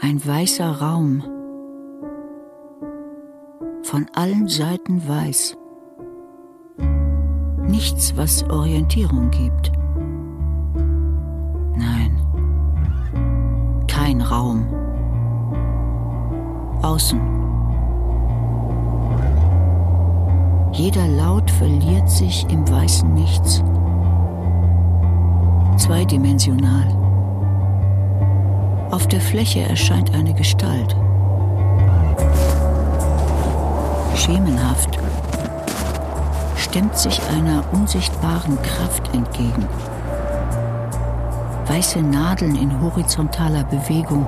Ein 0.00 0.24
weißer 0.24 0.80
Raum, 0.80 1.24
von 3.82 4.06
allen 4.14 4.46
Seiten 4.46 5.06
weiß. 5.08 5.56
Nichts, 7.66 8.16
was 8.16 8.48
Orientierung 8.48 9.28
gibt. 9.30 9.72
Nein, 11.76 12.16
kein 13.88 14.20
Raum. 14.20 14.66
Außen. 16.82 17.20
Jeder 20.72 21.08
Laut 21.08 21.50
verliert 21.50 22.08
sich 22.08 22.46
im 22.50 22.68
weißen 22.70 23.12
Nichts. 23.14 23.64
Zweidimensional. 25.76 26.97
Auf 28.90 29.06
der 29.06 29.20
Fläche 29.20 29.60
erscheint 29.60 30.14
eine 30.14 30.32
Gestalt. 30.32 30.96
Schemenhaft 34.16 34.98
stemmt 36.56 36.96
sich 36.96 37.20
einer 37.30 37.62
unsichtbaren 37.72 38.56
Kraft 38.62 39.14
entgegen. 39.14 39.66
Weiße 41.66 42.00
Nadeln 42.00 42.56
in 42.56 42.80
horizontaler 42.80 43.64
Bewegung, 43.64 44.26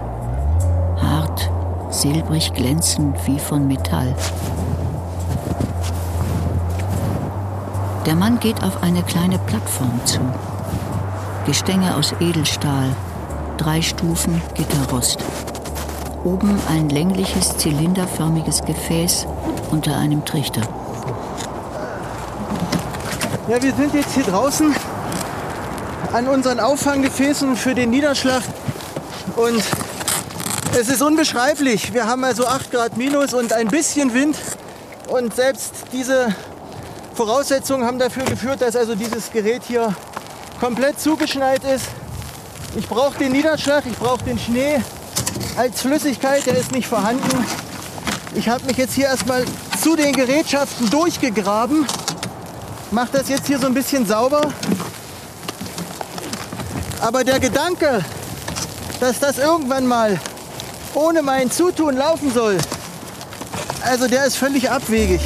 hart, 1.00 1.50
silbrig 1.88 2.52
glänzend 2.52 3.16
wie 3.26 3.38
von 3.38 3.66
Metall. 3.66 4.14
Der 8.04 8.14
Mann 8.14 8.38
geht 8.40 8.62
auf 8.62 8.82
eine 8.82 9.02
kleine 9.02 9.38
Plattform 9.38 10.00
zu. 10.04 10.20
Gestänge 11.46 11.96
aus 11.96 12.14
Edelstahl, 12.20 12.94
drei 13.60 13.82
Stufen 13.82 14.40
Gitterrost. 14.54 15.18
Oben 16.24 16.58
ein 16.70 16.88
längliches 16.88 17.58
zylinderförmiges 17.58 18.62
Gefäß 18.62 19.26
unter 19.70 19.98
einem 19.98 20.24
Trichter. 20.24 20.62
Ja, 23.48 23.62
wir 23.62 23.74
sind 23.74 23.92
jetzt 23.92 24.14
hier 24.14 24.24
draußen 24.24 24.74
an 26.14 26.28
unseren 26.28 26.58
Auffanggefäßen 26.58 27.54
für 27.54 27.74
den 27.74 27.90
Niederschlag 27.90 28.42
und 29.36 29.62
es 30.78 30.88
ist 30.88 31.02
unbeschreiblich. 31.02 31.92
Wir 31.92 32.06
haben 32.06 32.24
also 32.24 32.46
8 32.46 32.70
Grad 32.70 32.96
minus 32.96 33.34
und 33.34 33.52
ein 33.52 33.68
bisschen 33.68 34.14
Wind 34.14 34.36
und 35.08 35.34
selbst 35.36 35.74
diese 35.92 36.34
Voraussetzungen 37.12 37.84
haben 37.84 37.98
dafür 37.98 38.24
geführt, 38.24 38.62
dass 38.62 38.74
also 38.74 38.94
dieses 38.94 39.30
Gerät 39.30 39.64
hier 39.66 39.94
komplett 40.60 40.98
zugeschneit 40.98 41.62
ist. 41.64 41.88
Ich 42.76 42.88
brauche 42.88 43.18
den 43.18 43.32
Niederschlag, 43.32 43.84
ich 43.86 43.96
brauche 43.96 44.24
den 44.24 44.38
Schnee 44.38 44.80
als 45.56 45.82
Flüssigkeit, 45.82 46.46
der 46.46 46.56
ist 46.56 46.72
nicht 46.72 46.86
vorhanden. 46.86 47.44
Ich 48.34 48.48
habe 48.48 48.64
mich 48.64 48.76
jetzt 48.76 48.94
hier 48.94 49.06
erstmal 49.06 49.44
zu 49.82 49.96
den 49.96 50.12
Gerätschaften 50.12 50.88
durchgegraben, 50.88 51.84
mache 52.92 53.08
das 53.12 53.28
jetzt 53.28 53.48
hier 53.48 53.58
so 53.58 53.66
ein 53.66 53.74
bisschen 53.74 54.06
sauber. 54.06 54.52
Aber 57.00 57.24
der 57.24 57.40
Gedanke, 57.40 58.04
dass 59.00 59.18
das 59.18 59.38
irgendwann 59.38 59.86
mal 59.86 60.20
ohne 60.94 61.22
mein 61.22 61.50
Zutun 61.50 61.96
laufen 61.96 62.32
soll, 62.32 62.58
also 63.82 64.06
der 64.06 64.26
ist 64.26 64.36
völlig 64.36 64.70
abwegig. 64.70 65.20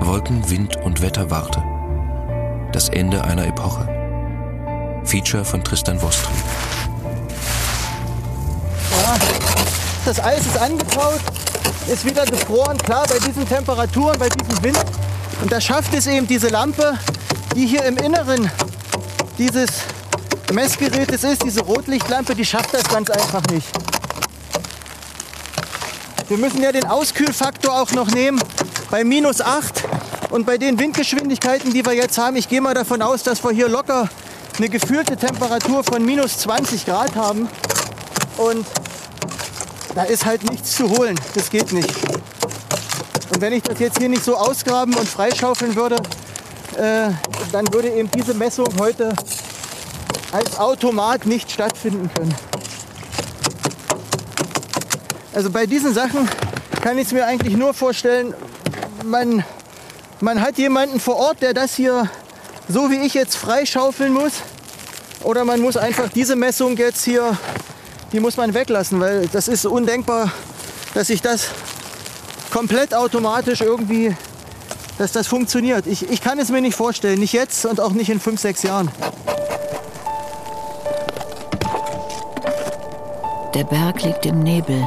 Wolken, 0.00 0.48
Wind 0.48 0.76
und 0.84 1.02
Wetterwarte. 1.02 1.75
Das 2.72 2.88
Ende 2.90 3.22
einer 3.24 3.46
Epoche. 3.46 3.88
Feature 5.04 5.44
von 5.44 5.62
Tristan 5.62 6.00
Wostri. 6.02 6.32
Ja, 9.02 9.16
das 10.04 10.20
Eis 10.22 10.40
ist 10.40 10.58
angetaut, 10.58 11.20
ist 11.86 12.04
wieder 12.04 12.24
gefroren. 12.26 12.76
Klar, 12.78 13.06
bei 13.08 13.18
diesen 13.18 13.48
Temperaturen, 13.48 14.18
bei 14.18 14.28
diesem 14.28 14.62
Wind. 14.62 14.84
Und 15.42 15.52
da 15.52 15.60
schafft 15.60 15.94
es 15.94 16.06
eben 16.06 16.26
diese 16.26 16.48
Lampe, 16.48 16.98
die 17.54 17.66
hier 17.66 17.84
im 17.84 17.96
Inneren 17.98 18.50
dieses 19.38 19.70
Messgerätes 20.52 21.24
ist, 21.24 21.44
diese 21.44 21.62
Rotlichtlampe, 21.62 22.34
die 22.34 22.44
schafft 22.44 22.74
das 22.74 22.84
ganz 22.84 23.10
einfach 23.10 23.42
nicht. 23.50 23.68
Wir 26.28 26.38
müssen 26.38 26.62
ja 26.62 26.72
den 26.72 26.86
Auskühlfaktor 26.86 27.80
auch 27.80 27.92
noch 27.92 28.08
nehmen 28.08 28.40
bei 28.90 29.04
minus 29.04 29.40
8 29.40 29.84
und 30.30 30.46
bei 30.46 30.58
den 30.58 30.78
Windgeschwindigkeiten, 30.78 31.72
die 31.72 31.84
wir 31.84 31.92
jetzt 31.92 32.18
haben. 32.18 32.36
Ich 32.36 32.48
gehe 32.48 32.60
mal 32.60 32.74
davon 32.74 33.02
aus, 33.02 33.22
dass 33.22 33.42
wir 33.44 33.50
hier 33.50 33.68
locker 33.68 34.08
eine 34.58 34.68
gefühlte 34.68 35.16
Temperatur 35.16 35.84
von 35.84 36.04
minus 36.04 36.38
20 36.38 36.86
Grad 36.86 37.14
haben. 37.14 37.48
Und 38.36 38.66
da 39.94 40.04
ist 40.04 40.24
halt 40.24 40.48
nichts 40.50 40.76
zu 40.76 40.88
holen. 40.90 41.18
Das 41.34 41.50
geht 41.50 41.72
nicht. 41.72 41.90
Und 43.32 43.40
wenn 43.40 43.52
ich 43.52 43.62
das 43.62 43.78
jetzt 43.78 43.98
hier 43.98 44.08
nicht 44.08 44.24
so 44.24 44.36
ausgraben 44.36 44.94
und 44.94 45.08
freischaufeln 45.08 45.76
würde, 45.76 45.96
äh, 46.76 47.10
dann 47.52 47.72
würde 47.72 47.90
eben 47.90 48.10
diese 48.10 48.34
Messung 48.34 48.66
heute 48.78 49.14
als 50.32 50.58
Automat 50.58 51.26
nicht 51.26 51.50
stattfinden 51.50 52.10
können. 52.14 52.34
Also 55.34 55.50
bei 55.50 55.66
diesen 55.66 55.92
Sachen 55.92 56.28
kann 56.82 56.98
ich 56.98 57.06
es 57.06 57.12
mir 57.12 57.26
eigentlich 57.26 57.56
nur 57.56 57.74
vorstellen, 57.74 58.34
man, 59.04 59.44
man 60.20 60.40
hat 60.40 60.58
jemanden 60.58 61.00
vor 61.00 61.16
Ort, 61.16 61.42
der 61.42 61.54
das 61.54 61.74
hier 61.74 62.10
so 62.68 62.90
wie 62.90 62.96
ich 62.96 63.14
jetzt 63.14 63.36
freischaufeln 63.36 64.12
muss. 64.12 64.32
Oder 65.22 65.44
man 65.44 65.60
muss 65.60 65.76
einfach 65.76 66.08
diese 66.08 66.36
Messung 66.36 66.76
jetzt 66.76 67.04
hier, 67.04 67.36
die 68.12 68.20
muss 68.20 68.36
man 68.36 68.54
weglassen, 68.54 69.00
weil 69.00 69.28
das 69.28 69.48
ist 69.48 69.66
undenkbar, 69.66 70.30
dass 70.94 71.10
ich 71.10 71.22
das 71.22 71.48
komplett 72.50 72.94
automatisch 72.94 73.60
irgendwie, 73.60 74.16
dass 74.98 75.12
das 75.12 75.26
funktioniert. 75.26 75.86
Ich, 75.86 76.08
ich 76.08 76.20
kann 76.20 76.38
es 76.38 76.50
mir 76.50 76.60
nicht 76.60 76.76
vorstellen, 76.76 77.18
nicht 77.18 77.32
jetzt 77.32 77.66
und 77.66 77.80
auch 77.80 77.92
nicht 77.92 78.10
in 78.10 78.20
fünf, 78.20 78.40
sechs 78.40 78.62
Jahren. 78.62 78.90
Der 83.54 83.64
Berg 83.64 84.02
liegt 84.02 84.26
im 84.26 84.40
Nebel, 84.40 84.86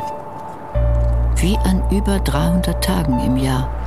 wie 1.38 1.58
an 1.58 1.84
über 1.92 2.20
300 2.20 2.84
Tagen 2.84 3.20
im 3.26 3.38
Jahr. 3.38 3.79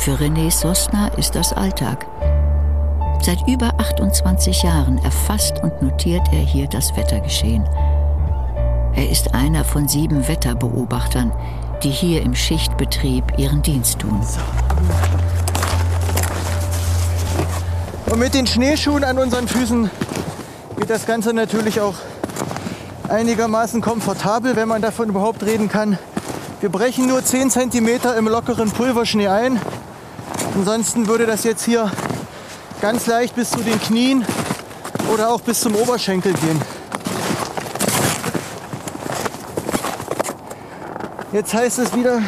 Für 0.00 0.12
René 0.12 0.50
Sosna 0.50 1.08
ist 1.18 1.34
das 1.34 1.52
Alltag. 1.52 2.06
Seit 3.20 3.46
über 3.46 3.74
28 3.76 4.62
Jahren 4.62 4.96
erfasst 5.04 5.62
und 5.62 5.82
notiert 5.82 6.22
er 6.32 6.38
hier 6.38 6.68
das 6.68 6.96
Wettergeschehen. 6.96 7.68
Er 8.94 9.10
ist 9.10 9.34
einer 9.34 9.62
von 9.62 9.88
sieben 9.88 10.26
Wetterbeobachtern, 10.26 11.32
die 11.82 11.90
hier 11.90 12.22
im 12.22 12.34
Schichtbetrieb 12.34 13.24
ihren 13.36 13.60
Dienst 13.60 13.98
tun. 13.98 14.18
Und 18.06 18.18
mit 18.18 18.32
den 18.32 18.46
Schneeschuhen 18.46 19.04
an 19.04 19.18
unseren 19.18 19.48
Füßen 19.48 19.90
geht 20.78 20.88
das 20.88 21.04
Ganze 21.04 21.34
natürlich 21.34 21.78
auch 21.78 21.96
einigermaßen 23.10 23.82
komfortabel, 23.82 24.56
wenn 24.56 24.66
man 24.66 24.80
davon 24.80 25.10
überhaupt 25.10 25.42
reden 25.42 25.68
kann. 25.68 25.98
Wir 26.62 26.70
brechen 26.70 27.06
nur 27.06 27.22
10 27.22 27.50
cm 27.50 27.88
im 28.16 28.28
lockeren 28.28 28.70
Pulverschnee 28.70 29.28
ein. 29.28 29.60
Ansonsten 30.54 31.06
würde 31.06 31.26
das 31.26 31.44
jetzt 31.44 31.64
hier 31.64 31.90
ganz 32.80 33.06
leicht 33.06 33.34
bis 33.34 33.50
zu 33.50 33.60
den 33.60 33.80
Knien 33.80 34.24
oder 35.12 35.30
auch 35.30 35.40
bis 35.40 35.60
zum 35.60 35.74
Oberschenkel 35.74 36.32
gehen. 36.32 36.60
Jetzt 41.32 41.54
heißt 41.54 41.78
es 41.78 41.94
wieder 41.94 42.22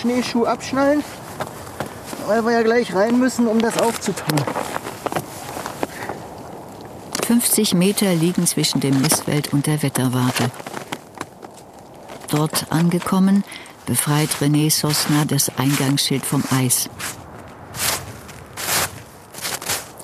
Schneeschuh 0.00 0.44
abschnallen, 0.44 1.04
weil 2.26 2.44
wir 2.44 2.52
ja 2.52 2.62
gleich 2.62 2.94
rein 2.94 3.18
müssen, 3.18 3.46
um 3.46 3.60
das 3.60 3.78
aufzutauen. 3.78 4.40
50 7.26 7.74
Meter 7.74 8.12
liegen 8.12 8.44
zwischen 8.44 8.80
dem 8.80 9.00
Missfeld 9.00 9.52
und 9.52 9.66
der 9.66 9.84
Wetterwarte. 9.84 10.50
Dort 12.28 12.66
angekommen, 12.70 13.44
befreit 13.86 14.30
René 14.40 14.68
Sosna 14.70 15.24
das 15.24 15.56
Eingangsschild 15.56 16.24
vom 16.26 16.42
Eis. 16.50 16.90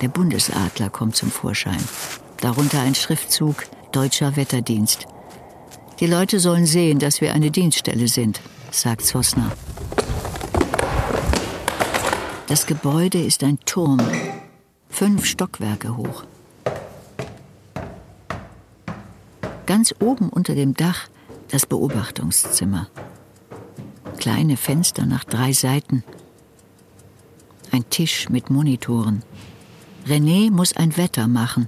Der 0.01 0.09
Bundesadler 0.09 0.89
kommt 0.89 1.15
zum 1.15 1.31
Vorschein. 1.31 1.83
Darunter 2.41 2.81
ein 2.81 2.93
Schriftzug 2.93 3.65
Deutscher 3.91 4.35
Wetterdienst. 4.35 5.07
Die 5.99 6.05
Leute 6.05 6.39
sollen 6.39 6.67
sehen, 6.67 6.99
dass 6.99 7.21
wir 7.21 7.33
eine 7.33 7.49
Dienststelle 7.49 8.07
sind, 8.07 8.41
sagt 8.69 9.03
Sosna. 9.03 9.51
Das 12.47 12.67
Gebäude 12.67 13.21
ist 13.21 13.43
ein 13.43 13.59
Turm, 13.65 13.99
fünf 14.89 15.25
Stockwerke 15.25 15.97
hoch. 15.97 16.23
Ganz 19.65 19.95
oben 19.99 20.29
unter 20.29 20.53
dem 20.53 20.75
Dach 20.75 21.07
das 21.49 21.65
Beobachtungszimmer. 21.65 22.87
Kleine 24.17 24.57
Fenster 24.57 25.05
nach 25.05 25.23
drei 25.23 25.53
Seiten. 25.53 26.03
Ein 27.71 27.89
Tisch 27.89 28.29
mit 28.29 28.49
Monitoren. 28.49 29.23
René 30.07 30.51
muss 30.51 30.73
ein 30.73 30.95
Wetter 30.97 31.27
machen. 31.27 31.67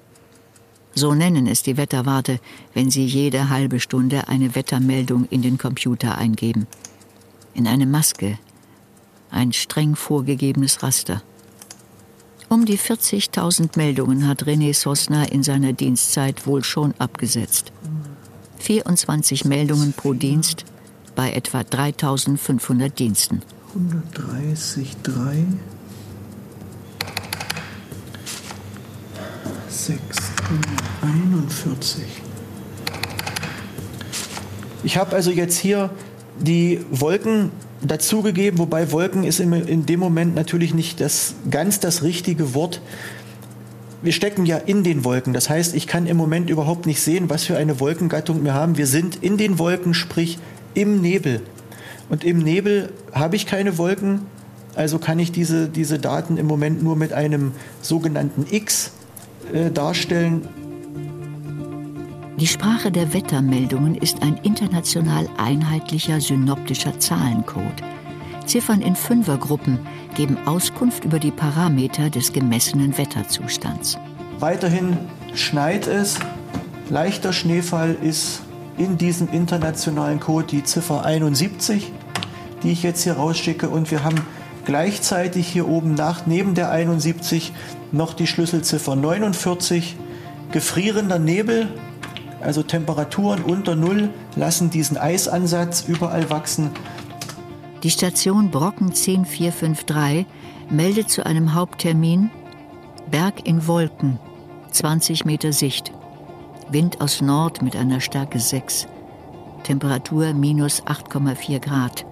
So 0.96 1.14
nennen 1.14 1.48
es 1.48 1.64
die 1.64 1.78
Wetterwarte, 1.78 2.40
wenn 2.74 2.90
sie 2.90 3.06
jede 3.06 3.50
halbe 3.50 3.80
Stunde 3.80 4.28
eine 4.28 4.56
Wettermeldung 4.56 5.26
in 5.30 5.42
den 5.42 5.58
Computer 5.58 6.18
eingeben. 6.18 6.68
In 7.54 7.68
eine 7.68 7.86
Maske, 7.86 8.40
ein 9.30 9.54
streng 9.54 9.96
vorgegebenes 9.96 10.82
Raster. 10.84 11.22
Um 12.50 12.66
die 12.66 12.80
40.000 12.80 13.78
Meldungen 13.78 14.28
hat 14.28 14.44
René 14.44 14.74
Sosna 14.74 15.26
in 15.26 15.44
seiner 15.44 15.74
Dienstzeit 15.74 16.48
wohl 16.48 16.64
schon 16.64 16.94
abgesetzt. 16.98 17.72
24 18.58 19.46
Meldungen 19.46 19.94
pro 19.94 20.14
Dienst 20.14 20.66
bei 21.16 21.32
etwa 21.32 21.60
3.500 21.60 22.90
Diensten. 22.90 23.42
130, 23.76 24.98
3, 25.04 25.46
641. 29.86 32.04
Ich 34.84 34.98
habe 34.98 35.16
also 35.16 35.32
jetzt 35.32 35.58
hier 35.58 35.90
die 36.40 36.80
Wolken 36.90 37.52
dazugegeben, 37.82 38.60
wobei 38.60 38.92
Wolken 38.92 39.24
ist 39.24 39.40
in 39.40 39.86
dem 39.86 40.00
Moment 40.00 40.36
natürlich 40.36 40.74
nicht 40.74 41.02
das, 41.02 41.36
ganz 41.50 41.80
das 41.80 42.04
richtige 42.04 42.54
Wort. 42.54 42.82
Wir 44.02 44.14
stecken 44.14 44.46
ja 44.46 44.58
in 44.58 44.84
den 44.84 45.04
Wolken. 45.04 45.34
Das 45.34 45.50
heißt, 45.50 45.76
ich 45.76 45.88
kann 45.88 46.08
im 46.08 46.18
Moment 46.18 46.50
überhaupt 46.50 46.86
nicht 46.86 47.02
sehen, 47.02 47.30
was 47.30 47.46
für 47.46 47.58
eine 47.58 47.80
Wolkengattung 47.80 48.44
wir 48.44 48.54
haben. 48.54 48.78
Wir 48.78 48.88
sind 48.88 49.18
in 49.18 49.38
den 49.38 49.60
Wolken, 49.60 49.94
sprich 49.94 50.40
im 50.74 51.02
Nebel. 51.02 51.42
Und 52.10 52.24
im 52.24 52.40
Nebel 52.40 52.92
habe 53.12 53.36
ich 53.36 53.46
keine 53.46 53.78
Wolken, 53.78 54.22
also 54.76 55.00
kann 55.00 55.20
ich 55.20 55.32
diese, 55.32 55.68
diese 55.68 56.00
Daten 56.00 56.38
im 56.38 56.48
Moment 56.48 56.82
nur 56.82 56.96
mit 56.96 57.12
einem 57.12 57.52
sogenannten 57.82 58.46
X 58.50 58.94
äh, 59.54 59.72
darstellen. 59.72 60.48
Die 62.40 62.48
Sprache 62.48 62.92
der 62.92 63.14
Wettermeldungen 63.14 63.96
ist 63.96 64.22
ein 64.22 64.38
international 64.44 65.28
einheitlicher 65.38 66.22
synoptischer 66.22 66.98
Zahlencode. 66.98 67.84
Ziffern 68.46 68.82
in 68.82 68.96
Fünfergruppen 68.96 69.80
geben 70.16 70.38
Auskunft 70.46 71.04
über 71.04 71.20
die 71.20 71.32
Parameter 71.32 72.10
des 72.10 72.34
gemessenen 72.34 72.98
Wetterzustands. 72.98 73.98
Weiterhin 74.40 74.98
schneit 75.36 75.86
es. 75.86 76.18
Leichter 76.90 77.34
Schneefall 77.34 77.96
ist 78.02 78.42
in 78.78 78.98
diesem 78.98 79.30
internationalen 79.30 80.20
Code 80.20 80.48
die 80.48 80.64
Ziffer 80.64 81.06
71, 81.06 81.92
die 82.64 82.72
ich 82.72 82.84
jetzt 82.84 83.04
hier 83.04 83.14
rausschicke. 83.14 83.70
Und 83.70 83.92
wir 83.92 84.04
haben 84.04 84.22
gleichzeitig 84.66 85.48
hier 85.48 85.68
oben 85.68 85.94
nach, 85.94 86.26
neben 86.26 86.56
der 86.56 86.72
71 86.72 87.54
noch 87.92 88.14
die 88.14 88.28
Schlüsselziffer 88.28 88.96
49. 88.96 89.96
Gefrierender 90.52 91.20
Nebel 91.20 91.68
also 92.42 92.64
Temperaturen 92.64 93.44
unter 93.44 93.76
Null 93.76 94.10
lassen 94.36 94.70
diesen 94.70 94.98
Eisansatz 94.98 95.84
überall 95.88 96.30
wachsen. 96.30 96.72
Die 97.84 97.90
Station 97.90 98.50
Brocken 98.50 98.94
10453 98.94 100.26
meldet 100.70 101.10
zu 101.10 101.26
einem 101.26 101.54
Haupttermin 101.54 102.30
Berg 103.10 103.46
in 103.48 103.68
Wolken, 103.68 104.20
20 104.72 105.26
Meter 105.26 105.52
Sicht. 105.52 105.92
Wind 106.70 107.02
aus 107.02 107.22
Nord 107.22 107.62
mit 107.62 107.76
einer 107.76 108.00
Stärke 108.00 108.40
6. 108.40 108.88
Temperatur 109.64 110.34
minus 110.34 110.84
8,4 110.84 111.60
Grad. 111.60 112.06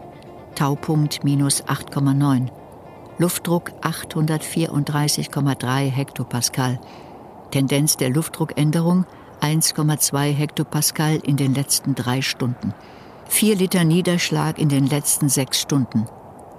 Taupunkt 0.55 1.23
minus 1.23 1.63
8,9. 1.65 2.49
Luftdruck 3.19 3.71
834,3 3.81 5.89
Hektopascal. 5.89 6.79
Tendenz 7.49 7.97
der 7.97 8.11
Luftdruckänderung 8.11 9.07
1,2 9.41 10.33
Hektopascal 10.33 11.19
in 11.23 11.35
den 11.35 11.55
letzten 11.55 11.95
drei 11.95 12.21
Stunden. 12.21 12.75
Vier 13.27 13.55
Liter 13.55 13.85
Niederschlag 13.85 14.59
in 14.59 14.69
den 14.69 14.85
letzten 14.85 15.29
sechs 15.29 15.59
Stunden. 15.59 16.05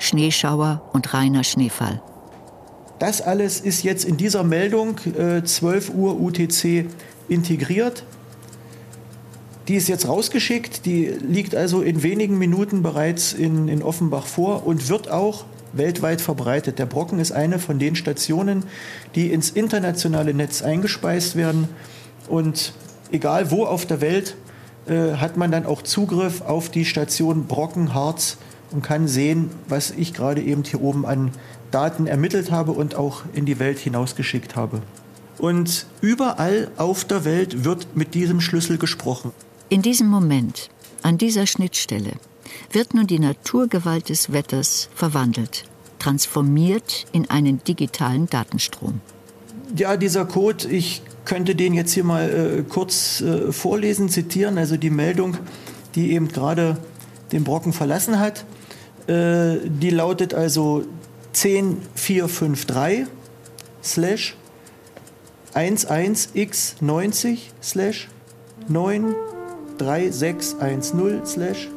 Schneeschauer 0.01 0.83
und 0.93 1.15
reiner 1.15 1.45
Schneefall. 1.45 2.03
Das 2.99 3.21
alles 3.21 3.61
ist 3.61 3.85
jetzt 3.85 4.05
in 4.05 4.17
dieser 4.17 4.43
Meldung 4.43 4.99
äh, 5.17 5.45
12 5.45 5.91
Uhr 5.91 6.21
UTC 6.21 6.87
integriert. 7.29 8.03
Die 9.69 9.77
ist 9.77 9.89
jetzt 9.89 10.09
rausgeschickt, 10.09 10.87
die 10.87 11.07
liegt 11.07 11.55
also 11.55 11.83
in 11.83 12.03
wenigen 12.03 12.37
Minuten 12.37 12.83
bereits 12.83 13.33
in, 13.33 13.69
in 13.69 13.81
Offenbach 13.81 14.27
vor 14.27 14.67
und 14.67 14.89
wird 14.89 15.09
auch 15.09 15.45
weltweit 15.73 16.21
verbreitet. 16.21 16.79
Der 16.79 16.87
Brocken 16.87 17.19
ist 17.19 17.33
eine 17.33 17.59
von 17.59 17.79
den 17.79 17.97
Stationen, 17.97 18.65
die 19.15 19.33
ins 19.33 19.51
internationale 19.51 20.35
Netz 20.35 20.63
eingespeist 20.63 21.37
werden. 21.37 21.69
Und 22.29 22.73
egal 23.13 23.51
wo 23.51 23.65
auf 23.65 23.87
der 23.87 24.01
Welt 24.01 24.37
äh, 24.87 25.15
hat 25.15 25.37
man 25.37 25.51
dann 25.51 25.67
auch 25.67 25.83
Zugriff 25.83 26.41
auf 26.43 26.71
die 26.71 26.85
Station 26.85 27.47
Brockenharz 27.47 28.39
und 28.71 28.83
kann 28.83 29.09
sehen, 29.09 29.51
was 29.69 29.91
ich 29.91 30.15
gerade 30.15 30.43
eben 30.43 30.65
hier 30.65 30.83
oben 30.83 31.07
an 31.07 31.33
Daten 31.71 32.07
ermittelt 32.07 32.51
habe 32.51 32.73
und 32.73 32.95
auch 32.95 33.23
in 33.35 33.45
die 33.45 33.59
Welt 33.59 33.79
hinausgeschickt 33.79 34.57
habe. 34.57 34.83
Und 35.39 35.87
überall 36.01 36.71
auf 36.77 37.05
der 37.05 37.25
Welt 37.25 37.65
wird 37.65 37.97
mit 37.97 38.15
diesem 38.15 38.41
Schlüssel 38.41 38.79
gesprochen. 38.79 39.33
In 39.69 39.83
diesem 39.83 40.09
Moment, 40.09 40.71
an 41.03 41.19
dieser 41.19 41.47
Schnittstelle, 41.47 42.13
wird 42.73 42.95
nun 42.95 43.07
die 43.07 43.19
Naturgewalt 43.19 44.09
des 44.09 44.33
Wetters 44.33 44.89
verwandelt, 44.95 45.65
transformiert 45.99 47.07
in 47.13 47.29
einen 47.31 47.63
digitalen 47.65 48.27
Datenstrom. 48.27 49.01
Ja, 49.77 49.97
dieser 49.97 50.25
Code, 50.25 50.69
ich 50.69 51.03
könnte 51.25 51.55
den 51.55 51.75
jetzt 51.75 51.93
hier 51.93 52.05
mal 52.05 52.29
äh, 52.29 52.63
kurz 52.63 53.21
äh, 53.21 53.53
vorlesen, 53.53 54.09
zitieren. 54.09 54.57
Also 54.57 54.77
die 54.77 54.91
Meldung, 54.91 55.37
die 55.95 56.13
eben 56.13 56.29
gerade 56.29 56.79
den 57.33 57.45
Brocken 57.45 57.75
verlassen 57.75 58.19
hat, 58.19 58.45
äh, 59.07 59.59
die 59.65 59.91
lautet 59.91 60.35
also 60.35 60.85
10453 61.33 63.07
slash 63.83 64.37
11x90 65.55 67.39
slash 67.63 68.09
93610 68.69 71.27
slash 71.27 71.69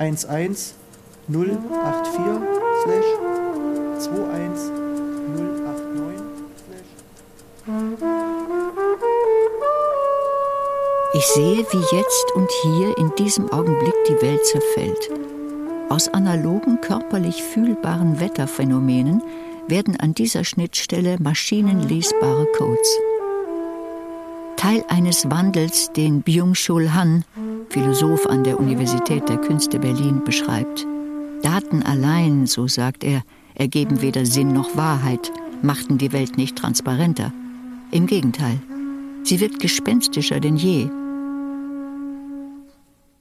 11084 0.00 0.74
slash 2.82 3.04
21089 3.98 6.56
slash 6.56 6.88
Ich 11.12 11.26
sehe, 11.26 11.66
wie 11.70 11.96
jetzt 11.96 12.32
und 12.34 12.50
hier 12.62 12.96
in 12.96 13.14
diesem 13.16 13.52
Augenblick 13.52 13.92
die 14.08 14.22
Welt 14.22 14.42
zerfällt. 14.46 15.10
Aus 15.90 16.08
analogen, 16.08 16.80
körperlich 16.80 17.42
fühlbaren 17.42 18.20
Wetterphänomenen 18.20 19.22
werden 19.68 20.00
an 20.00 20.14
dieser 20.14 20.44
Schnittstelle 20.44 21.18
maschinenlesbare 21.20 22.46
Codes. 22.56 22.98
Teil 24.56 24.82
eines 24.88 25.30
Wandels, 25.30 25.92
den 25.92 26.22
Byung-Chul 26.22 26.94
Han, 26.94 27.26
Philosoph 27.70 28.26
an 28.26 28.42
der 28.42 28.58
Universität 28.58 29.28
der 29.28 29.38
Künste 29.38 29.78
Berlin, 29.78 30.24
beschreibt. 30.24 30.86
Daten 31.42 31.84
allein, 31.84 32.46
so 32.46 32.66
sagt 32.66 33.04
er, 33.04 33.22
ergeben 33.54 34.02
weder 34.02 34.26
Sinn 34.26 34.52
noch 34.52 34.76
Wahrheit, 34.76 35.30
machten 35.62 35.96
die 35.96 36.12
Welt 36.12 36.36
nicht 36.36 36.56
transparenter. 36.56 37.32
Im 37.92 38.08
Gegenteil, 38.08 38.60
sie 39.22 39.38
wird 39.38 39.60
gespenstischer 39.60 40.40
denn 40.40 40.56
je. 40.56 40.88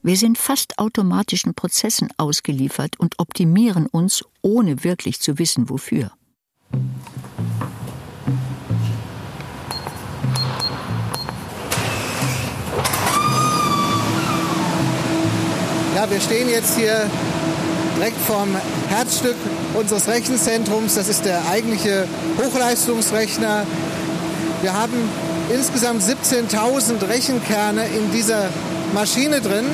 Wir 0.02 0.18
sind 0.18 0.40
fast 0.40 0.80
automatischen 0.80 1.54
Prozessen 1.54 2.10
ausgeliefert 2.18 3.00
und 3.00 3.20
optimieren 3.20 3.86
uns, 3.86 4.26
ohne 4.42 4.84
wirklich 4.84 5.20
zu 5.20 5.38
wissen, 5.38 5.70
wofür. 5.70 6.12
Ja, 16.00 16.10
wir 16.10 16.22
stehen 16.22 16.48
jetzt 16.48 16.78
hier 16.78 17.10
direkt 17.98 18.22
vom 18.22 18.56
Herzstück 18.88 19.36
unseres 19.74 20.08
Rechenzentrums. 20.08 20.96
Das 20.96 21.10
ist 21.10 21.26
der 21.26 21.42
eigentliche 21.52 22.08
Hochleistungsrechner. 22.38 23.66
Wir 24.62 24.74
haben 24.74 24.94
insgesamt 25.54 26.02
17.000 26.02 27.06
Rechenkerne 27.06 27.84
in 27.88 28.14
dieser 28.14 28.46
Maschine 28.94 29.42
drin 29.42 29.66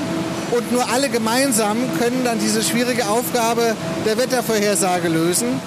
und 0.50 0.72
nur 0.72 0.90
alle 0.90 1.10
gemeinsam 1.10 1.78
können 2.00 2.24
dann 2.24 2.40
diese 2.40 2.64
schwierige 2.64 3.08
Aufgabe 3.08 3.76
der 4.08 4.18
Wettervorhersage 4.18 5.10
lösen. 5.10 5.62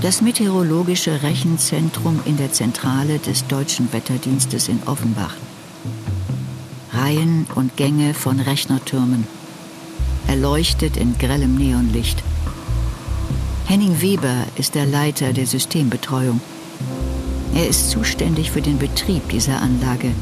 Das 0.00 0.22
meteorologische 0.22 1.22
Rechenzentrum 1.22 2.20
in 2.24 2.38
der 2.38 2.50
Zentrale 2.50 3.18
des 3.18 3.46
Deutschen 3.46 3.92
Wetterdienstes 3.92 4.68
in 4.68 4.82
Offenbach. 4.86 5.34
Reihen 7.12 7.46
und 7.54 7.76
Gänge 7.76 8.14
von 8.14 8.40
Rechnertürmen, 8.40 9.26
erleuchtet 10.28 10.96
in 10.96 11.18
grellem 11.18 11.56
Neonlicht. 11.56 12.22
Henning 13.66 14.00
Weber 14.00 14.46
ist 14.56 14.74
der 14.74 14.86
Leiter 14.86 15.32
der 15.32 15.46
Systembetreuung. 15.46 16.40
Er 17.54 17.68
ist 17.68 17.90
zuständig 17.90 18.50
für 18.50 18.62
den 18.62 18.78
Betrieb 18.78 19.28
dieser 19.28 19.60
Anlage, 19.60 20.12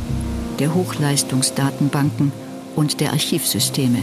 der 0.59 0.75
Hochleistungsdatenbanken 0.75 2.33
und 2.75 3.01
der 3.01 3.13
Archivsysteme. 3.13 4.03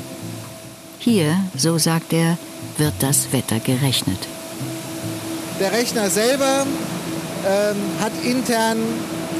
Hier, 1.00 1.38
so 1.58 1.78
sagt 1.78 2.14
er, 2.14 2.38
wird 2.78 2.94
das 3.00 3.34
Wetter 3.34 3.60
gerechnet. 3.60 4.20
Der 5.60 5.74
Rechner 5.74 6.10
selber 6.10 6.66
ähm, 7.46 7.78
hat 8.00 8.14
intern 8.24 8.78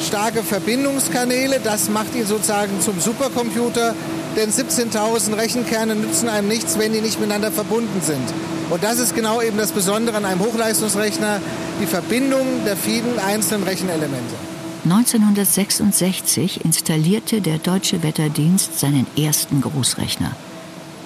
starke 0.02 0.44
Verbindungskanäle. 0.44 1.60
Das 1.64 1.90
macht 1.90 2.16
ihn 2.16 2.26
sozusagen 2.26 2.82
zum 2.82 3.00
Supercomputer. 3.00 3.96
Denn 4.36 4.52
17.000 4.52 5.36
Rechenkerne 5.36 5.96
nützen 5.96 6.30
einem 6.30 6.48
nichts, 6.48 6.78
wenn 6.78 6.94
die 6.94 7.02
nicht 7.02 7.20
miteinander 7.20 7.52
verbunden 7.52 8.02
sind. 8.02 8.28
Und 8.70 8.84
das 8.84 9.00
ist 9.00 9.16
genau 9.16 9.42
eben 9.42 9.58
das 9.58 9.72
Besondere 9.72 10.18
an 10.18 10.26
einem 10.26 10.42
Hochleistungsrechner, 10.42 11.42
die 11.82 11.86
Verbindung 11.86 12.46
der 12.66 12.78
vielen 12.78 13.18
einzelnen 13.18 13.64
Rechenelemente. 13.64 14.36
1966 14.84 16.64
installierte 16.64 17.42
der 17.42 17.58
Deutsche 17.58 18.04
Wetterdienst 18.04 18.80
seinen 18.80 19.08
ersten 19.18 19.62
Großrechner. 19.62 20.32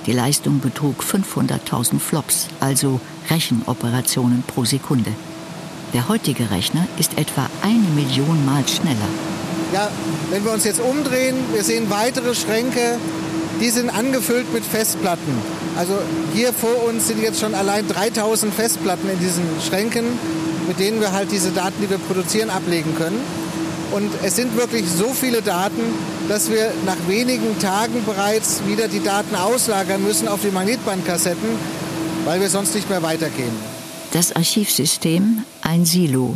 Die 0.06 0.12
Leistung 0.12 0.60
betrug 0.60 1.04
500.000 1.04 2.00
Flops, 2.00 2.48
also 2.60 3.00
Rechenoperationen 3.30 4.44
pro 4.46 4.66
Sekunde. 4.66 5.12
Der 5.94 6.08
heutige 6.08 6.52
Rechner 6.52 6.88
ist 6.98 7.18
etwa 7.18 7.50
eine 7.62 7.88
Million 7.96 8.46
Mal 8.46 8.66
schneller. 8.68 9.10
Ja, 9.74 9.90
wenn 10.30 10.44
wir 10.46 10.54
uns 10.54 10.64
jetzt 10.64 10.80
umdrehen, 10.80 11.36
wir 11.54 11.64
sehen 11.64 11.90
weitere 11.90 12.34
Schränke, 12.34 12.98
die 13.60 13.70
sind 13.70 13.90
angefüllt 13.90 14.54
mit 14.54 14.64
Festplatten. 14.64 15.38
Also 15.78 15.94
hier 16.34 16.54
vor 16.54 16.86
uns 16.88 17.08
sind 17.08 17.22
jetzt 17.22 17.40
schon 17.40 17.54
allein 17.54 17.88
3000 17.88 18.54
Festplatten 18.54 19.10
in 19.10 19.20
diesen 19.20 19.44
Schränken, 19.66 20.06
mit 20.68 20.80
denen 20.80 21.02
wir 21.02 21.12
halt 21.12 21.32
diese 21.32 21.52
Daten, 21.52 21.82
die 21.82 21.90
wir 21.90 21.98
produzieren, 21.98 22.50
ablegen 22.50 22.96
können. 22.96 23.20
Und 23.92 24.10
es 24.24 24.38
sind 24.38 24.56
wirklich 24.56 24.86
so 24.90 25.10
viele 25.14 25.42
Daten, 25.42 25.82
dass 26.30 26.50
wir 26.50 26.72
nach 26.86 26.98
wenigen 27.08 27.60
Tagen 27.60 28.06
bereits 28.06 28.62
wieder 28.66 28.88
die 28.88 29.04
Daten 29.04 29.36
auslagern 29.36 30.02
müssen 30.02 30.30
auf 30.30 30.40
die 30.42 30.52
Magnetbandkassetten, 30.52 31.50
weil 32.24 32.40
wir 32.40 32.50
sonst 32.50 32.74
nicht 32.76 32.90
mehr 32.90 33.04
weitergehen. 33.04 33.52
Das 34.14 34.34
Archivsystem 34.34 35.44
ein 35.62 35.86
Silo. 35.86 36.36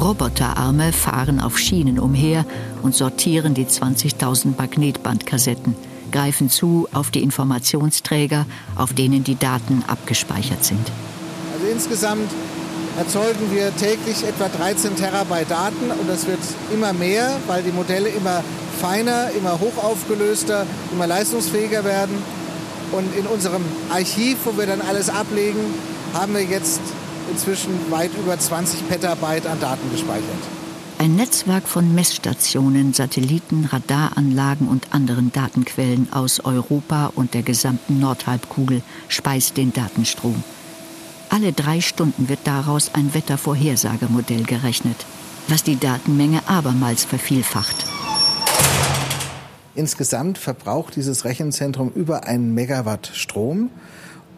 Roboterarme 0.00 0.92
fahren 0.92 1.40
auf 1.40 1.58
Schienen 1.58 1.98
umher 1.98 2.44
und 2.82 2.94
sortieren 2.94 3.54
die 3.54 3.64
20.000 3.64 4.58
Magnetbandkassetten, 4.58 5.74
greifen 6.12 6.50
zu 6.50 6.86
auf 6.92 7.10
die 7.10 7.22
Informationsträger, 7.22 8.46
auf 8.76 8.92
denen 8.92 9.24
die 9.24 9.36
Daten 9.36 9.84
abgespeichert 9.86 10.64
sind. 10.64 10.90
Also 11.54 11.66
insgesamt 11.72 12.30
erzeugen 12.98 13.50
wir 13.52 13.74
täglich 13.76 14.24
etwa 14.24 14.48
13 14.48 14.96
Terabyte 14.96 15.50
Daten 15.50 15.90
und 15.98 16.08
das 16.08 16.26
wird 16.26 16.40
immer 16.72 16.92
mehr, 16.92 17.36
weil 17.46 17.62
die 17.62 17.72
Modelle 17.72 18.08
immer 18.08 18.42
feiner, 18.80 19.30
immer 19.30 19.58
hochaufgelöster, 19.58 20.66
immer 20.92 21.06
leistungsfähiger 21.06 21.84
werden. 21.84 22.16
Und 22.92 23.16
in 23.16 23.26
unserem 23.26 23.62
Archiv, 23.90 24.38
wo 24.44 24.56
wir 24.58 24.66
dann 24.66 24.80
alles 24.80 25.08
ablegen, 25.08 25.60
haben 26.14 26.34
wir 26.34 26.42
jetzt 26.42 26.80
inzwischen 27.30 27.72
weit 27.90 28.10
über 28.18 28.38
20 28.38 28.88
Petabyte 28.88 29.46
an 29.46 29.60
Daten 29.60 29.90
gespeichert. 29.90 30.24
Ein 30.98 31.14
Netzwerk 31.14 31.68
von 31.68 31.94
Messstationen, 31.94 32.94
Satelliten, 32.94 33.66
Radaranlagen 33.66 34.66
und 34.66 34.94
anderen 34.94 35.30
Datenquellen 35.30 36.10
aus 36.10 36.40
Europa 36.40 37.12
und 37.14 37.34
der 37.34 37.42
gesamten 37.42 38.00
Nordhalbkugel 38.00 38.80
speist 39.08 39.58
den 39.58 39.74
Datenstrom. 39.74 40.42
Alle 41.28 41.52
drei 41.52 41.82
Stunden 41.82 42.30
wird 42.30 42.40
daraus 42.44 42.92
ein 42.94 43.12
Wettervorhersagemodell 43.12 44.44
gerechnet, 44.44 45.04
was 45.48 45.62
die 45.62 45.78
Datenmenge 45.78 46.40
abermals 46.46 47.04
vervielfacht. 47.04 47.84
Insgesamt 49.74 50.38
verbraucht 50.38 50.96
dieses 50.96 51.26
Rechenzentrum 51.26 51.92
über 51.94 52.24
einen 52.24 52.54
Megawatt 52.54 53.10
Strom 53.12 53.68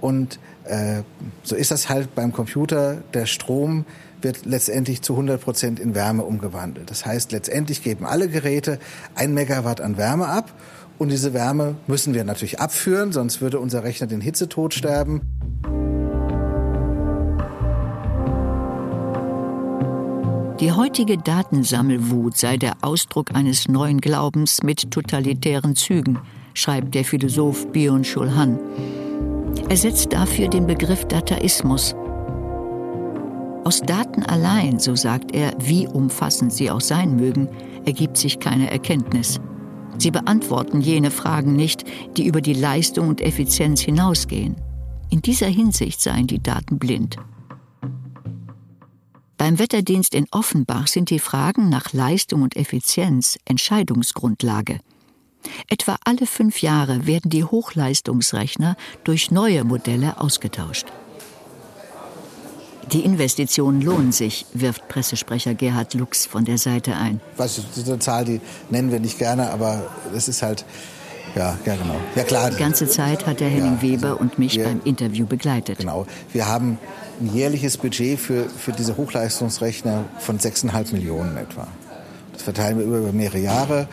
und 0.01 0.41
äh, 0.69 1.03
so 1.43 1.57
ist 1.57 1.71
das 1.71 1.89
halt 1.89 2.15
beim 2.15 2.33
Computer. 2.33 2.99
Der 3.15 3.27
Strom 3.27 3.85
wird 4.21 4.45
letztendlich 4.45 5.03
zu 5.03 5.15
100 5.15 5.41
Prozent 5.41 5.81
in 5.81 5.95
Wärme 5.95 6.25
umgewandelt. 6.25 6.91
Das 6.91 7.07
heißt, 7.07 7.33
letztendlich 7.33 7.83
geben 7.83 8.05
alle 8.05 8.29
Geräte 8.29 8.79
ein 9.15 9.35
Megawatt 9.35 9.81
an 9.81 9.97
Wärme 9.97 10.29
ab 10.29 10.53
und 10.99 11.11
diese 11.11 11.33
Wärme 11.33 11.77
müssen 11.87 12.15
wir 12.15 12.25
natürlich 12.25 12.61
abführen, 12.61 13.13
sonst 13.13 13.41
würde 13.41 13.61
unser 13.61 13.85
Rechner 13.85 14.07
den 14.09 14.21
Hitzetod 14.21 14.75
sterben. 14.75 15.23
Die 20.61 20.73
heutige 20.73 21.17
Datensammelwut 21.19 22.37
sei 22.37 22.57
der 22.57 22.79
Ausdruck 22.83 23.33
eines 23.33 23.69
neuen 23.69 24.01
Glaubens 24.01 24.65
mit 24.65 24.91
totalitären 24.91 25.77
Zügen, 25.77 26.19
schreibt 26.53 26.97
der 26.97 27.05
Philosoph 27.05 27.69
Byung-Chul 27.69 28.35
Han. 28.35 28.59
Er 29.69 29.77
setzt 29.77 30.13
dafür 30.13 30.49
den 30.49 30.67
Begriff 30.67 31.05
Dataismus. 31.05 31.95
Aus 33.65 33.81
Daten 33.81 34.23
allein, 34.23 34.79
so 34.79 34.97
sagt 34.97 35.35
er, 35.35 35.53
wie 35.59 35.87
umfassend 35.87 36.53
sie 36.53 36.71
auch 36.71 36.81
sein 36.81 37.17
mögen, 37.17 37.49
ergibt 37.85 38.17
sich 38.17 38.41
keine 38.41 38.71
Erkenntnis. 38.71 39.41
Sie 39.99 40.11
beantworten 40.11 40.81
jene 40.81 41.11
Fragen 41.11 41.55
nicht, 41.55 41.85
die 42.17 42.27
über 42.27 42.41
die 42.41 42.55
Leistung 42.55 43.09
und 43.09 43.21
Effizienz 43.21 43.81
hinausgehen. 43.81 44.57
In 45.11 45.23
dieser 45.23 45.49
Hinsicht 45.49 46.01
seien 46.01 46.27
die 46.27 46.43
Daten 46.43 46.79
blind. 46.79 47.17
Beim 49.37 49.59
Wetterdienst 49.59 50.15
in 50.15 50.27
Offenbach 50.31 50.87
sind 50.87 51.11
die 51.11 51.19
Fragen 51.19 51.69
nach 51.69 51.93
Leistung 51.93 52.43
und 52.43 52.57
Effizienz 52.57 53.39
Entscheidungsgrundlage. 53.45 54.81
Etwa 55.69 55.97
alle 56.05 56.27
fünf 56.27 56.63
Jahre 56.63 57.07
werden 57.07 57.31
die 57.31 57.45
Hochleistungsrechner 57.45 58.77
durch 59.05 59.31
neue 59.31 59.65
Modelle 59.65 60.21
ausgetauscht. 60.21 60.87
Die 62.93 63.05
Investitionen 63.05 63.83
lohnen 63.83 64.13
sich, 64.13 64.47
wirft 64.55 64.89
Pressesprecher 64.89 65.55
Gerhard 65.55 65.93
Lux 65.93 66.25
von 66.25 66.47
der 66.47 66.57
Seite 66.57 66.97
ein. 66.97 67.21
Was 67.37 67.61
diese 67.77 67.99
Zahl, 67.99 68.25
die 68.25 68.41
nennen 68.71 68.91
wir 68.91 68.99
nicht 68.99 69.19
gerne, 69.19 69.51
aber 69.51 69.91
es 70.15 70.29
ist 70.29 70.43
halt 70.43 70.65
ja, 71.37 71.59
ja, 71.67 71.77
genau. 71.77 71.97
Ja, 72.17 72.25
klar. 72.25 72.51
Die 72.51 72.57
ganze 72.57 72.89
Zeit 72.89 73.27
hat 73.27 73.41
der 73.41 73.49
Henning 73.49 73.77
ja, 73.77 73.83
Weber 73.83 74.09
also 74.09 74.21
und 74.21 74.39
mich 74.39 74.57
wir, 74.57 74.65
beim 74.65 74.81
Interview 74.85 75.27
begleitet. 75.27 75.79
Genau. 75.79 76.07
Wir 76.33 76.49
haben 76.49 76.79
ein 77.21 77.35
jährliches 77.35 77.77
Budget 77.77 78.19
für, 78.19 78.49
für 78.49 78.73
diese 78.73 78.97
Hochleistungsrechner 78.97 80.05
von 80.19 80.39
6,5 80.39 80.93
Millionen 80.93 81.37
etwa. 81.37 81.69
Das 82.33 82.43
verteilen 82.43 82.79
wir 82.79 82.87
über 82.87 83.13
mehrere 83.13 83.39
Jahre. 83.39 83.89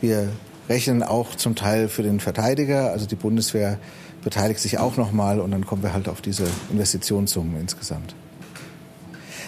Wir 0.00 0.28
rechnen 0.68 1.02
auch 1.02 1.34
zum 1.34 1.54
Teil 1.54 1.88
für 1.88 2.02
den 2.02 2.20
Verteidiger, 2.20 2.90
also 2.90 3.06
die 3.06 3.14
Bundeswehr 3.14 3.78
beteiligt 4.22 4.60
sich 4.60 4.78
auch 4.78 4.96
nochmal 4.96 5.38
und 5.40 5.52
dann 5.52 5.64
kommen 5.64 5.82
wir 5.82 5.92
halt 5.92 6.08
auf 6.08 6.20
diese 6.20 6.44
Investitionssummen 6.70 7.60
insgesamt. 7.60 8.14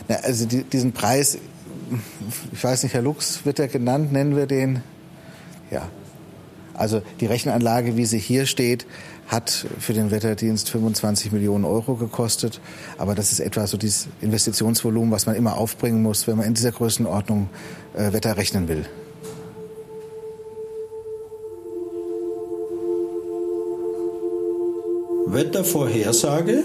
Na, 0.06 0.16
also 0.16 0.46
die, 0.46 0.62
diesen 0.62 0.92
Preis, 0.92 1.38
ich 2.52 2.62
weiß 2.62 2.84
nicht, 2.84 2.94
Herr 2.94 3.02
Lux, 3.02 3.44
wird 3.44 3.58
er 3.58 3.68
genannt, 3.68 4.12
nennen 4.12 4.36
wir 4.36 4.46
den? 4.46 4.82
Ja. 5.70 5.88
Also 6.74 7.02
die 7.18 7.26
Rechenanlage, 7.26 7.96
wie 7.96 8.04
sie 8.04 8.20
hier 8.20 8.46
steht, 8.46 8.86
hat 9.26 9.66
für 9.80 9.94
den 9.94 10.12
Wetterdienst 10.12 10.70
25 10.70 11.32
Millionen 11.32 11.64
Euro 11.64 11.96
gekostet. 11.96 12.60
Aber 12.98 13.16
das 13.16 13.32
ist 13.32 13.40
etwa 13.40 13.66
so 13.66 13.76
dieses 13.76 14.06
Investitionsvolumen, 14.20 15.10
was 15.10 15.26
man 15.26 15.34
immer 15.34 15.56
aufbringen 15.56 16.02
muss, 16.02 16.28
wenn 16.28 16.36
man 16.36 16.46
in 16.46 16.54
dieser 16.54 16.70
Größenordnung 16.70 17.50
äh, 17.94 18.12
Wetter 18.12 18.36
rechnen 18.36 18.68
will. 18.68 18.86
Wettervorhersage 25.30 26.64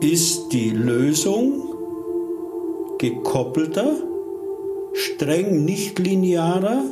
ist 0.00 0.52
die 0.52 0.70
Lösung 0.70 1.62
gekoppelter, 2.98 3.94
streng 4.92 5.64
nichtlinearer, 5.64 6.84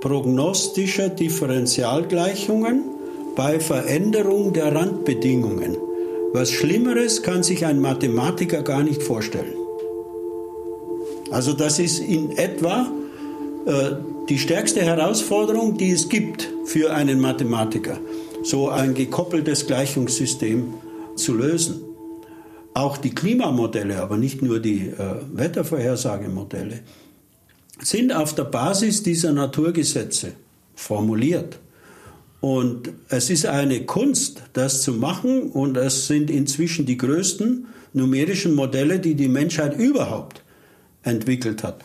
prognostischer 0.00 1.10
Differentialgleichungen 1.10 2.82
bei 3.36 3.60
Veränderung 3.60 4.52
der 4.52 4.74
Randbedingungen. 4.74 5.76
Was 6.32 6.50
Schlimmeres 6.50 7.22
kann 7.22 7.44
sich 7.44 7.64
ein 7.64 7.80
Mathematiker 7.80 8.62
gar 8.62 8.82
nicht 8.82 9.02
vorstellen. 9.02 9.54
Also 11.30 11.52
das 11.52 11.78
ist 11.78 12.00
in 12.00 12.36
etwa 12.36 12.90
äh, 13.66 13.92
die 14.28 14.38
stärkste 14.38 14.82
Herausforderung, 14.82 15.76
die 15.76 15.92
es 15.92 16.08
gibt 16.08 16.50
für 16.64 16.92
einen 16.92 17.20
Mathematiker, 17.20 17.98
so 18.44 18.68
ein 18.68 18.94
gekoppeltes 18.94 19.66
Gleichungssystem 19.66 20.74
zu 21.16 21.34
lösen. 21.34 21.80
Auch 22.74 22.96
die 22.96 23.14
Klimamodelle, 23.14 24.00
aber 24.00 24.16
nicht 24.16 24.42
nur 24.42 24.60
die 24.60 24.88
äh, 24.88 25.16
Wettervorhersagemodelle, 25.32 26.80
sind 27.80 28.12
auf 28.12 28.34
der 28.34 28.44
Basis 28.44 29.02
dieser 29.02 29.32
Naturgesetze 29.32 30.32
formuliert. 30.74 31.58
Und 32.40 32.90
es 33.08 33.30
ist 33.30 33.46
eine 33.46 33.84
Kunst, 33.84 34.42
das 34.52 34.82
zu 34.82 34.92
machen. 34.92 35.50
Und 35.50 35.76
es 35.76 36.08
sind 36.08 36.30
inzwischen 36.30 36.84
die 36.84 36.98
größten 36.98 37.66
numerischen 37.94 38.54
Modelle, 38.54 39.00
die 39.00 39.14
die 39.14 39.28
Menschheit 39.28 39.78
überhaupt 39.78 40.42
entwickelt 41.02 41.62
hat. 41.62 41.84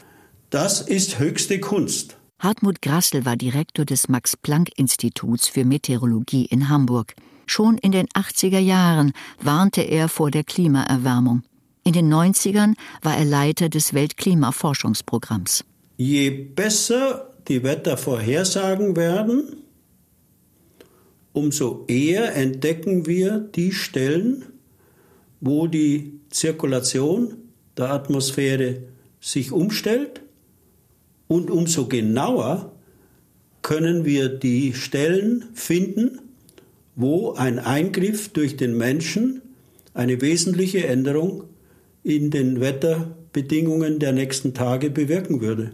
Das 0.49 0.81
ist 0.81 1.19
höchste 1.19 1.59
Kunst. 1.59 2.18
Hartmut 2.39 2.81
Grassel 2.81 3.25
war 3.25 3.35
Direktor 3.35 3.83
des 3.83 4.07
Max-Planck-Instituts 4.07 5.49
für 5.49 5.65
Meteorologie 5.65 6.45
in 6.45 6.69
Hamburg. 6.69 7.13
Schon 7.45 7.77
in 7.77 7.91
den 7.91 8.07
80er 8.07 8.59
Jahren 8.59 9.11
warnte 9.41 9.81
er 9.81 10.07
vor 10.07 10.31
der 10.31 10.45
Klimaerwärmung. 10.45 11.43
In 11.83 11.91
den 11.91 12.13
90ern 12.13 12.75
war 13.01 13.17
er 13.17 13.25
Leiter 13.25 13.67
des 13.67 13.93
Weltklimaforschungsprogramms. 13.93 15.65
Je 15.97 16.29
besser 16.29 17.33
die 17.49 17.61
Wettervorhersagen 17.61 18.95
werden, 18.95 19.57
umso 21.33 21.83
eher 21.87 22.35
entdecken 22.35 23.05
wir 23.05 23.39
die 23.39 23.73
Stellen, 23.73 24.45
wo 25.41 25.67
die 25.67 26.21
Zirkulation 26.29 27.33
der 27.75 27.91
Atmosphäre 27.91 28.83
sich 29.19 29.51
umstellt 29.51 30.21
und 31.29 31.49
umso 31.49 31.87
genauer 31.87 32.73
können 33.61 34.03
wir 34.03 34.27
die 34.27 34.73
Stellen 34.73 35.45
finden, 35.53 36.19
wo 36.95 37.33
ein 37.33 37.59
Eingriff 37.59 38.29
durch 38.29 38.57
den 38.57 38.75
Menschen 38.75 39.41
eine 39.93 40.19
wesentliche 40.21 40.85
Änderung 40.87 41.45
in 42.03 42.31
den 42.31 42.59
Wetterbedingungen 42.59 43.99
der 43.99 44.11
nächsten 44.11 44.53
Tage 44.53 44.89
bewirken 44.89 45.39
würde. 45.39 45.71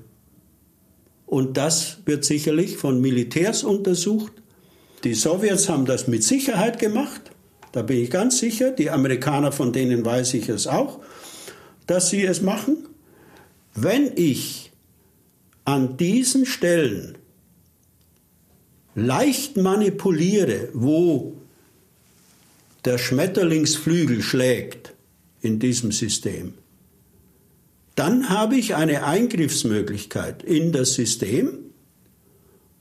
Und 1.26 1.58
das 1.58 2.00
wird 2.06 2.26
sicherlich 2.26 2.78
von 2.78 3.02
Militärs 3.02 3.64
untersucht. 3.64 4.34
Die 5.04 5.14
Sowjets 5.14 5.70
haben 5.70 5.86
das 5.86 6.08
mit 6.08 6.24
Sicherheit 6.24 6.80
gemacht, 6.80 7.32
da 7.72 7.82
bin 7.82 7.98
ich 7.98 8.10
ganz 8.10 8.40
sicher. 8.40 8.72
Die 8.72 8.90
Amerikaner, 8.90 9.52
von 9.52 9.74
denen 9.74 10.06
weiß 10.06 10.34
ich 10.36 10.48
es 10.48 10.66
auch, 10.66 11.00
dass 11.88 12.10
sie 12.10 12.24
es 12.24 12.42
machen. 12.42 12.88
Wenn 13.74 14.12
ich 14.16 14.65
an 15.66 15.98
diesen 15.98 16.46
Stellen 16.46 17.18
leicht 18.94 19.58
manipuliere, 19.58 20.70
wo 20.74 21.36
der 22.86 22.98
Schmetterlingsflügel 22.98 24.22
schlägt 24.22 24.94
in 25.42 25.60
diesem 25.60 25.92
System, 25.92 26.54
dann 27.96 28.30
habe 28.30 28.56
ich 28.56 28.76
eine 28.76 29.06
Eingriffsmöglichkeit 29.06 30.44
in 30.44 30.72
das 30.72 30.94
System 30.94 31.58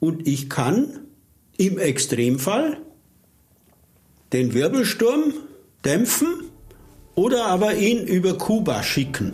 und 0.01 0.27
ich 0.29 0.51
kann 0.51 1.01
im 1.57 1.79
Extremfall 1.79 2.79
den 4.33 4.55
Wirbelsturm 4.55 5.33
dämpfen 5.85 6.45
oder 7.15 7.47
aber 7.47 7.77
ihn 7.77 8.07
über 8.07 8.37
Kuba 8.37 8.83
schicken. 8.83 9.33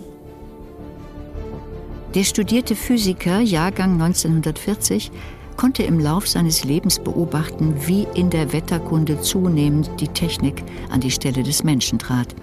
Der 2.15 2.25
studierte 2.25 2.75
Physiker, 2.75 3.39
Jahrgang 3.39 3.93
1940, 3.93 5.13
konnte 5.57 5.85
im 5.85 6.01
Lauf 6.01 6.27
seines 6.27 6.65
Lebens 6.65 6.99
beobachten, 6.99 7.75
wie 7.87 8.05
in 8.15 8.31
der 8.31 8.53
Wetterkunde 8.53 9.21
zunehmend 9.21 9.89
die 10.01 10.09
Technik 10.09 10.65
an 10.91 11.01
die 11.01 11.13
Stelle 11.13 11.45
des 11.45 11.63
Menschen 11.63 12.01
trat. 12.01 12.35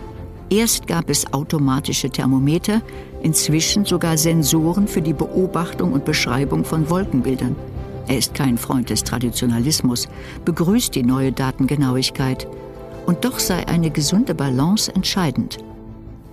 Erst 0.50 0.88
gab 0.88 1.10
es 1.10 1.34
automatische 1.34 2.10
Thermometer, 2.10 2.82
inzwischen 3.22 3.84
sogar 3.84 4.18
Sensoren 4.18 4.88
für 4.88 5.02
die 5.02 5.12
Beobachtung 5.12 5.92
und 5.92 6.06
Beschreibung 6.06 6.64
von 6.64 6.90
Wolkenbildern. 6.90 7.58
Er 8.08 8.18
ist 8.18 8.34
kein 8.34 8.58
Freund 8.58 8.90
des 8.90 9.04
Traditionalismus, 9.04 10.08
begrüßt 10.46 10.96
die 10.96 11.04
neue 11.04 11.34
Datengenauigkeit. 11.34 12.48
Und 13.06 13.26
doch 13.26 13.40
sei 13.40 13.68
eine 13.68 13.90
gesunde 13.90 14.34
Balance 14.34 14.96
entscheidend. 14.96 15.58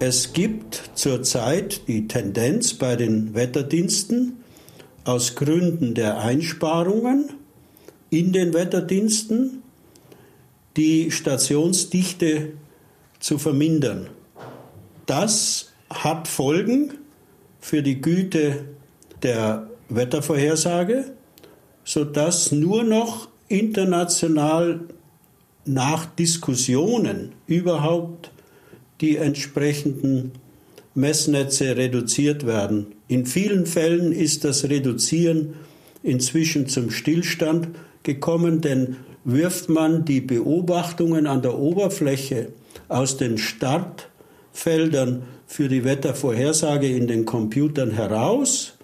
Es 0.00 0.32
gibt 0.32 0.90
zurzeit 0.94 1.86
die 1.86 2.08
Tendenz 2.08 2.74
bei 2.74 2.96
den 2.96 3.34
Wetterdiensten, 3.34 4.44
aus 5.04 5.36
Gründen 5.36 5.94
der 5.94 6.18
Einsparungen 6.18 7.30
in 8.10 8.32
den 8.32 8.54
Wetterdiensten 8.54 9.62
die 10.76 11.10
Stationsdichte 11.10 12.52
zu 13.20 13.38
vermindern. 13.38 14.08
Das 15.06 15.72
hat 15.90 16.26
Folgen 16.26 16.94
für 17.60 17.82
die 17.82 18.00
Güte 18.00 18.64
der 19.22 19.68
Wettervorhersage, 19.88 21.12
sodass 21.84 22.50
nur 22.50 22.82
noch 22.82 23.28
international 23.48 24.80
nach 25.64 26.06
Diskussionen 26.06 27.32
überhaupt 27.46 28.30
die 29.00 29.16
entsprechenden 29.16 30.32
Messnetze 30.94 31.76
reduziert 31.76 32.46
werden. 32.46 32.86
In 33.08 33.26
vielen 33.26 33.66
Fällen 33.66 34.12
ist 34.12 34.44
das 34.44 34.68
Reduzieren 34.68 35.54
inzwischen 36.02 36.68
zum 36.68 36.90
Stillstand 36.90 37.68
gekommen, 38.02 38.60
denn 38.60 38.96
wirft 39.24 39.68
man 39.68 40.04
die 40.04 40.20
Beobachtungen 40.20 41.26
an 41.26 41.42
der 41.42 41.58
Oberfläche 41.58 42.48
aus 42.88 43.16
den 43.16 43.38
Startfeldern 43.38 45.22
für 45.46 45.68
die 45.68 45.84
Wettervorhersage 45.84 46.88
in 46.88 47.06
den 47.06 47.24
Computern 47.24 47.90
heraus, 47.90 48.74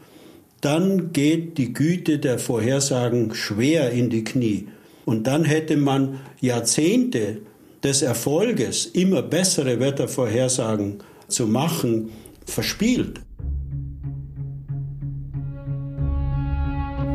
dann 0.61 1.13
geht 1.13 1.59
die 1.59 1.73
Güte 1.73 2.19
der 2.19 2.39
Vorhersagen 2.39 3.35
schwer 3.35 3.91
in 3.91 4.11
die 4.11 4.25
Knie. 4.25 4.69
Und 5.05 5.27
dann 5.27 5.45
hätte 5.45 5.77
man 5.77 6.21
Jahrzehnte 6.41 7.39
des 7.83 8.03
Erfolges, 8.03 8.87
immer 8.87 9.23
bessere 9.23 9.81
Wettervorhersagen 9.81 10.99
zu 11.29 11.47
machen, 11.47 12.11
verspielt. 12.45 13.21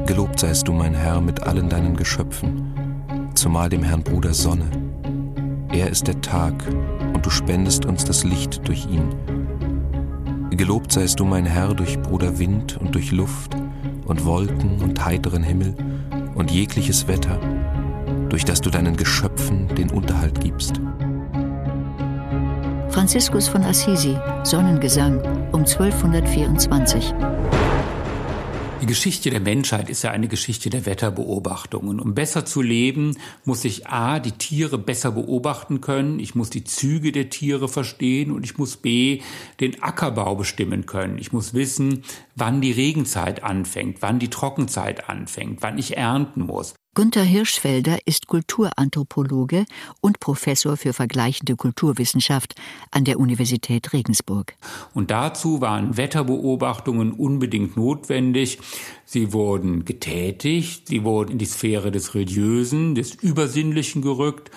Gelobt 0.05 0.39
seist 0.39 0.67
du, 0.67 0.71
mein 0.71 0.93
Herr, 0.93 1.19
mit 1.19 1.43
allen 1.43 1.69
deinen 1.69 1.95
Geschöpfen, 1.95 3.31
zumal 3.35 3.69
dem 3.69 3.83
Herrn 3.83 4.03
Bruder 4.03 4.33
Sonne. 4.33 4.69
Er 5.71 5.89
ist 5.89 6.07
der 6.07 6.21
Tag, 6.21 6.53
und 7.13 7.25
du 7.25 7.29
spendest 7.29 7.85
uns 7.85 8.05
das 8.05 8.23
Licht 8.23 8.67
durch 8.67 8.85
ihn. 8.85 9.13
Gelobt 10.51 10.91
seist 10.91 11.19
du, 11.19 11.25
mein 11.25 11.45
Herr, 11.45 11.73
durch 11.73 11.99
Bruder 11.99 12.39
Wind 12.39 12.77
und 12.77 12.95
durch 12.95 13.11
Luft 13.11 13.55
und 14.05 14.25
Wolken 14.25 14.81
und 14.81 15.03
heiteren 15.03 15.43
Himmel 15.43 15.75
und 16.35 16.51
jegliches 16.51 17.07
Wetter, 17.07 17.39
durch 18.35 18.43
das 18.43 18.59
du 18.59 18.69
deinen 18.69 18.97
Geschöpfen 18.97 19.73
den 19.75 19.89
Unterhalt 19.91 20.41
gibst. 20.41 20.81
Franziskus 22.89 23.47
von 23.47 23.63
Assisi, 23.63 24.17
Sonnengesang 24.43 25.21
um 25.53 25.61
1224. 25.61 27.13
Die 28.81 28.85
Geschichte 28.87 29.29
der 29.29 29.39
Menschheit 29.39 29.89
ist 29.89 30.03
ja 30.03 30.11
eine 30.11 30.27
Geschichte 30.27 30.69
der 30.69 30.85
Wetterbeobachtungen. 30.85 32.01
Um 32.01 32.13
besser 32.13 32.43
zu 32.43 32.61
leben, 32.61 33.15
muss 33.45 33.63
ich 33.63 33.87
A, 33.87 34.19
die 34.19 34.33
Tiere 34.33 34.77
besser 34.77 35.13
beobachten 35.13 35.79
können, 35.79 36.19
ich 36.19 36.35
muss 36.35 36.49
die 36.49 36.65
Züge 36.65 37.13
der 37.13 37.29
Tiere 37.29 37.69
verstehen 37.69 38.33
und 38.33 38.43
ich 38.43 38.57
muss 38.57 38.75
B, 38.75 39.21
den 39.61 39.81
Ackerbau 39.81 40.35
bestimmen 40.35 40.85
können. 40.85 41.19
Ich 41.19 41.31
muss 41.31 41.53
wissen, 41.53 42.03
wann 42.35 42.59
die 42.59 42.73
Regenzeit 42.73 43.45
anfängt, 43.45 44.01
wann 44.01 44.19
die 44.19 44.29
Trockenzeit 44.29 45.07
anfängt, 45.07 45.61
wann 45.61 45.77
ich 45.77 45.95
ernten 45.95 46.41
muss. 46.41 46.73
Gunther 46.97 47.23
Hirschfelder 47.23 47.97
ist 48.05 48.27
Kulturanthropologe 48.27 49.65
und 49.99 50.21
Professor 50.21 50.77
für 50.77 50.93
vergleichende 50.93 51.57
Kulturwissenschaft 51.57 52.55
an 52.89 53.03
der 53.03 53.19
Universität 53.19 53.91
Regensburg. 53.91 54.55
Und 54.93 55.11
dazu 55.11 55.59
waren 55.59 55.97
Wetterbeobachtungen 55.97 57.11
unbedingt 57.11 57.75
notwendig. 57.75 58.59
Sie 59.03 59.33
wurden 59.33 59.83
getätigt, 59.83 60.87
sie 60.87 61.03
wurden 61.03 61.33
in 61.33 61.37
die 61.37 61.45
Sphäre 61.45 61.91
des 61.91 62.15
Religiösen, 62.15 62.95
des 62.95 63.13
Übersinnlichen 63.13 64.01
gerückt. 64.01 64.49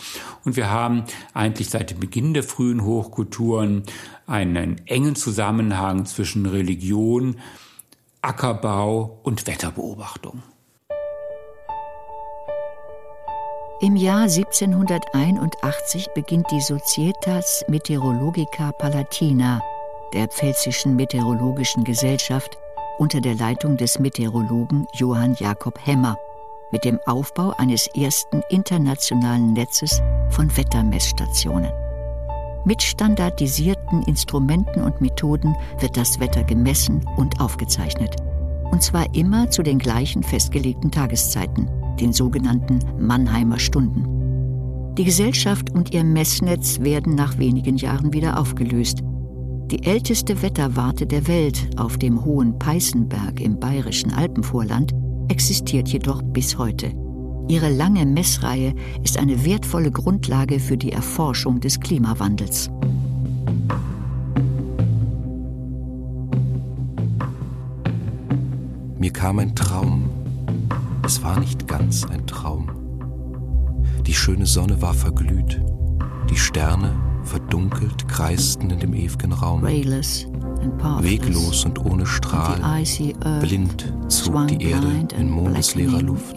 Und 0.45 0.57
wir 0.57 0.71
haben 0.71 1.03
eigentlich 1.35 1.71
seit 1.71 1.91
dem 1.91 1.99
Beginn 1.99 2.35
der 2.35 2.45
frühen 2.45 2.85
Hochkulturen 2.85 3.83
einen 4.29 4.87
engen 4.87 5.17
Zusammenhang 5.17 6.07
zwischen 6.07 6.47
Religion, 6.47 7.41
Ackerbau 8.23 9.19
und 9.25 9.49
Wetterbeobachtung. 9.49 10.41
Im 13.81 13.95
Jahr 13.95 14.23
1781 14.23 16.09
beginnt 16.13 16.51
die 16.51 16.61
Societas 16.61 17.65
Meteorologica 17.69 18.73
Palatina 18.73 19.61
der 20.13 20.27
Pfälzischen 20.27 20.97
Meteorologischen 20.97 21.85
Gesellschaft 21.85 22.59
unter 22.99 23.21
der 23.21 23.37
Leitung 23.37 23.77
des 23.77 24.01
Meteorologen 24.01 24.89
Johann 24.95 25.37
Jakob 25.39 25.79
Hemmer 25.87 26.19
mit 26.73 26.85
dem 26.85 26.99
Aufbau 27.07 27.55
eines 27.59 27.87
ersten 27.95 28.43
internationalen 28.51 29.53
Netzes 29.53 30.03
von 30.31 30.57
Wettermessstationen. 30.57 31.71
Mit 32.65 32.83
standardisierten 32.83 34.03
Instrumenten 34.03 34.83
und 34.83 35.01
Methoden 35.01 35.55
wird 35.79 35.97
das 35.97 36.19
Wetter 36.19 36.43
gemessen 36.43 37.09
und 37.17 37.41
aufgezeichnet. 37.41 38.17
Und 38.73 38.83
zwar 38.83 39.15
immer 39.15 39.49
zu 39.51 39.63
den 39.63 39.79
gleichen 39.79 40.25
festgelegten 40.25 40.91
Tageszeiten 40.91 41.71
den 42.01 42.13
sogenannten 42.13 42.81
Mannheimer 42.99 43.59
Stunden. 43.59 44.95
Die 44.97 45.05
Gesellschaft 45.05 45.71
und 45.71 45.95
ihr 45.95 46.03
Messnetz 46.03 46.81
werden 46.81 47.15
nach 47.15 47.39
wenigen 47.39 47.77
Jahren 47.77 48.13
wieder 48.13 48.41
aufgelöst. 48.41 48.99
Die 49.71 49.85
älteste 49.85 50.43
Wetterwarte 50.43 51.07
der 51.07 51.29
Welt 51.29 51.69
auf 51.77 51.99
dem 51.99 52.25
hohen 52.25 52.59
Peißenberg 52.59 53.41
im 53.41 53.61
bayerischen 53.61 54.13
Alpenvorland 54.13 54.93
existiert 55.29 55.89
jedoch 55.89 56.23
bis 56.23 56.59
heute. 56.59 56.93
Ihre 57.49 57.71
lange 57.71 58.05
Messreihe 58.05 58.75
ist 59.05 59.19
eine 59.19 59.45
wertvolle 59.45 59.91
Grundlage 59.91 60.59
für 60.59 60.77
die 60.77 60.93
Erforschung 60.93 61.61
des 61.61 61.81
Klimawandels. 61.81 62.71
Mir 68.99 69.13
kam 69.13 69.39
ein 69.39 69.55
Traum. 69.55 70.08
Es 71.09 71.23
war 71.23 71.41
nicht 71.41 71.67
ganz 71.67 72.05
ein 72.05 72.27
Traum. 72.27 72.71
Die 74.07 74.13
schöne 74.13 74.45
Sonne 74.45 74.83
war 74.83 74.93
verglüht. 74.93 75.59
Die 76.29 76.37
Sterne 76.37 77.01
verdunkelt, 77.23 78.07
kreisten 78.09 78.69
in 78.69 78.79
dem 78.79 78.93
ewigen 78.93 79.33
Raum. 79.33 79.63
Weglos 79.63 81.65
und 81.65 81.83
ohne 81.83 82.05
Strahl, 82.05 82.61
blind 83.41 83.95
zog 84.09 84.49
die 84.49 84.63
Erde 84.63 85.09
in 85.17 85.31
mondesleerer 85.31 86.03
Luft. 86.03 86.37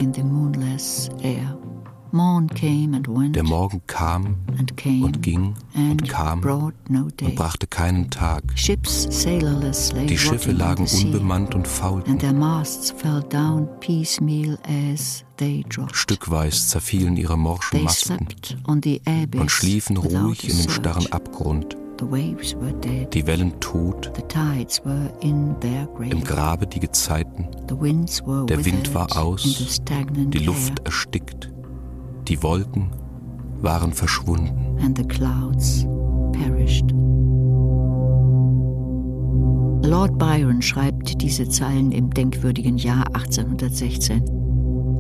Der 2.14 3.44
Morgen 3.44 3.82
kam 3.88 4.36
und 4.60 4.76
ging 5.22 5.56
und 5.74 6.10
kam 6.10 6.42
und 6.44 7.36
brachte 7.36 7.68
keinen 7.68 8.10
Tag. 8.10 8.44
Die 10.08 10.18
Schiffe 10.18 10.52
lagen 10.52 10.88
unbemannt 10.88 11.56
und 11.56 11.68
faulten. 11.68 12.20
Stückweise 15.94 16.68
zerfielen 16.68 17.16
ihre 17.18 17.38
morschen 17.38 17.84
Masten 17.84 18.28
und 18.68 19.52
schliefen 19.52 19.98
ruhig 19.98 20.50
in 20.50 20.58
dem 20.58 20.70
starren 20.70 21.12
Abgrund. 21.14 21.78
Die 23.14 23.28
Wellen 23.28 23.60
tot, 23.60 24.12
im 25.22 26.24
Grabe 26.24 26.68
die 26.68 26.80
Gezeiten, 26.80 27.48
der 27.70 28.66
Wind 28.66 28.94
war 28.96 29.18
aus, 29.18 29.82
die 29.86 30.40
Luft 30.40 30.80
erstickt. 30.84 31.52
Die 32.32 32.42
Wolken 32.44 32.90
waren 33.62 33.92
verschwunden. 33.92 34.78
And 34.82 34.98
the 34.98 35.04
clouds 35.04 35.86
perished. 36.32 36.90
Lord 39.86 40.18
Byron 40.18 40.62
schreibt 40.62 41.22
diese 41.22 41.50
Zeilen 41.50 41.92
im 41.92 42.10
denkwürdigen 42.10 42.78
Jahr 42.78 43.06
1816. 43.08 44.24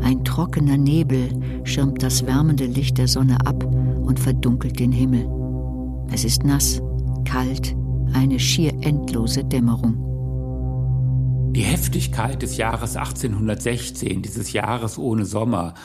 Ein 0.03 0.25
trockener 0.25 0.75
Nebel 0.75 1.29
schirmt 1.63 2.03
das 2.03 2.25
wärmende 2.25 2.65
Licht 2.65 2.97
der 2.97 3.07
Sonne 3.07 3.37
ab 3.45 3.63
und 3.63 4.19
verdunkelt 4.19 4.77
den 4.77 4.91
Himmel. 4.91 5.25
Es 6.11 6.25
ist 6.25 6.43
nass, 6.43 6.81
kalt, 7.23 7.73
eine 8.11 8.41
schier 8.41 8.73
endlose 8.81 9.45
Dämmerung. 9.45 10.11
Die 11.53 11.63
Heftigkeit 11.63 12.41
des 12.41 12.57
Jahres 12.57 12.97
1816, 12.97 14.21
dieses 14.21 14.51
Jahres 14.51 14.97
ohne 14.97 15.23
Sommer, 15.23 15.75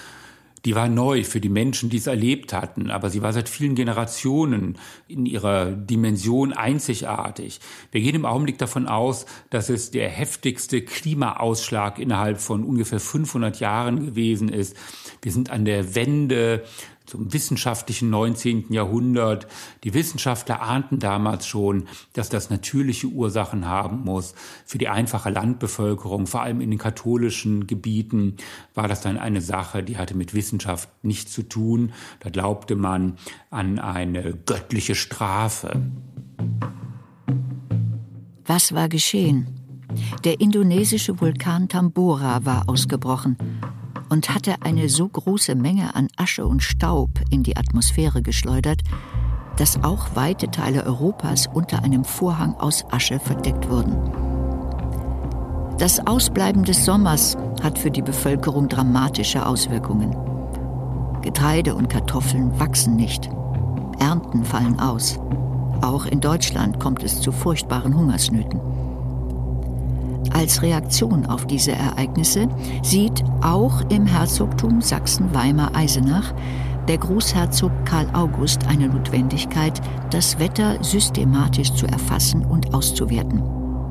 die 0.67 0.75
war 0.75 0.89
neu 0.89 1.23
für 1.23 1.41
die 1.41 1.49
Menschen, 1.49 1.91
die 1.91 1.99
es 1.99 2.09
erlebt 2.09 2.53
hatten, 2.53 2.91
aber 2.91 3.09
sie 3.09 3.23
war 3.23 3.33
seit 3.33 3.49
vielen 3.49 3.77
Generationen 3.77 4.79
in 5.07 5.25
ihrer 5.25 5.71
Dimension 5.71 6.53
einzigartig. 6.53 7.61
Wir 7.93 8.01
gehen 8.01 8.17
im 8.17 8.25
Augenblick 8.27 8.59
davon 8.59 8.89
aus, 8.89 9.27
dass 9.51 9.69
es 9.69 9.93
der 9.93 10.09
heftigste 10.09 10.83
Klimaausschlag 10.83 12.01
innerhalb 12.01 12.41
von 12.41 12.65
ungefähr 12.65 12.99
500 12.99 13.61
Jahren 13.61 14.05
gewesen 14.07 14.49
ist. 14.49 14.77
Wir 15.23 15.31
sind 15.31 15.51
an 15.51 15.65
der 15.65 15.95
Wende 15.95 16.65
zum 17.07 17.33
wissenschaftlichen 17.33 18.11
19. 18.11 18.73
Jahrhundert. 18.73 19.47
Die 19.85 19.95
Wissenschaftler 19.95 20.61
ahnten 20.61 20.99
damals 20.99 21.47
schon, 21.47 21.89
dass 22.13 22.29
das 22.29 22.51
natürliche 22.51 23.07
Ursachen 23.07 23.67
haben 23.67 24.05
muss. 24.05 24.35
Für 24.65 24.79
die 24.79 24.89
einfache 24.89 25.31
Landbevölkerung, 25.31 26.27
vor 26.27 26.43
allem 26.43 26.61
in 26.61 26.71
den 26.71 26.79
katholischen 26.79 27.67
Gebieten, 27.67 28.37
war 28.75 28.89
das 28.89 29.01
dann 29.01 29.19
eine 29.19 29.41
Sache, 29.41 29.83
die 29.83 29.97
hatte 29.97 30.17
mit 30.17 30.35
Wissenschaft 30.35 30.89
nichts 31.03 31.33
zu 31.33 31.43
tun. 31.43 31.93
Da 32.21 32.31
glaubte 32.31 32.77
man 32.77 33.17
an 33.51 33.79
eine 33.79 34.35
göttliche 34.35 34.95
Strafe. 34.95 35.81
Was 38.45 38.75
war 38.75 38.89
geschehen? 38.89 39.47
Der 40.25 40.41
indonesische 40.41 41.21
Vulkan 41.21 41.69
Tambora 41.69 42.45
war 42.45 42.69
ausgebrochen 42.69 43.37
und 44.09 44.31
hatte 44.31 44.57
eine 44.63 44.89
so 44.89 45.09
große 45.09 45.55
Menge 45.55 45.95
an 45.95 46.09
Asche 46.17 46.47
und 46.47 46.63
Staub 46.63 47.11
in 47.31 47.43
die 47.43 47.57
Atmosphäre 47.57 48.23
geschleudert, 48.23 48.83
dass 49.57 49.83
auch 49.83 50.15
weite 50.15 50.51
Teile 50.51 50.85
Europas 50.85 51.49
unter 51.53 51.83
einem 51.83 52.05
Vorhang 52.05 52.55
aus 52.55 52.85
Asche 52.91 53.19
verdeckt 53.19 53.69
wurden. 53.71 53.97
Das 55.79 56.07
Ausbleiben 56.07 56.65
des 56.65 56.85
Sommers 56.85 57.37
hat 57.63 57.79
für 57.79 57.91
die 57.91 58.03
Bevölkerung 58.03 58.69
dramatische 58.69 59.45
Auswirkungen. 59.45 60.17
Getreide 61.23 61.75
und 61.75 61.89
Kartoffeln 61.89 62.59
wachsen 62.59 62.97
nicht. 62.97 63.29
Ernten 63.99 64.45
fallen 64.45 64.79
aus. 64.79 65.19
Auch 65.83 66.07
in 66.07 66.21
Deutschland 66.21 66.81
kommt 66.81 67.03
es 67.03 67.21
zu 67.21 67.33
furchtbaren 67.33 67.95
Hungersnöten. 67.95 68.61
Als 70.37 70.61
Reaktion 70.61 71.25
auf 71.25 71.47
diese 71.47 71.73
Ereignisse 71.73 72.47
sieht 72.83 73.25
auch 73.41 73.81
im 73.89 74.05
Herzogtum 74.05 74.83
Sachsen-Weimar-Eisenach 74.83 76.35
der 76.87 76.99
Großherzog 76.99 77.73
Karl 77.87 78.07
August 78.13 78.67
eine 78.67 78.87
Notwendigkeit, 78.87 79.81
das 80.11 80.39
Wetter 80.39 80.85
systematisch 80.85 81.73
zu 81.73 81.87
erfassen 81.87 82.45
und 82.45 82.75
auszuwerten 82.75 83.41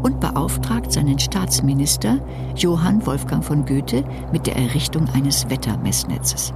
und 0.03 0.19
beauftragt 0.19 0.91
seinen 0.91 1.17
Staatsminister 1.17 2.19
Johann 2.55 3.03
Wolfgang 3.07 3.43
von 3.43 3.65
Goethe 3.65 4.03
mit 4.31 4.45
der 4.45 4.55
Errichtung 4.55 5.09
eines 5.15 5.49
Wettermessnetzes. 5.49 6.53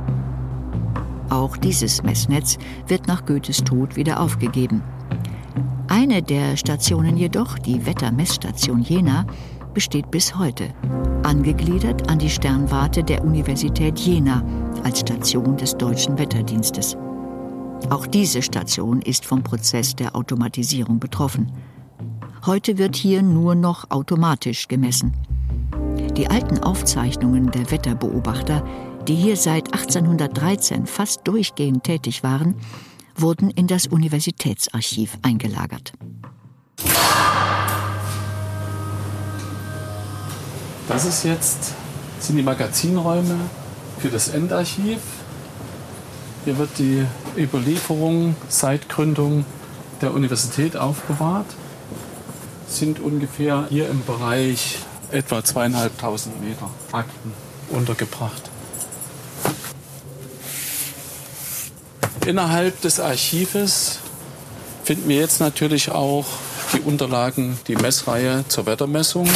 Auch 1.30 1.58
dieses 1.58 2.04
Messnetz 2.04 2.60
wird 2.86 3.08
nach 3.08 3.26
Goethes 3.26 3.64
Tod 3.64 3.96
wieder 3.96 4.20
aufgegeben. 4.20 4.84
Eine 5.88 6.22
der 6.22 6.58
Stationen 6.58 7.18
jedoch, 7.18 7.58
die 7.58 7.88
Wettermessstation 7.88 8.84
Jena, 8.84 9.26
besteht 9.80 10.12
bis 10.12 10.36
heute, 10.36 10.74
angegliedert 11.24 12.10
an 12.10 12.20
die 12.20 12.30
Sternwarte 12.30 13.02
der 13.02 13.24
Universität 13.24 13.98
Jena 13.98 14.44
als 14.84 15.00
Station 15.00 15.56
des 15.56 15.78
deutschen 15.78 16.20
Wetterdienstes. 16.20 16.98
Auch 17.90 18.06
diese 18.06 18.42
Station 18.42 19.02
ist 19.02 19.26
vom 19.26 19.42
Prozess 19.42 19.96
der 19.96 20.18
Automatisierung 20.18 21.00
betroffen. 21.00 21.54
Heute 22.46 22.78
wird 22.78 22.98
hier 22.98 23.22
nur 23.22 23.56
noch 23.56 23.90
automatisch 23.90 24.68
gemessen. 24.68 25.14
Die 26.18 26.28
alten 26.28 26.60
Aufzeichnungen 26.60 27.50
der 27.50 27.72
Wetterbeobachter, 27.72 28.66
die 29.08 29.16
hier 29.16 29.38
seit 29.38 29.74
1813 29.74 30.88
fast 30.88 31.26
durchgehend 31.26 31.86
tätig 31.86 32.22
waren, 32.22 32.56
wurden 33.16 33.50
in 33.50 33.68
das 33.68 33.88
Universitätsarchiv 33.88 35.18
eingelagert. 35.22 35.94
Das 40.90 41.06
ist 41.06 41.24
jetzt, 41.24 41.76
sind 42.20 42.38
die 42.38 42.42
Magazinräume 42.42 43.36
für 44.00 44.10
das 44.10 44.30
Endarchiv. 44.30 44.98
Hier 46.46 46.58
wird 46.58 46.80
die 46.80 47.06
Überlieferung 47.38 48.36
seit 48.50 48.90
Gründung 48.90 49.46
der 50.02 50.16
Universität 50.16 50.76
aufbewahrt. 50.76 51.46
Sind 52.68 53.00
ungefähr 53.00 53.68
hier 53.70 53.88
im 53.88 54.04
Bereich 54.04 54.80
etwa 55.12 55.44
zweieinhalbtausend 55.44 56.42
Meter 56.42 56.72
Akten 56.92 57.34
untergebracht. 57.70 58.50
Innerhalb 62.26 62.82
des 62.82 63.00
Archives 63.00 64.00
finden 64.84 65.08
wir 65.08 65.18
jetzt 65.18 65.40
natürlich 65.40 65.92
auch 65.92 66.26
die 66.74 66.82
Unterlagen, 66.82 67.60
die 67.68 67.76
Messreihe 67.76 68.44
zur 68.48 68.66
Wettermessung. 68.66 69.30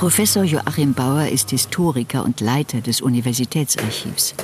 Professor 0.00 0.44
Joachim 0.44 0.94
Bauer 0.94 1.26
ist 1.26 1.50
Historiker 1.50 2.24
und 2.24 2.40
Leiter 2.40 2.80
des 2.80 3.02
Universitätsarchivs. 3.02 4.34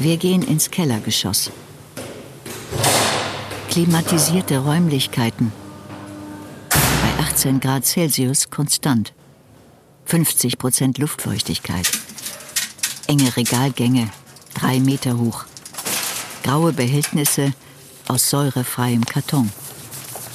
Wir 0.00 0.16
gehen 0.16 0.42
ins 0.42 0.68
Kellergeschoss. 0.68 1.52
Klimatisierte 3.70 4.58
Räumlichkeiten. 4.58 5.52
Bei 6.70 7.22
18 7.22 7.60
Grad 7.60 7.86
Celsius 7.86 8.50
konstant. 8.50 9.12
50 10.06 10.58
Prozent 10.58 10.98
Luftfeuchtigkeit. 10.98 11.88
Enge 13.06 13.36
Regalgänge, 13.36 14.10
drei 14.54 14.80
Meter 14.80 15.16
hoch. 15.18 15.44
Graue 16.42 16.72
Behältnisse 16.72 17.52
aus 18.08 18.28
säurefreiem 18.28 19.04
Karton. 19.04 19.52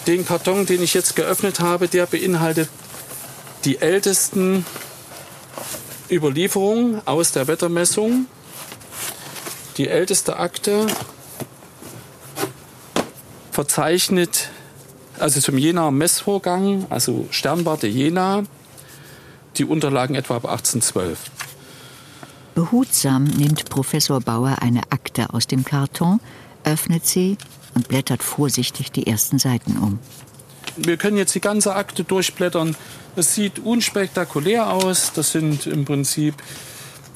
Den 0.07 0.25
Karton, 0.25 0.65
den 0.65 0.83
ich 0.83 0.93
jetzt 0.93 1.15
geöffnet 1.15 1.59
habe, 1.59 1.87
der 1.87 2.05
beinhaltet 2.05 2.69
die 3.63 3.81
ältesten 3.81 4.65
Überlieferung 6.09 7.01
aus 7.05 7.31
der 7.31 7.47
Wettermessung. 7.47 8.27
Die 9.77 9.87
älteste 9.87 10.37
Akte 10.37 10.87
verzeichnet 13.51 14.49
also 15.19 15.39
zum 15.39 15.57
Jenaer 15.57 15.91
Messvorgang, 15.91 16.85
also 16.89 17.27
Sternwarte 17.31 17.87
Jena, 17.87 18.43
die 19.57 19.65
Unterlagen 19.65 20.15
etwa 20.15 20.35
ab 20.35 20.45
1812. 20.45 21.19
Behutsam 22.53 23.23
nimmt 23.23 23.69
Professor 23.69 24.21
Bauer 24.21 24.57
eine 24.61 24.81
Akte 24.89 25.33
aus 25.33 25.47
dem 25.47 25.65
Karton, 25.65 26.19
öffnet 26.63 27.05
sie 27.05 27.37
und 27.75 27.87
blättert 27.87 28.23
vorsichtig 28.23 28.91
die 28.91 29.05
ersten 29.05 29.37
Seiten 29.37 29.77
um. 29.77 29.99
Wir 30.77 30.97
können 30.97 31.17
jetzt 31.17 31.35
die 31.35 31.41
ganze 31.41 31.75
Akte 31.75 32.03
durchblättern. 32.03 32.75
Es 33.15 33.35
sieht 33.35 33.59
unspektakulär 33.59 34.69
aus. 34.71 35.11
Das 35.13 35.31
sind 35.31 35.67
im 35.67 35.85
Prinzip 35.85 36.35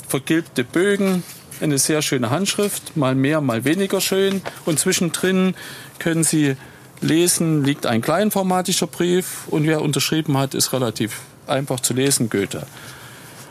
vergilbte 0.07 0.63
Bögen, 0.63 1.23
eine 1.61 1.77
sehr 1.77 2.01
schöne 2.01 2.29
Handschrift, 2.29 2.95
mal 2.95 3.15
mehr, 3.15 3.41
mal 3.41 3.65
weniger 3.65 4.01
schön. 4.01 4.41
Und 4.65 4.79
zwischendrin 4.79 5.55
können 5.99 6.23
Sie 6.23 6.55
lesen, 7.01 7.63
liegt 7.63 7.85
ein 7.85 8.01
kleinformatischer 8.01 8.87
Brief 8.87 9.47
und 9.47 9.65
wer 9.65 9.81
unterschrieben 9.81 10.37
hat, 10.37 10.53
ist 10.53 10.73
relativ 10.73 11.21
einfach 11.47 11.79
zu 11.79 11.93
lesen, 11.93 12.29
Goethe. 12.29 12.65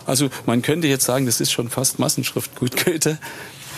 Also 0.06 0.30
man 0.46 0.62
könnte 0.62 0.88
jetzt 0.88 1.04
sagen, 1.04 1.26
das 1.26 1.40
ist 1.40 1.52
schon 1.52 1.68
fast 1.68 1.98
Massenschrift 1.98 2.54
gut 2.56 2.84
Goethe 2.84 3.18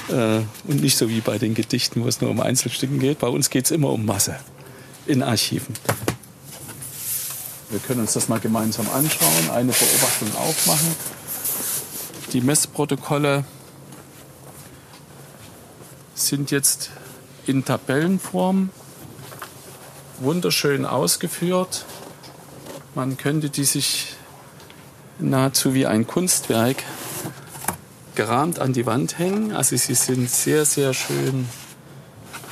äh, 0.09 0.41
und 0.67 0.83
nicht 0.83 0.97
so 0.97 1.09
wie 1.09 1.21
bei 1.21 1.39
den 1.39 1.55
Gedichten, 1.55 2.03
wo 2.03 2.09
es 2.09 2.21
nur 2.21 2.31
um 2.31 2.41
Einzelstücken 2.41 2.99
geht. 2.99 3.19
Bei 3.19 3.29
uns 3.29 3.51
geht 3.51 3.67
es 3.67 3.71
immer 3.71 3.91
um 3.91 4.05
Masse 4.05 4.37
in 5.07 5.23
Archiven. 5.23 5.75
Wir 7.71 7.79
können 7.81 8.01
uns 8.01 8.15
das 8.15 8.29
mal 8.29 8.41
gemeinsam 8.41 8.89
anschauen, 8.91 9.51
eine 9.53 9.73
Beobachtung 9.73 10.35
aufmachen. 10.37 10.95
Die 12.33 12.41
Messprotokolle 12.41 13.45
sind 16.15 16.51
jetzt 16.51 16.91
in 17.47 17.65
Tabellenform 17.65 18.71
wunderschön 20.19 20.85
ausgeführt. 20.85 21.85
Man 22.95 23.17
könnte 23.17 23.51
die 23.51 23.65
sich 23.65 24.15
nahezu 25.19 25.75
wie 25.75 25.87
ein 25.87 26.07
Kunstwerk 26.07 26.83
gerahmt 28.15 28.59
an 28.59 28.73
die 28.73 28.87
Wand 28.87 29.19
hängen. 29.19 29.53
Also 29.53 29.77
sie 29.77 29.95
sind 29.95 30.31
sehr, 30.31 30.65
sehr 30.65 30.95
schön 30.95 31.47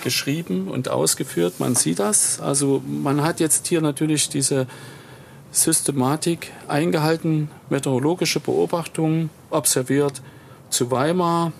geschrieben 0.02 0.68
und 0.68 0.88
ausgeführt. 0.88 1.54
Man 1.58 1.74
sieht 1.74 1.98
das. 1.98 2.40
Also 2.40 2.82
man 2.86 3.22
hat 3.22 3.40
jetzt 3.40 3.66
hier 3.66 3.80
natürlich 3.80 4.28
diese 4.28 4.66
Systematik 5.50 6.52
eingehalten, 6.68 7.50
meteorologische 7.70 8.40
Beobachtungen 8.40 9.30
observiert 9.50 10.22
zu 10.70 10.90
Weimar. 10.90 11.52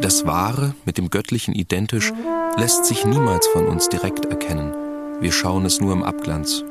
Das 0.00 0.26
Wahre 0.26 0.74
mit 0.84 0.98
dem 0.98 1.10
Göttlichen 1.10 1.54
identisch 1.54 2.12
lässt 2.56 2.84
sich 2.84 3.04
niemals 3.04 3.46
von 3.48 3.66
uns 3.66 3.88
direkt 3.88 4.26
erkennen. 4.26 4.72
Wir 5.20 5.32
schauen 5.32 5.64
es 5.64 5.80
nur 5.80 5.92
im 5.92 6.04
Abglanz. 6.04 6.64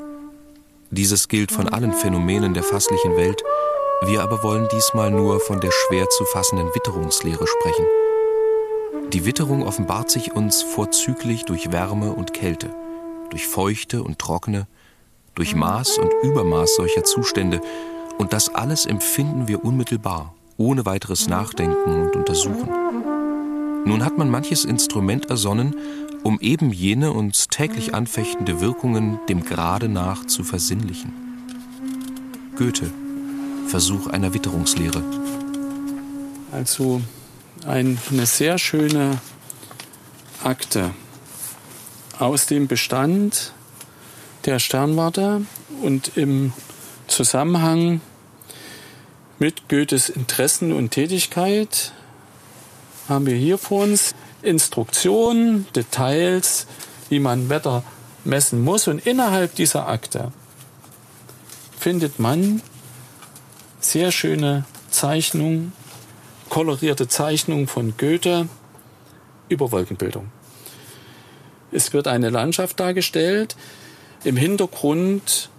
Dieses 0.89 1.27
gilt 1.27 1.51
von 1.51 1.67
allen 1.67 1.91
Phänomenen 1.91 2.53
der 2.53 2.63
fasslichen 2.63 3.17
Welt, 3.17 3.43
wir 4.03 4.21
aber 4.21 4.43
wollen 4.43 4.67
diesmal 4.71 5.11
nur 5.11 5.39
von 5.39 5.59
der 5.59 5.71
schwer 5.71 6.09
zu 6.09 6.23
fassenden 6.25 6.73
Witterungslehre 6.73 7.45
sprechen. 7.47 7.85
Die 9.13 9.25
Witterung 9.25 9.65
offenbart 9.65 10.11
sich 10.11 10.33
uns 10.33 10.61
vorzüglich 10.61 11.45
durch 11.45 11.71
Wärme 11.71 12.13
und 12.13 12.33
Kälte, 12.33 12.69
durch 13.29 13.47
Feuchte 13.47 14.03
und 14.03 14.19
Trockene, 14.19 14.67
durch 15.33 15.55
Maß 15.55 15.97
und 15.97 16.11
Übermaß 16.23 16.75
solcher 16.75 17.03
Zustände, 17.03 17.61
und 18.17 18.33
das 18.33 18.53
alles 18.53 18.85
empfinden 18.85 19.47
wir 19.47 19.63
unmittelbar, 19.63 20.33
ohne 20.57 20.85
weiteres 20.85 21.27
Nachdenken 21.27 22.01
und 22.01 22.15
Untersuchen. 22.15 22.69
Nun 23.85 24.03
hat 24.03 24.17
man 24.17 24.29
manches 24.29 24.65
Instrument 24.65 25.29
ersonnen, 25.29 25.75
um 26.23 26.39
eben 26.41 26.71
jene 26.71 27.13
uns 27.13 27.47
täglich 27.47 27.93
anfechtende 27.93 28.59
Wirkungen 28.59 29.19
dem 29.29 29.45
Grade 29.45 29.87
nach 29.87 30.25
zu 30.25 30.43
versinnlichen. 30.43 31.13
Goethe, 32.57 32.91
Versuch 33.67 34.07
einer 34.07 34.33
Witterungslehre. 34.33 35.03
Also 36.51 37.01
eine 37.65 37.97
sehr 38.25 38.57
schöne 38.57 39.19
Akte 40.43 40.91
aus 42.17 42.45
dem 42.45 42.67
Bestand 42.67 43.51
der 44.45 44.59
Sternwarte 44.59 45.41
und 45.81 46.15
im 46.15 46.53
Zusammenhang 47.07 48.01
mit 49.39 49.69
Goethes 49.69 50.09
Interessen 50.09 50.71
und 50.71 50.91
Tätigkeit 50.91 51.91
haben 53.09 53.25
wir 53.25 53.35
hier 53.35 53.57
vor 53.57 53.83
uns 53.83 54.15
Instruktionen, 54.41 55.67
Details, 55.75 56.67
wie 57.09 57.19
man 57.19 57.49
Wetter 57.49 57.83
messen 58.23 58.63
muss. 58.63 58.87
Und 58.87 59.05
innerhalb 59.05 59.55
dieser 59.55 59.87
Akte 59.87 60.31
findet 61.79 62.19
man 62.19 62.61
sehr 63.79 64.11
schöne 64.11 64.65
Zeichnungen, 64.89 65.73
kolorierte 66.49 67.07
Zeichnungen 67.07 67.67
von 67.67 67.95
Goethe 67.97 68.47
über 69.49 69.71
Wolkenbildung. 69.71 70.29
Es 71.71 71.93
wird 71.93 72.07
eine 72.07 72.29
Landschaft 72.29 72.79
dargestellt, 72.79 73.55
im 74.23 74.37
Hintergrund 74.37 75.49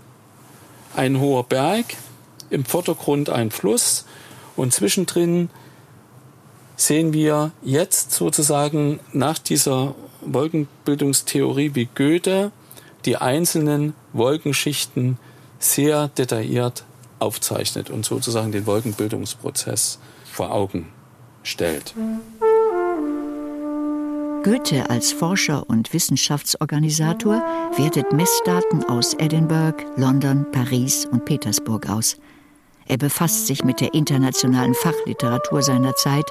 ein 0.97 1.21
hoher 1.21 1.45
Berg, 1.45 1.87
im 2.51 2.65
Vordergrund 2.65 3.31
ein 3.31 3.51
Fluss 3.51 4.05
und 4.57 4.73
zwischendrin 4.73 5.51
sehen 6.77 7.13
wir 7.13 7.53
jetzt 7.63 8.13
sozusagen 8.13 9.01
nach 9.13 9.39
dieser 9.39 9.95
Wolkenbildungstheorie 10.23 11.75
wie 11.75 11.89
Goethe 11.95 12.53
die 13.05 13.17
einzelnen 13.17 13.95
Wolkenschichten 14.13 15.19
sehr 15.59 16.09
detailliert 16.09 16.85
aufzeichnet 17.19 17.91
und 17.91 18.05
sozusagen 18.05 18.53
den 18.53 18.67
Wolkenbildungsprozess 18.67 19.99
vor 20.25 20.53
Augen 20.53 20.89
stellt. 21.43 21.95
Goethe 24.45 24.89
als 24.89 25.13
Forscher 25.13 25.69
und 25.69 25.93
Wissenschaftsorganisator 25.93 27.43
wertet 27.77 28.13
Messdaten 28.13 28.85
aus 28.85 29.15
Edinburgh, 29.15 29.85
London, 29.97 30.47
Paris 30.53 31.07
und 31.07 31.25
Petersburg 31.25 31.91
aus. 31.91 32.17
Er 32.87 32.97
befasst 32.97 33.47
sich 33.47 33.65
mit 33.65 33.81
der 33.81 33.93
internationalen 33.95 34.75
Fachliteratur 34.75 35.61
seiner 35.63 35.95
Zeit 35.97 36.25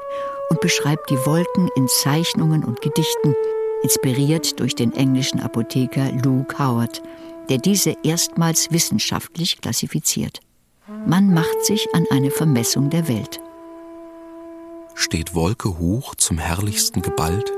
und 0.49 0.61
beschreibt 0.61 1.09
die 1.09 1.25
Wolken 1.25 1.69
in 1.75 1.87
Zeichnungen 1.87 2.63
und 2.63 2.81
Gedichten, 2.81 3.35
inspiriert 3.83 4.59
durch 4.59 4.73
den 4.73 4.93
englischen 4.93 5.39
Apotheker 5.39 6.11
Luke 6.23 6.57
Howard, 6.57 7.03
der 7.49 7.57
diese 7.57 7.95
erstmals 8.03 8.71
wissenschaftlich 8.71 9.61
klassifiziert. 9.61 10.39
Man 10.89 11.33
macht 11.33 11.65
sich 11.65 11.93
an 11.93 12.05
eine 12.11 12.31
Vermessung 12.31 12.89
der 12.89 13.09
Welt. 13.09 13.41
Steht 14.95 15.35
Wolke 15.35 15.77
hoch 15.77 16.15
zum 16.15 16.37
herrlichsten 16.37 17.01
geballt, 17.01 17.51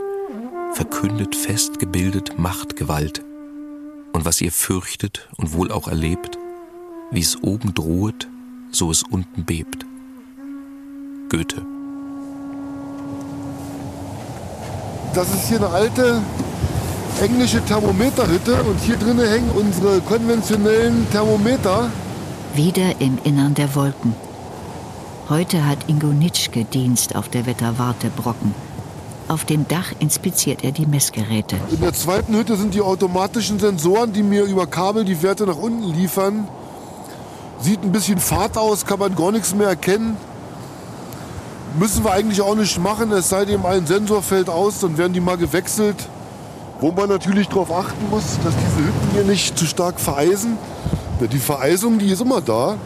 verkündet 0.73 1.35
festgebildet 1.35 2.39
Machtgewalt. 2.39 3.23
Und 4.13 4.25
was 4.25 4.41
ihr 4.41 4.51
fürchtet 4.51 5.29
und 5.37 5.53
wohl 5.53 5.71
auch 5.71 5.87
erlebt, 5.87 6.39
wie 7.11 7.19
es 7.19 7.37
oben 7.43 7.75
drohet, 7.75 8.27
so 8.71 8.89
es 8.89 9.03
unten 9.03 9.45
bebt. 9.45 9.85
Goethe. 11.29 11.61
Das 15.13 15.31
ist 15.35 15.49
hier 15.49 15.57
eine 15.57 15.69
alte 15.69 16.21
englische 17.21 17.63
Thermometerhütte 17.63 18.63
und 18.63 18.79
hier 18.79 18.97
drinnen 18.97 19.27
hängen 19.27 19.51
unsere 19.51 20.01
konventionellen 20.01 21.07
Thermometer. 21.11 21.91
Wieder 22.55 22.99
im 22.99 23.19
Innern 23.23 23.53
der 23.53 23.75
Wolken. 23.75 24.15
Heute 25.29 25.67
hat 25.67 25.77
Ingo 25.87 26.07
Nitschke 26.07 26.65
Dienst 26.65 27.15
auf 27.15 27.29
der 27.29 27.45
Wetterwarte 27.45 28.09
Brocken. 28.09 28.55
Auf 29.27 29.45
dem 29.45 29.67
Dach 29.67 29.93
inspiziert 29.99 30.63
er 30.63 30.71
die 30.71 30.87
Messgeräte. 30.87 31.57
In 31.69 31.79
der 31.79 31.93
zweiten 31.93 32.35
Hütte 32.35 32.55
sind 32.57 32.73
die 32.73 32.81
automatischen 32.81 33.59
Sensoren, 33.59 34.13
die 34.13 34.23
mir 34.23 34.45
über 34.45 34.65
Kabel 34.65 35.05
die 35.05 35.21
Werte 35.21 35.45
nach 35.45 35.57
unten 35.57 35.93
liefern. 35.93 36.47
Sieht 37.61 37.83
ein 37.83 37.91
bisschen 37.91 38.17
fad 38.17 38.57
aus, 38.57 38.83
kann 38.83 38.97
man 38.97 39.15
gar 39.15 39.31
nichts 39.31 39.53
mehr 39.53 39.67
erkennen. 39.67 40.17
Müssen 41.77 42.03
wir 42.03 42.11
eigentlich 42.11 42.41
auch 42.41 42.55
nicht 42.55 42.81
machen, 42.81 43.11
es 43.11 43.29
sei 43.29 43.45
denn, 43.45 43.63
ein 43.63 43.85
Sensor 43.85 44.23
fällt 44.23 44.49
aus, 44.49 44.79
dann 44.79 44.97
werden 44.97 45.13
die 45.13 45.21
mal 45.21 45.37
gewechselt. 45.37 45.97
Wo 46.81 46.91
man 46.91 47.09
natürlich 47.09 47.47
darauf 47.47 47.71
achten 47.71 48.09
muss, 48.09 48.39
dass 48.43 48.55
diese 48.55 48.87
Hütten 48.87 49.11
hier 49.13 49.23
nicht 49.25 49.57
zu 49.57 49.67
stark 49.67 49.99
vereisen. 49.99 50.57
Die 51.27 51.39
Vereisung, 51.39 51.99
die 51.99 52.11
ist 52.11 52.21
immer 52.21 52.41
da. 52.41 52.77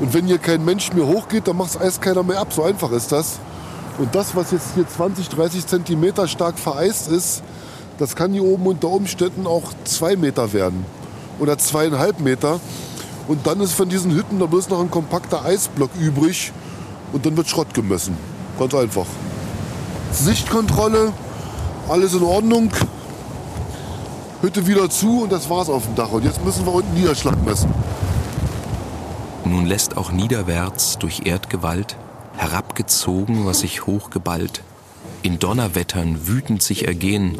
Und 0.00 0.14
wenn 0.14 0.26
hier 0.26 0.38
kein 0.38 0.64
Mensch 0.64 0.92
mehr 0.92 1.06
hochgeht, 1.06 1.46
dann 1.46 1.56
macht 1.56 1.74
das 1.74 1.80
Eis 1.80 2.00
keiner 2.00 2.22
mehr 2.22 2.40
ab. 2.40 2.52
So 2.52 2.62
einfach 2.62 2.90
ist 2.92 3.12
das. 3.12 3.38
Und 3.98 4.14
das, 4.14 4.34
was 4.36 4.52
jetzt 4.52 4.74
hier 4.74 4.86
20, 4.86 5.28
30 5.28 5.66
Zentimeter 5.66 6.28
stark 6.28 6.58
vereist 6.58 7.08
ist, 7.08 7.42
das 7.98 8.14
kann 8.14 8.32
hier 8.32 8.44
oben 8.44 8.66
unter 8.66 8.88
Umständen 8.88 9.46
auch 9.46 9.72
zwei 9.84 10.14
Meter 10.16 10.52
werden. 10.52 10.84
Oder 11.40 11.58
zweieinhalb 11.58 12.20
Meter. 12.20 12.60
Und 13.26 13.46
dann 13.46 13.60
ist 13.60 13.72
von 13.72 13.88
diesen 13.88 14.12
Hütten 14.14 14.38
da 14.38 14.46
bloß 14.46 14.68
noch 14.68 14.80
ein 14.80 14.90
kompakter 14.90 15.44
Eisblock 15.44 15.90
übrig 16.00 16.52
und 17.12 17.26
dann 17.26 17.36
wird 17.36 17.48
Schrott 17.48 17.74
gemessen. 17.74 18.16
Ganz 18.58 18.74
einfach. 18.74 19.06
Sichtkontrolle, 20.12 21.12
alles 21.88 22.14
in 22.14 22.22
Ordnung. 22.22 22.70
Hütte 24.40 24.68
wieder 24.68 24.88
zu 24.88 25.22
und 25.22 25.32
das 25.32 25.50
war's 25.50 25.68
auf 25.68 25.84
dem 25.84 25.96
Dach. 25.96 26.12
Und 26.12 26.24
jetzt 26.24 26.44
müssen 26.44 26.64
wir 26.64 26.72
unten 26.72 26.94
Niederschlag 26.94 27.44
messen. 27.44 27.72
Nun 29.44 29.66
lässt 29.66 29.96
auch 29.96 30.12
niederwärts 30.12 30.98
durch 30.98 31.26
Erdgewalt 31.26 31.96
herabgezogen, 32.36 33.46
was 33.46 33.60
sich 33.60 33.86
hochgeballt, 33.86 34.62
in 35.22 35.40
Donnerwettern 35.40 36.28
wütend 36.28 36.62
sich 36.62 36.86
ergehen, 36.86 37.36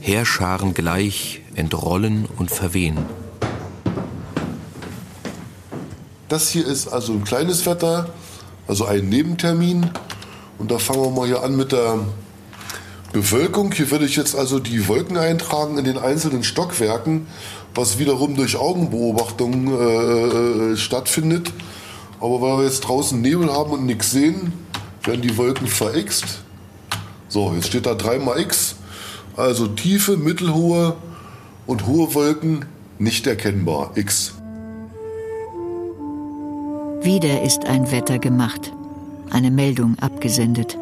Heerscharen 0.00 0.74
gleich 0.74 1.42
entrollen 1.54 2.26
und 2.36 2.50
verwehen. 2.50 2.98
Das 6.28 6.48
hier 6.48 6.66
ist 6.66 6.88
also 6.88 7.12
ein 7.12 7.22
kleines 7.22 7.66
Wetter, 7.66 8.10
also 8.66 8.84
ein 8.86 9.08
Nebentermin. 9.08 9.90
Und 10.58 10.72
da 10.72 10.78
fangen 10.78 11.02
wir 11.02 11.10
mal 11.10 11.26
hier 11.26 11.44
an 11.44 11.54
mit 11.54 11.70
der 11.70 12.00
Bewölkung. 13.16 13.72
Hier 13.72 13.90
würde 13.90 14.04
ich 14.04 14.14
jetzt 14.14 14.36
also 14.36 14.58
die 14.58 14.88
Wolken 14.88 15.16
eintragen 15.16 15.78
in 15.78 15.86
den 15.86 15.96
einzelnen 15.96 16.44
Stockwerken, 16.44 17.26
was 17.74 17.98
wiederum 17.98 18.36
durch 18.36 18.56
Augenbeobachtung 18.56 19.68
äh, 19.68 20.72
äh 20.72 20.76
stattfindet. 20.76 21.50
Aber 22.20 22.42
weil 22.42 22.58
wir 22.58 22.64
jetzt 22.64 22.80
draußen 22.80 23.18
Nebel 23.18 23.50
haben 23.50 23.70
und 23.70 23.86
nichts 23.86 24.10
sehen, 24.10 24.52
werden 25.02 25.22
die 25.22 25.34
Wolken 25.38 25.66
verixt. 25.66 26.40
So, 27.28 27.54
jetzt 27.54 27.68
steht 27.68 27.86
da 27.86 27.94
dreimal 27.94 28.38
X. 28.38 28.76
Also 29.34 29.66
tiefe, 29.66 30.18
mittelhohe 30.18 30.96
und 31.66 31.86
hohe 31.86 32.12
Wolken 32.14 32.66
nicht 32.98 33.26
erkennbar. 33.26 33.92
X. 33.94 34.34
Wieder 37.00 37.42
ist 37.42 37.64
ein 37.64 37.90
Wetter 37.90 38.18
gemacht, 38.18 38.72
eine 39.30 39.50
Meldung 39.50 39.98
abgesendet. 40.00 40.76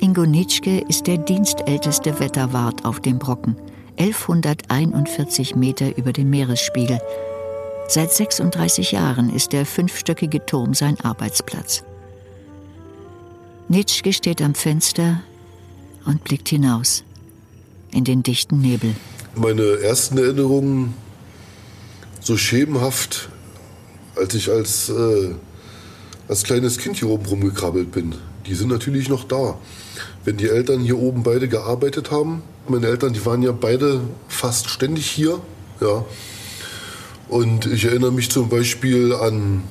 Ingo 0.00 0.24
Nitschke 0.24 0.78
ist 0.88 1.08
der 1.08 1.18
dienstälteste 1.18 2.20
Wetterwart 2.20 2.84
auf 2.84 3.00
dem 3.00 3.18
Brocken, 3.18 3.56
1141 3.98 5.56
Meter 5.56 5.96
über 5.98 6.12
dem 6.12 6.30
Meeresspiegel. 6.30 7.00
Seit 7.88 8.12
36 8.12 8.92
Jahren 8.92 9.28
ist 9.28 9.52
der 9.52 9.66
fünfstöckige 9.66 10.46
Turm 10.46 10.74
sein 10.74 11.00
Arbeitsplatz. 11.00 11.82
Nitschke 13.68 14.12
steht 14.12 14.40
am 14.40 14.54
Fenster 14.54 15.20
und 16.04 16.22
blickt 16.22 16.48
hinaus 16.48 17.02
in 17.90 18.04
den 18.04 18.22
dichten 18.22 18.60
Nebel. 18.60 18.94
Meine 19.34 19.80
ersten 19.80 20.16
Erinnerungen, 20.16 20.94
so 22.20 22.36
schemenhaft 22.36 23.30
als 24.14 24.34
ich 24.34 24.48
als, 24.48 24.90
äh, 24.90 25.34
als 26.28 26.44
kleines 26.44 26.78
Kind 26.78 26.98
hier 26.98 27.08
oben 27.08 27.26
rumgekrabbelt 27.26 27.90
bin. 27.90 28.14
Die 28.46 28.54
sind 28.54 28.68
natürlich 28.68 29.08
noch 29.08 29.24
da. 29.24 29.58
Wenn 30.24 30.36
die 30.36 30.48
Eltern 30.48 30.80
hier 30.80 30.98
oben 30.98 31.22
beide 31.22 31.48
gearbeitet 31.48 32.10
haben, 32.10 32.42
meine 32.68 32.86
Eltern, 32.86 33.12
die 33.12 33.24
waren 33.24 33.42
ja 33.42 33.52
beide 33.52 34.00
fast 34.28 34.68
ständig 34.68 35.06
hier, 35.06 35.40
ja. 35.80 36.04
Und 37.28 37.66
ich 37.66 37.84
erinnere 37.84 38.12
mich 38.12 38.30
zum 38.30 38.48
Beispiel 38.48 39.14
an, 39.14 39.62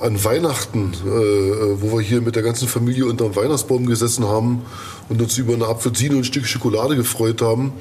an 0.00 0.22
Weihnachten, 0.22 0.92
äh, 0.92 1.80
wo 1.80 1.96
wir 1.96 2.00
hier 2.00 2.20
mit 2.20 2.36
der 2.36 2.42
ganzen 2.42 2.68
Familie 2.68 3.06
unter 3.06 3.24
dem 3.24 3.36
Weihnachtsbaum 3.36 3.86
gesessen 3.86 4.26
haben 4.26 4.62
und 5.08 5.22
uns 5.22 5.38
über 5.38 5.54
eine 5.54 5.66
Apfelsine 5.66 6.14
und 6.14 6.22
ein 6.22 6.24
Stück 6.24 6.46
Schokolade 6.46 6.96
gefreut 6.96 7.40
haben. 7.40 7.72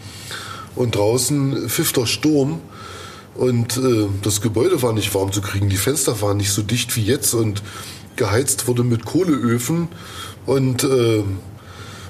Und 0.76 0.96
draußen 0.96 1.68
pfiff 1.68 1.92
der 1.92 2.06
Sturm. 2.06 2.62
Und 3.36 3.78
äh, 3.78 4.08
das 4.22 4.40
Gebäude 4.40 4.82
war 4.82 4.94
nicht 4.94 5.14
warm 5.14 5.32
zu 5.32 5.42
kriegen, 5.42 5.70
die 5.70 5.78
Fenster 5.78 6.22
waren 6.22 6.38
nicht 6.38 6.52
so 6.52 6.62
dicht 6.62 6.96
wie 6.96 7.04
jetzt 7.04 7.34
und 7.34 7.62
geheizt 8.16 8.68
wurde 8.68 8.84
mit 8.84 9.06
Kohleöfen. 9.06 9.90
Und 10.46 10.84
äh, 10.84 11.24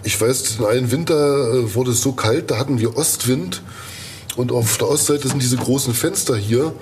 ich 0.03 0.19
weiß, 0.19 0.57
in 0.59 0.65
einem 0.65 0.91
Winter 0.91 1.53
äh, 1.53 1.75
wurde 1.75 1.91
es 1.91 2.01
so 2.01 2.13
kalt, 2.13 2.51
da 2.51 2.57
hatten 2.57 2.79
wir 2.79 2.97
Ostwind. 2.97 3.61
Und 4.35 4.51
auf 4.51 4.77
der 4.77 4.89
Ostseite 4.89 5.27
sind 5.27 5.41
diese 5.41 5.57
großen 5.57 5.93
Fenster 5.93 6.35
hier. 6.35 6.73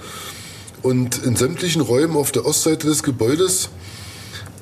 Und 0.81 1.23
in 1.23 1.35
sämtlichen 1.35 1.81
Räumen 1.81 2.15
auf 2.15 2.31
der 2.31 2.45
Ostseite 2.45 2.87
des 2.87 3.03
Gebäudes, 3.03 3.69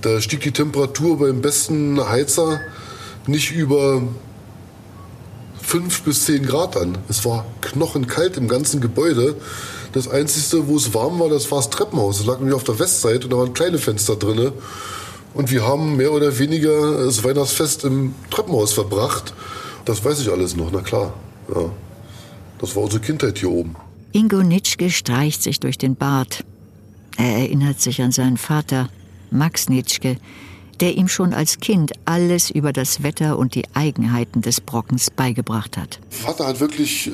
da 0.01 0.21
stieg 0.21 0.41
die 0.41 0.51
Temperatur 0.51 1.19
beim 1.19 1.41
besten 1.41 1.99
Heizer 2.07 2.61
nicht 3.27 3.51
über 3.51 4.01
5 5.61 6.03
bis 6.03 6.25
10 6.25 6.45
Grad 6.45 6.77
an. 6.77 6.97
Es 7.09 7.25
war 7.25 7.45
knochenkalt 7.61 8.37
im 8.37 8.47
ganzen 8.47 8.79
Gebäude. 8.79 9.35
Das 9.91 10.07
Einzige, 10.07 10.67
wo 10.67 10.77
es 10.77 10.93
warm 10.93 11.19
war, 11.19 11.29
das 11.29 11.51
war 11.51 11.59
das 11.59 11.69
Treppenhaus. 11.69 12.19
Das 12.19 12.25
lag 12.25 12.39
nämlich 12.39 12.55
auf 12.55 12.63
der 12.63 12.79
Westseite 12.79 13.25
und 13.25 13.31
da 13.31 13.37
waren 13.37 13.53
kleine 13.53 13.77
Fenster 13.77 14.15
drin. 14.15 14.53
Und 15.37 15.51
wir 15.51 15.67
haben 15.67 15.97
mehr 15.97 16.11
oder 16.13 16.39
weniger 16.39 17.05
das 17.05 17.23
Weihnachtsfest 17.23 17.83
im 17.83 18.15
Treppenhaus 18.31 18.73
verbracht. 18.73 19.35
Das 19.85 20.03
weiß 20.03 20.19
ich 20.21 20.31
alles 20.31 20.55
noch, 20.55 20.71
na 20.71 20.81
klar. 20.81 21.13
Ja. 21.53 21.69
Das 22.57 22.75
war 22.75 22.81
unsere 22.81 23.03
Kindheit 23.03 23.37
hier 23.37 23.51
oben. 23.51 23.75
Ingo 24.13 24.41
Nitschke 24.41 24.89
streicht 24.89 25.43
sich 25.43 25.59
durch 25.59 25.77
den 25.77 25.95
Bart. 25.95 26.43
Er 27.17 27.37
erinnert 27.37 27.79
sich 27.79 28.01
an 28.01 28.11
seinen 28.11 28.37
Vater, 28.37 28.89
Max 29.29 29.69
Nitschke, 29.69 30.17
der 30.79 30.97
ihm 30.97 31.07
schon 31.07 31.35
als 31.35 31.59
Kind 31.59 31.91
alles 32.05 32.49
über 32.49 32.73
das 32.73 33.03
Wetter 33.03 33.37
und 33.37 33.53
die 33.53 33.65
Eigenheiten 33.75 34.41
des 34.41 34.59
Brockens 34.59 35.11
beigebracht 35.11 35.77
hat. 35.77 35.99
Vater 36.09 36.47
hat 36.47 36.59
wirklich 36.59 37.11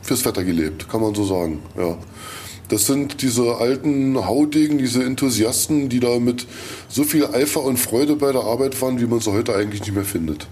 fürs 0.00 0.24
Wetter 0.24 0.44
gelebt, 0.44 0.88
kann 0.88 1.00
man 1.00 1.12
so 1.12 1.24
sagen. 1.24 1.60
Ja. 1.76 1.98
Das 2.68 2.86
sind 2.86 3.20
diese 3.20 3.56
alten 3.56 4.26
Haudegen, 4.26 4.78
diese 4.78 5.04
Enthusiasten, 5.04 5.88
die 5.88 6.00
da 6.00 6.18
mit 6.18 6.46
so 6.88 7.04
viel 7.04 7.26
Eifer 7.26 7.62
und 7.62 7.78
Freude 7.78 8.16
bei 8.16 8.32
der 8.32 8.42
Arbeit 8.42 8.80
waren, 8.80 9.00
wie 9.00 9.06
man 9.06 9.20
sie 9.20 9.32
heute 9.32 9.54
eigentlich 9.54 9.80
nicht 9.80 9.94
mehr 9.94 10.04
findet. 10.04 10.46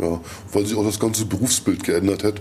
Ja, 0.00 0.20
weil 0.52 0.66
sich 0.66 0.76
auch 0.76 0.84
das 0.84 1.00
ganze 1.00 1.24
Berufsbild 1.24 1.82
geändert 1.82 2.22
hat. 2.22 2.34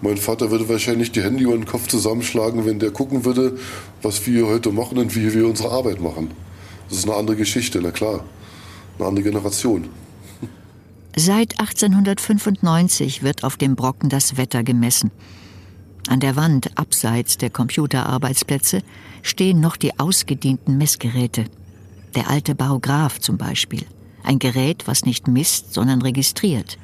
Mein 0.00 0.16
Vater 0.16 0.50
würde 0.50 0.68
wahrscheinlich 0.68 1.12
die 1.12 1.22
Hände 1.22 1.44
über 1.44 1.52
den 1.52 1.64
Kopf 1.64 1.86
zusammenschlagen, 1.86 2.66
wenn 2.66 2.80
der 2.80 2.90
gucken 2.90 3.24
würde, 3.24 3.56
was 4.02 4.26
wir 4.26 4.46
heute 4.48 4.72
machen 4.72 4.98
und 4.98 5.14
wie 5.14 5.32
wir 5.32 5.46
unsere 5.46 5.70
Arbeit 5.70 6.00
machen. 6.00 6.32
Das 6.88 6.98
ist 6.98 7.04
eine 7.04 7.14
andere 7.14 7.36
Geschichte, 7.36 7.80
na 7.80 7.92
klar. 7.92 8.24
Eine 8.98 9.08
andere 9.08 9.24
Generation. 9.24 9.88
Seit 11.16 11.58
1895 11.60 13.22
wird 13.22 13.44
auf 13.44 13.56
dem 13.56 13.76
Brocken 13.76 14.08
das 14.08 14.36
Wetter 14.36 14.62
gemessen. 14.64 15.10
An 16.08 16.20
der 16.20 16.36
Wand 16.36 16.70
abseits 16.76 17.36
der 17.36 17.50
Computerarbeitsplätze 17.50 18.82
stehen 19.22 19.60
noch 19.60 19.76
die 19.76 19.98
ausgedienten 19.98 20.78
Messgeräte. 20.78 21.46
Der 22.14 22.30
alte 22.30 22.54
Barograph 22.54 23.18
zum 23.18 23.38
Beispiel. 23.38 23.84
Ein 24.22 24.38
Gerät, 24.38 24.86
was 24.86 25.04
nicht 25.04 25.28
misst, 25.28 25.74
sondern 25.74 26.02
registriert. 26.02 26.78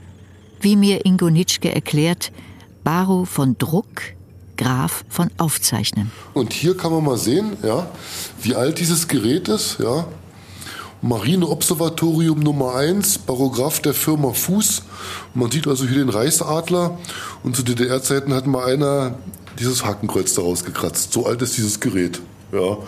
Wie 0.61 0.77
mir 0.77 1.07
Ingo 1.07 1.31
Nitschke 1.31 1.75
erklärt, 1.75 2.33
Baro 2.85 3.25
von 3.25 3.57
Druck, 3.59 4.03
Graph 4.57 5.05
von 5.09 5.31
Aufzeichnen. 5.39 6.11
Und 6.35 6.53
hier 6.53 6.77
kann 6.77 6.93
man 6.93 7.05
mal 7.05 7.17
sehen, 7.17 7.57
ja, 7.63 7.91
wie 8.43 8.55
alt 8.55 8.79
dieses 8.79 9.09
Gerät 9.09 9.49
ist. 9.49 9.79
Ja. 9.79 10.07
Marineobservatorium 11.03 12.39
Nummer 12.39 12.77
1, 12.77 13.19
Barograph 13.19 13.81
der 13.81 13.93
Firma 13.93 14.33
Fuß. 14.33 14.83
Man 15.35 15.51
sieht 15.51 15.67
also 15.67 15.85
hier 15.85 15.99
den 15.99 16.09
Reichsadler. 16.09 16.97
Und 17.43 17.57
zu 17.57 17.65
DDR-Zeiten 17.65 18.33
hat 18.33 18.47
mal 18.47 18.73
einer 18.73 19.19
dieses 19.59 19.85
Hakenkreuz 19.85 20.35
daraus 20.35 20.65
gekratzt. 20.65 21.13
So 21.13 21.27
alt 21.27 21.43
ist 21.43 21.57
dieses 21.57 21.81
Gerät. 21.81 22.23
Ja. 22.53 22.79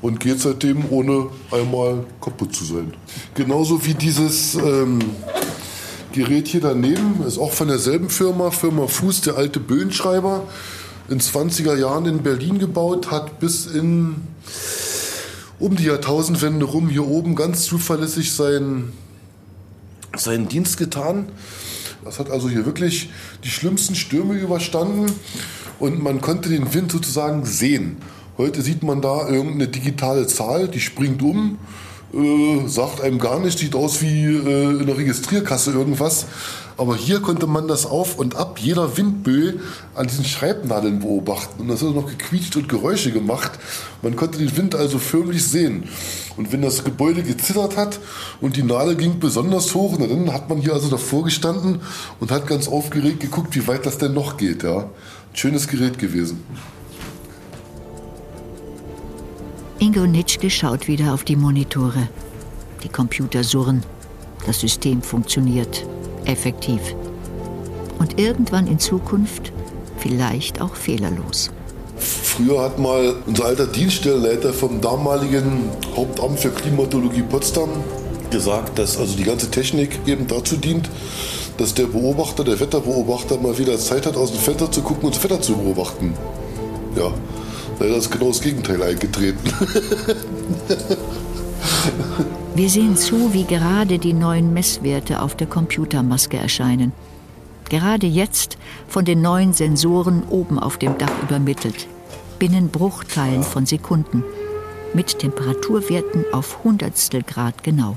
Und 0.00 0.18
geht 0.18 0.40
seitdem 0.40 0.90
ohne 0.90 1.26
einmal 1.50 2.06
kaputt 2.22 2.54
zu 2.54 2.64
sein. 2.64 2.94
Genauso 3.34 3.84
wie 3.84 3.94
dieses 3.94 4.54
ähm, 4.54 5.00
Gerät 6.12 6.48
hier 6.48 6.62
daneben, 6.62 7.22
ist 7.26 7.36
auch 7.36 7.52
von 7.52 7.68
derselben 7.68 8.08
Firma, 8.08 8.50
Firma 8.50 8.86
Fuß, 8.86 9.20
der 9.20 9.36
alte 9.36 9.60
Böhnschreiber 9.60 10.44
in 11.10 11.20
20er 11.20 11.76
Jahren 11.76 12.06
in 12.06 12.22
Berlin 12.22 12.58
gebaut, 12.58 13.10
hat 13.10 13.40
bis 13.40 13.66
in 13.66 14.16
um 15.58 15.76
die 15.76 15.84
Jahrtausendwende 15.84 16.64
rum 16.64 16.88
hier 16.88 17.06
oben 17.06 17.34
ganz 17.34 17.64
zuverlässig 17.64 18.32
seinen, 18.32 18.92
seinen 20.16 20.48
Dienst 20.48 20.78
getan. 20.78 21.26
Das 22.04 22.18
hat 22.18 22.30
also 22.30 22.48
hier 22.48 22.64
wirklich 22.64 23.10
die 23.44 23.50
schlimmsten 23.50 23.94
Stürme 23.94 24.34
überstanden 24.34 25.12
und 25.78 26.02
man 26.02 26.20
konnte 26.20 26.48
den 26.48 26.72
Wind 26.74 26.92
sozusagen 26.92 27.44
sehen. 27.44 27.96
Heute 28.36 28.62
sieht 28.62 28.82
man 28.84 29.02
da 29.02 29.28
irgendeine 29.28 29.68
digitale 29.68 30.26
Zahl, 30.28 30.68
die 30.68 30.80
springt 30.80 31.22
um 31.22 31.58
äh, 32.12 32.66
sagt 32.66 33.00
einem 33.00 33.18
gar 33.18 33.38
nicht, 33.38 33.58
sieht 33.58 33.74
aus 33.74 34.00
wie 34.00 34.24
äh, 34.24 34.80
in 34.80 34.86
der 34.86 34.96
Registrierkasse 34.96 35.72
irgendwas. 35.72 36.26
Aber 36.78 36.94
hier 36.96 37.20
konnte 37.20 37.48
man 37.48 37.66
das 37.66 37.86
auf 37.86 38.18
und 38.18 38.36
ab 38.36 38.60
jeder 38.60 38.96
Windböe 38.96 39.54
an 39.96 40.06
diesen 40.06 40.24
Schreibnadeln 40.24 41.00
beobachten. 41.00 41.60
Und 41.60 41.68
das 41.68 41.82
hat 41.82 41.94
noch 41.94 42.06
gequietscht 42.06 42.56
und 42.56 42.68
Geräusche 42.68 43.10
gemacht. 43.10 43.50
Man 44.00 44.14
konnte 44.14 44.38
den 44.38 44.56
Wind 44.56 44.76
also 44.76 44.98
förmlich 44.98 45.44
sehen. 45.44 45.88
Und 46.36 46.52
wenn 46.52 46.62
das 46.62 46.84
Gebäude 46.84 47.24
gezittert 47.24 47.76
hat 47.76 47.98
und 48.40 48.56
die 48.56 48.62
Nadel 48.62 48.94
ging 48.94 49.18
besonders 49.18 49.74
hoch, 49.74 49.98
dann 49.98 50.32
hat 50.32 50.48
man 50.48 50.58
hier 50.58 50.72
also 50.72 50.88
davor 50.88 51.24
gestanden 51.24 51.80
und 52.20 52.30
hat 52.30 52.46
ganz 52.46 52.68
aufgeregt 52.68 53.20
geguckt, 53.20 53.56
wie 53.56 53.66
weit 53.66 53.84
das 53.84 53.98
denn 53.98 54.14
noch 54.14 54.36
geht. 54.36 54.62
Ja. 54.62 54.88
Schönes 55.32 55.66
Gerät 55.66 55.98
gewesen. 55.98 56.44
Ingo 59.80 60.06
Nitschke 60.06 60.50
schaut 60.50 60.88
wieder 60.88 61.14
auf 61.14 61.22
die 61.22 61.36
Monitore. 61.36 62.08
Die 62.82 62.88
Computer 62.88 63.44
surren. 63.44 63.84
Das 64.44 64.58
System 64.58 65.02
funktioniert. 65.02 65.86
Effektiv. 66.24 66.80
Und 68.00 68.18
irgendwann 68.18 68.66
in 68.66 68.80
Zukunft 68.80 69.52
vielleicht 69.98 70.60
auch 70.60 70.74
fehlerlos. 70.74 71.50
Früher 71.96 72.60
hat 72.60 72.80
mal 72.80 73.14
unser 73.26 73.44
alter 73.44 73.68
Dienststellenleiter 73.68 74.52
vom 74.52 74.80
damaligen 74.80 75.70
Hauptamt 75.94 76.40
für 76.40 76.50
Klimatologie 76.50 77.22
Potsdam 77.22 77.70
gesagt, 78.30 78.80
dass 78.80 78.98
also 78.98 79.16
die 79.16 79.24
ganze 79.24 79.48
Technik 79.48 80.00
eben 80.06 80.26
dazu 80.26 80.56
dient, 80.56 80.90
dass 81.56 81.74
der 81.74 81.86
Beobachter, 81.86 82.42
der 82.42 82.58
Wetterbeobachter 82.58 83.38
mal 83.38 83.56
wieder 83.58 83.78
Zeit 83.78 84.06
hat, 84.06 84.16
aus 84.16 84.32
dem 84.32 84.40
Fenster 84.40 84.72
zu 84.72 84.82
gucken 84.82 85.04
und 85.04 85.14
das 85.14 85.22
Wetter 85.22 85.40
zu 85.40 85.56
beobachten. 85.56 86.14
Ja, 86.96 87.12
leider 87.80 87.96
ist 87.96 88.10
genau 88.10 88.28
das 88.28 88.40
Gegenteil 88.40 88.82
eingetreten. 88.82 89.38
Wir 92.54 92.70
sehen 92.70 92.96
zu, 92.96 93.32
wie 93.32 93.44
gerade 93.44 93.98
die 93.98 94.12
neuen 94.12 94.52
Messwerte 94.52 95.22
auf 95.22 95.36
der 95.36 95.46
Computermaske 95.46 96.36
erscheinen. 96.36 96.92
Gerade 97.68 98.06
jetzt 98.06 98.58
von 98.88 99.04
den 99.04 99.20
neuen 99.22 99.52
Sensoren 99.52 100.22
oben 100.28 100.58
auf 100.58 100.78
dem 100.78 100.98
Dach 100.98 101.12
übermittelt. 101.22 101.86
Binnen 102.38 102.70
Bruchteilen 102.70 103.42
von 103.42 103.66
Sekunden. 103.66 104.24
Mit 104.94 105.18
Temperaturwerten 105.18 106.24
auf 106.32 106.64
Hundertstel 106.64 107.22
Grad 107.22 107.62
genau. 107.62 107.96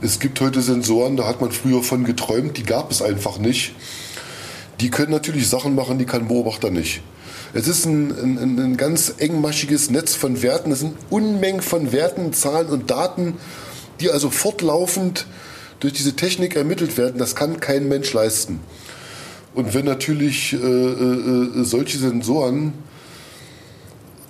Es 0.00 0.20
gibt 0.20 0.40
heute 0.40 0.62
Sensoren, 0.62 1.16
da 1.16 1.26
hat 1.26 1.40
man 1.40 1.50
früher 1.50 1.82
von 1.82 2.04
geträumt, 2.04 2.56
die 2.56 2.62
gab 2.62 2.92
es 2.92 3.02
einfach 3.02 3.38
nicht. 3.38 3.74
Die 4.80 4.90
können 4.90 5.10
natürlich 5.10 5.48
Sachen 5.48 5.74
machen, 5.74 5.98
die 5.98 6.06
kann 6.06 6.28
Beobachter 6.28 6.70
nicht. 6.70 7.02
Es 7.54 7.66
ist 7.66 7.86
ein, 7.86 8.38
ein, 8.38 8.58
ein 8.58 8.76
ganz 8.76 9.14
engmaschiges 9.18 9.90
Netz 9.90 10.14
von 10.14 10.42
Werten. 10.42 10.70
Es 10.70 10.80
sind 10.80 10.94
Unmengen 11.10 11.62
von 11.62 11.92
Werten, 11.92 12.32
Zahlen 12.32 12.68
und 12.68 12.90
Daten, 12.90 13.34
die 14.00 14.10
also 14.10 14.30
fortlaufend 14.30 15.26
durch 15.80 15.92
diese 15.92 16.14
Technik 16.14 16.56
ermittelt 16.56 16.98
werden. 16.98 17.18
Das 17.18 17.34
kann 17.34 17.60
kein 17.60 17.88
Mensch 17.88 18.12
leisten. 18.12 18.60
Und 19.54 19.74
wenn 19.74 19.86
natürlich 19.86 20.52
äh, 20.52 20.56
äh, 20.56 21.64
solche 21.64 21.98
Sensoren 21.98 22.74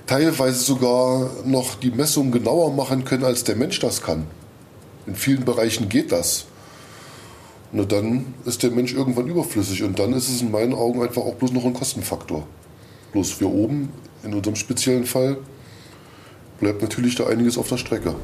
teilweise 0.07 0.61
sogar 0.61 1.31
noch 1.45 1.75
die 1.75 1.91
Messung 1.91 2.31
genauer 2.31 2.73
machen 2.73 3.05
können, 3.05 3.25
als 3.25 3.45
der 3.45 3.57
Mensch 3.57 3.79
das 3.81 4.01
kann, 4.01 4.27
in 5.07 5.17
vielen 5.17 5.45
Bereichen 5.45 5.89
geht 5.89 6.13
das. 6.13 6.47
Nur 7.73 7.85
dann 7.85 8.35
ist 8.47 8.63
der 8.63 8.71
Mensch 8.71 8.95
irgendwann 8.95 9.27
überflüssig 9.27 9.83
und 9.83 9.99
dann 9.99 10.15
ist 10.15 10.29
es 10.29 10.41
in 10.41 10.51
meinen 10.51 10.73
Augen 10.73 11.03
einfach 11.03 11.23
auch 11.23 11.35
bloß 11.35 11.53
noch 11.53 11.65
ein 11.65 11.75
Kostenfaktor. 11.75 12.47
Bloß 13.13 13.41
wir 13.41 13.49
oben, 13.49 13.91
in 14.23 14.35
unserem 14.35 14.57
speziellen 14.57 15.05
Fall, 15.05 15.39
bleibt 16.61 16.83
natürlich 16.83 17.15
da 17.15 17.27
einiges 17.27 17.57
auf 17.57 17.69
der 17.69 17.77
Strecke. 17.77 18.15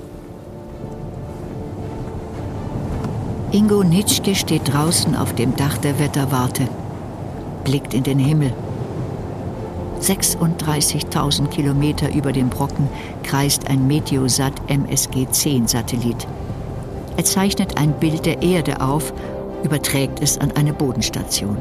Ingo 3.53 3.85
Nitschke 3.85 4.35
steht 4.35 4.72
draußen 4.72 5.14
auf 5.14 5.35
dem 5.35 5.55
Dach 5.55 5.78
der 5.78 5.99
Wetterwarte, 6.01 6.68
blickt 7.62 7.95
in 7.95 8.03
den 8.03 8.18
Himmel. 8.18 8.53
36.000 10.01 11.47
Kilometer 11.49 12.12
über 12.12 12.32
dem 12.32 12.51
Brocken 12.51 12.89
kreist 13.22 13.68
ein 13.68 13.87
Meteosat 13.87 14.53
MSG-10-Satellit. 14.68 16.26
Er 17.16 17.24
zeichnet 17.24 17.78
ein 17.78 17.93
Bild 18.01 18.26
der 18.26 18.43
Erde 18.43 18.80
auf, 18.80 19.14
überträgt 19.62 20.20
es 20.20 20.37
an 20.37 20.51
eine 20.57 20.72
Bodenstation. 20.72 21.57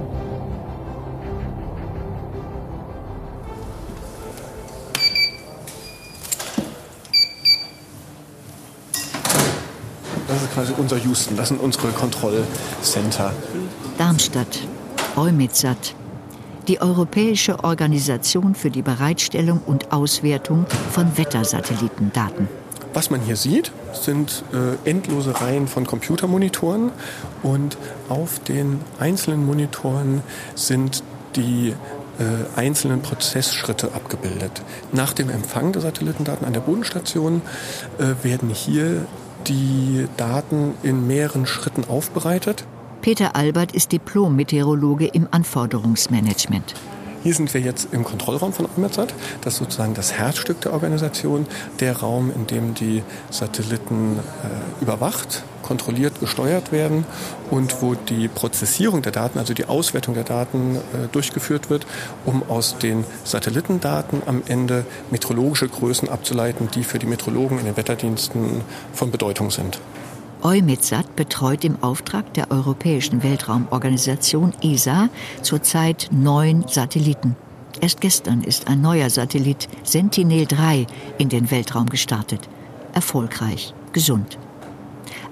Quasi 10.54 10.74
unser 10.78 10.98
Houston, 10.98 11.36
das 11.36 11.50
sind 11.50 11.60
unsere 11.60 11.90
Kontrollcenter. 11.90 13.34
Darmstadt, 13.98 14.60
EUMETSAT, 15.16 15.96
die 16.68 16.82
Europäische 16.82 17.64
Organisation 17.64 18.56
für 18.56 18.70
die 18.70 18.82
Bereitstellung 18.82 19.62
und 19.66 19.92
Auswertung 19.92 20.66
von 20.92 21.18
Wettersatellitendaten. 21.18 22.48
Was 22.94 23.10
man 23.10 23.22
hier 23.22 23.36
sieht, 23.36 23.72
sind 23.94 24.44
äh, 24.54 24.90
endlose 24.90 25.42
Reihen 25.42 25.68
von 25.68 25.88
Computermonitoren 25.88 26.92
und 27.42 27.78
auf 28.08 28.40
den 28.40 28.82
einzelnen 29.00 29.46
Monitoren 29.46 30.22
sind 30.54 31.04
die 31.36 31.74
äh, 32.20 32.60
einzelnen 32.60 33.02
Prozessschritte 33.02 33.94
abgebildet. 33.96 34.62
Nach 34.92 35.14
dem 35.14 35.32
Empfang 35.32 35.72
der 35.72 35.82
Satellitendaten 35.82 36.46
an 36.46 36.54
der 36.54 36.60
Bodenstation 36.60 37.42
äh, 37.98 38.24
werden 38.24 38.50
hier 38.50 39.08
die 39.48 40.08
Daten 40.18 40.74
in 40.84 41.08
mehreren 41.08 41.46
Schritten 41.46 41.84
aufbereitet. 41.90 42.66
Peter 43.02 43.36
Albert 43.36 43.74
ist 43.74 43.92
Diplom-Meteorologe 43.92 45.08
im 45.08 45.28
Anforderungsmanagement. 45.30 46.74
Hier 47.24 47.34
sind 47.34 47.54
wir 47.54 47.62
jetzt 47.62 47.88
im 47.94 48.04
Kontrollraum 48.04 48.52
von 48.52 48.68
EUMETSAT. 48.76 49.14
Das 49.40 49.54
ist 49.54 49.60
sozusagen 49.60 49.94
das 49.94 50.12
Herzstück 50.12 50.60
der 50.60 50.74
Organisation, 50.74 51.48
der 51.80 51.96
Raum, 51.96 52.34
in 52.36 52.48
dem 52.48 52.74
die 52.74 53.02
Satelliten 53.30 54.20
äh, 54.20 54.84
überwacht, 54.84 55.44
kontrolliert, 55.62 56.20
gesteuert 56.20 56.74
werden 56.74 57.06
und 57.50 57.82
wo 57.82 57.96
die 57.96 58.28
Prozessierung 58.28 59.02
der 59.02 59.14
Daten, 59.14 59.40
also 59.40 59.54
die 59.54 59.64
Auswertung 59.66 60.16
der 60.16 60.26
Daten 60.26 60.76
äh, 60.76 61.08
durchgeführt 61.14 61.70
wird, 61.70 61.88
um 62.26 62.44
aus 62.50 62.78
den 62.78 63.06
Satellitendaten 63.24 64.22
am 64.26 64.44
Ende 64.46 64.86
meteorologische 65.10 65.70
Größen 65.70 66.10
abzuleiten, 66.10 66.68
die 66.76 66.84
für 66.84 67.00
die 67.00 67.06
Meteorologen 67.06 67.58
in 67.58 67.64
den 67.64 67.78
Wetterdiensten 67.78 68.62
von 68.92 69.12
Bedeutung 69.12 69.50
sind. 69.50 69.80
EUMETSAT 70.44 71.16
betreut 71.16 71.64
im 71.64 71.82
Auftrag 71.82 72.34
der 72.34 72.52
Europäischen 72.52 73.24
Weltraumorganisation 73.24 74.52
ESA 74.62 75.08
zurzeit 75.42 76.10
neun 76.12 76.68
Satelliten. 76.68 77.38
Erst 77.80 78.02
gestern 78.02 78.44
ist 78.44 78.68
ein 78.68 78.82
neuer 78.82 79.10
Satellit 79.10 79.70
Sentinel-3 79.84 80.86
in 81.18 81.30
den 81.30 81.50
Weltraum 81.50 81.86
gestartet. 81.86 82.42
Erfolgreich, 82.94 83.74
gesund. 83.94 84.38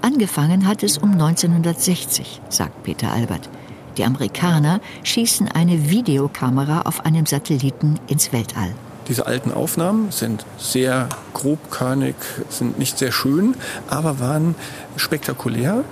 Angefangen 0.02 0.66
hat 0.66 0.82
es 0.82 0.98
um 0.98 1.12
1960, 1.12 2.42
sagt 2.48 2.82
Peter 2.84 3.12
Albert. 3.12 3.50
Die 3.98 4.06
Amerikaner 4.06 4.80
schießen 5.04 5.50
eine 5.50 5.90
Videokamera 5.90 6.84
auf 6.84 7.06
einem 7.06 7.26
Satelliten 7.26 8.00
ins 8.08 8.32
Weltall. 8.32 8.74
Diese 9.08 9.26
alten 9.26 9.52
Aufnahmen 9.52 10.12
sind 10.12 10.46
sehr 10.58 11.10
grobkörnig, 11.34 12.16
sind 12.50 12.80
nicht 12.80 12.98
sehr 12.98 13.12
schön, 13.12 13.56
aber 13.90 14.20
waren 14.20 14.56
spektakulär, 14.96 15.84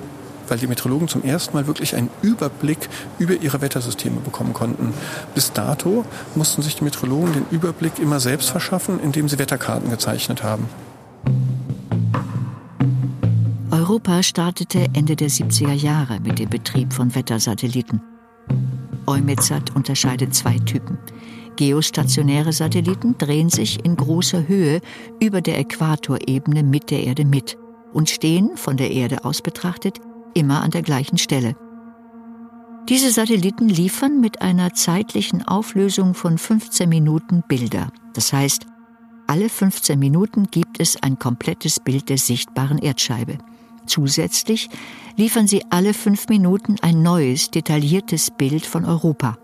weil 0.48 0.58
die 0.58 0.68
Meteorologen 0.68 1.08
zum 1.08 1.24
ersten 1.24 1.56
Mal 1.56 1.68
wirklich 1.68 1.96
einen 1.96 2.10
Überblick 2.22 2.90
über 3.18 3.36
ihre 3.36 3.62
Wettersysteme 3.62 4.20
bekommen 4.20 4.54
konnten. 4.54 4.94
Bis 5.36 5.54
dato 5.54 6.06
mussten 6.36 6.62
sich 6.62 6.76
die 6.76 6.84
Meteorologen 6.84 7.34
den 7.34 7.46
Überblick 7.52 8.00
immer 8.00 8.20
selbst 8.20 8.50
verschaffen, 8.50 9.00
indem 9.00 9.28
sie 9.30 9.40
Wetterkarten 9.40 9.90
gezeichnet 9.90 10.44
haben. 10.44 10.68
Europa 13.72 14.24
startete 14.24 14.86
Ende 14.94 15.16
der 15.16 15.30
70er 15.30 15.74
Jahre 15.74 16.20
mit 16.20 16.40
dem 16.40 16.50
Betrieb 16.50 16.94
von 16.94 17.16
Wettersatelliten. 17.16 18.02
EUMETSAT 19.08 19.76
unterscheidet 19.76 20.36
zwei 20.36 20.60
Typen. 20.60 20.98
Geostationäre 21.60 22.54
Satelliten 22.54 23.18
drehen 23.18 23.50
sich 23.50 23.84
in 23.84 23.98
großer 23.98 24.48
Höhe 24.48 24.80
über 25.22 25.42
der 25.42 25.60
Äquatorebene 25.60 26.64
mit 26.64 26.90
der 26.90 27.04
Erde 27.04 27.26
mit 27.26 27.58
und 27.92 28.10
stehen, 28.10 28.56
von 28.56 28.78
der 28.78 28.92
Erde 28.92 29.26
aus 29.26 29.42
betrachtet, 29.42 30.00
immer 30.34 30.64
an 30.64 30.72
der 30.72 30.84
gleichen 30.84 31.18
Stelle. 31.18 31.58
Diese 32.88 33.12
Satelliten 33.12 33.68
liefern 33.68 34.22
mit 34.22 34.42
einer 34.42 34.74
zeitlichen 34.74 35.46
Auflösung 35.46 36.14
von 36.14 36.38
15 36.38 36.88
Minuten 36.88 37.44
Bilder. 37.46 37.92
Das 38.14 38.32
heißt, 38.32 38.66
alle 39.28 39.50
15 39.50 40.00
Minuten 40.00 40.46
gibt 40.50 40.80
es 40.80 41.04
ein 41.04 41.20
komplettes 41.20 41.82
Bild 41.82 42.08
der 42.08 42.20
sichtbaren 42.20 42.78
Erdscheibe. 42.78 43.38
Zusätzlich 43.86 44.70
liefern 45.18 45.46
sie 45.46 45.66
alle 45.72 45.94
fünf 45.94 46.30
Minuten 46.30 46.78
ein 46.82 47.02
neues, 47.02 47.52
detailliertes 47.52 48.32
Bild 48.32 48.66
von 48.66 48.86
Europa. 48.86 49.38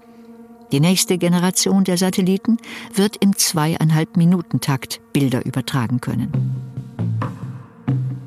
Die 0.72 0.80
nächste 0.80 1.18
Generation 1.18 1.84
der 1.84 1.98
Satelliten 1.98 2.58
wird 2.94 3.18
im 3.18 3.36
zweieinhalb 3.36 4.18
Minuten 4.18 4.62
Takt 4.62 5.00
Bilder 5.14 5.46
übertragen 5.46 6.02
können. 6.02 6.32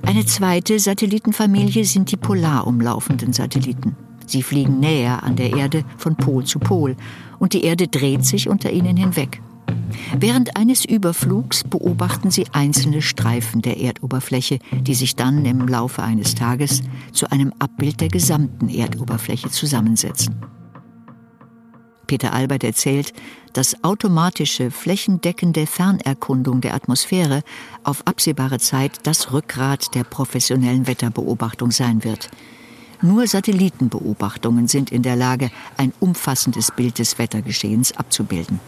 Eine 0.03 0.25
zweite 0.25 0.79
Satellitenfamilie 0.79 1.85
sind 1.85 2.11
die 2.11 2.17
polar 2.17 2.67
umlaufenden 2.67 3.33
Satelliten. 3.33 3.95
Sie 4.27 4.43
fliegen 4.43 4.79
näher 4.81 5.23
an 5.23 5.37
der 5.37 5.55
Erde 5.55 5.85
von 5.97 6.17
Pol 6.17 6.45
zu 6.45 6.59
Pol 6.59 6.97
und 7.39 7.53
die 7.53 7.65
Erde 7.65 7.89
dreht 7.89 8.25
sich 8.25 8.49
unter 8.49 8.71
ihnen 8.71 8.97
hinweg. 8.97 9.43
Während 10.19 10.57
eines 10.57 10.85
Überflugs 10.85 11.65
beobachten 11.65 12.31
sie 12.31 12.47
einzelne 12.53 13.03
Streifen 13.03 13.63
der 13.63 13.81
Erdoberfläche, 13.81 14.59
die 14.73 14.95
sich 14.95 15.17
dann 15.17 15.45
im 15.45 15.67
Laufe 15.67 16.03
eines 16.03 16.35
Tages 16.35 16.83
zu 17.13 17.31
einem 17.31 17.53
Abbild 17.59 18.01
der 18.01 18.09
gesamten 18.09 18.69
Erdoberfläche 18.69 19.51
zusammensetzen. 19.51 20.37
Peter 22.09 22.33
Albert 22.33 22.65
erzählt, 22.65 23.13
dass 23.53 23.85
automatische, 23.85 24.73
flächendeckende 24.73 25.67
Fernerkundung 25.67 26.61
der 26.61 26.75
Atmosphäre 26.75 27.43
auf 27.85 28.05
absehbare 28.07 28.59
Zeit 28.59 28.99
das 29.05 29.33
Rückgrat 29.33 29.95
der 29.95 30.03
professionellen 30.03 30.89
Wetterbeobachtung 30.89 31.71
sein 31.71 32.03
wird. 32.03 32.31
Nur 33.01 33.29
Satellitenbeobachtungen 33.29 34.67
sind 34.67 34.91
in 34.91 35.03
der 35.03 35.15
Lage, 35.15 35.53
ein 35.77 35.93
umfassendes 36.01 36.73
Bild 36.73 36.99
des 36.99 37.19
Wettergeschehens 37.19 37.97
abzubilden. 37.97 38.59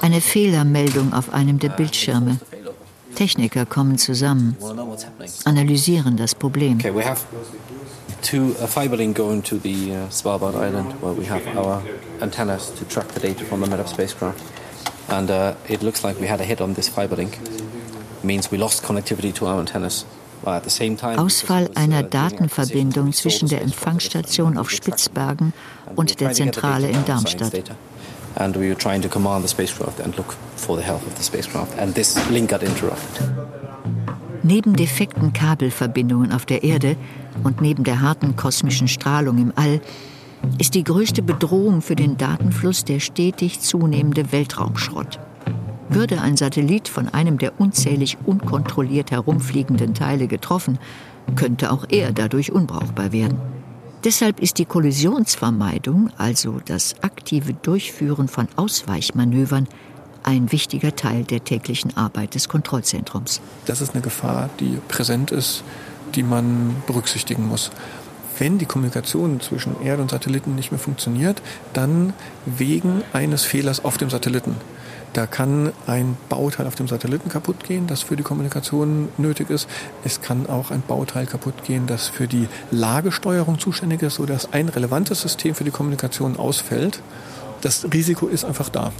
Eine 0.00 0.20
Fehlermeldung 0.20 1.12
auf 1.12 1.32
einem 1.32 1.58
der 1.58 1.70
Bildschirme. 1.70 2.38
Techniker 3.14 3.66
kommen 3.66 3.98
zusammen, 3.98 4.56
analysieren 5.44 6.16
das 6.16 6.34
Problem. 6.34 6.78
Okay, 6.78 6.94
we 6.94 7.04
have 7.04 7.20
two 8.22 8.54
a 8.62 8.66
fiber 8.66 8.96
link 8.96 9.16
going 9.16 9.42
to 9.42 9.58
the 9.58 9.92
uh, 9.92 10.10
Svalbard 10.10 10.54
island 10.54 10.94
where 11.00 11.12
we 11.12 11.26
have 11.26 11.42
our 11.56 11.82
antennas 12.20 12.72
to 12.78 12.84
track 12.84 13.08
the 13.08 13.20
data 13.20 13.44
from 13.44 13.60
the 13.60 13.66
MEDAP 13.66 13.88
spacecraft. 13.88 14.42
And 15.08 15.30
uh, 15.30 15.54
it 15.68 15.82
looks 15.82 16.02
like 16.02 16.18
we 16.18 16.26
had 16.26 16.40
a 16.40 16.44
hit 16.44 16.60
on 16.60 16.74
this 16.74 16.88
fiber 16.88 17.16
link. 17.16 17.38
It 17.42 18.24
means 18.24 18.50
we 18.50 18.58
lost 18.58 18.82
connectivity 18.82 19.32
to 19.34 19.46
our 19.46 19.58
antennas. 19.58 20.06
Ausfall 21.16 21.70
einer 21.74 22.02
Datenverbindung 22.02 23.14
zwischen 23.14 23.48
der 23.48 23.62
Empfangsstation 23.62 24.58
auf 24.58 24.70
Spitzbergen 24.70 25.54
und 25.96 26.20
der 26.20 26.32
Zentrale 26.32 26.88
in 26.88 27.02
Darmstadt. 27.06 27.74
And 28.36 28.56
we 28.56 28.68
were 28.68 28.78
trying 28.78 29.02
to 29.02 29.08
command 29.08 29.44
the 29.44 29.48
spacecraft 29.48 30.00
and 30.00 30.16
look 30.16 30.34
for 30.56 30.76
the 30.76 30.82
health 30.82 31.06
of 31.06 31.16
the 31.16 31.22
spacecraft. 31.22 31.78
And 31.78 31.94
this 31.94 32.16
link 32.30 32.50
got 32.50 32.62
interrupted. 32.62 33.30
Neben 34.42 34.74
defekten 34.76 35.32
Kabelverbindungen 35.32 36.30
auf 36.30 36.44
der 36.44 36.64
Erde 36.64 36.96
und 37.44 37.62
neben 37.62 37.82
der 37.82 38.02
harten 38.02 38.36
kosmischen 38.36 38.88
Strahlung 38.88 39.38
im 39.38 39.52
All 39.56 39.80
ist 40.58 40.74
die 40.74 40.84
größte 40.84 41.22
Bedrohung 41.22 41.80
für 41.80 41.96
den 41.96 42.18
Datenfluss 42.18 42.84
der 42.84 43.00
stetig 43.00 43.60
zunehmende 43.60 44.32
Weltraumschrott. 44.32 45.18
Würde 45.88 46.20
ein 46.20 46.36
Satellit 46.36 46.88
von 46.88 47.08
einem 47.08 47.38
der 47.38 47.58
unzählig 47.58 48.18
unkontrolliert 48.26 49.10
herumfliegenden 49.10 49.94
Teile 49.94 50.26
getroffen, 50.26 50.78
könnte 51.36 51.72
auch 51.72 51.86
er 51.88 52.12
dadurch 52.12 52.52
unbrauchbar 52.52 53.12
werden. 53.12 53.38
Deshalb 54.04 54.40
ist 54.40 54.58
die 54.58 54.66
Kollisionsvermeidung, 54.66 56.10
also 56.18 56.60
das 56.66 56.94
aktive 57.00 57.54
Durchführen 57.54 58.28
von 58.28 58.48
Ausweichmanövern, 58.54 59.66
ein 60.22 60.52
wichtiger 60.52 60.94
Teil 60.94 61.24
der 61.24 61.42
täglichen 61.42 61.96
Arbeit 61.96 62.34
des 62.34 62.50
Kontrollzentrums. 62.50 63.40
Das 63.64 63.80
ist 63.80 63.94
eine 63.94 64.02
Gefahr, 64.02 64.50
die 64.60 64.78
präsent 64.88 65.30
ist, 65.30 65.64
die 66.14 66.22
man 66.22 66.76
berücksichtigen 66.86 67.48
muss. 67.48 67.70
Wenn 68.38 68.58
die 68.58 68.66
Kommunikation 68.66 69.40
zwischen 69.40 69.80
Erde 69.82 70.02
und 70.02 70.10
Satelliten 70.10 70.54
nicht 70.54 70.70
mehr 70.70 70.78
funktioniert, 70.78 71.40
dann 71.72 72.12
wegen 72.44 73.02
eines 73.14 73.44
Fehlers 73.44 73.86
auf 73.86 73.96
dem 73.96 74.10
Satelliten. 74.10 74.56
Da 75.14 75.26
kann 75.26 75.72
ein 75.86 76.16
Bauteil 76.28 76.66
auf 76.66 76.74
dem 76.74 76.88
Satelliten 76.88 77.28
kaputt 77.28 77.62
gehen, 77.62 77.86
das 77.86 78.02
für 78.02 78.16
die 78.16 78.24
Kommunikation 78.24 79.10
nötig 79.16 79.48
ist. 79.48 79.68
Es 80.04 80.20
kann 80.20 80.48
auch 80.48 80.72
ein 80.72 80.82
Bauteil 80.86 81.26
kaputt 81.26 81.62
gehen, 81.64 81.86
das 81.86 82.08
für 82.08 82.26
die 82.26 82.48
Lagesteuerung 82.72 83.60
zuständig 83.60 84.02
ist, 84.02 84.16
sodass 84.16 84.52
ein 84.52 84.68
relevantes 84.68 85.22
System 85.22 85.54
für 85.54 85.62
die 85.62 85.70
Kommunikation 85.70 86.36
ausfällt. 86.36 87.00
Das 87.60 87.86
Risiko 87.92 88.26
ist 88.26 88.44
einfach 88.44 88.68
da. 88.68 88.92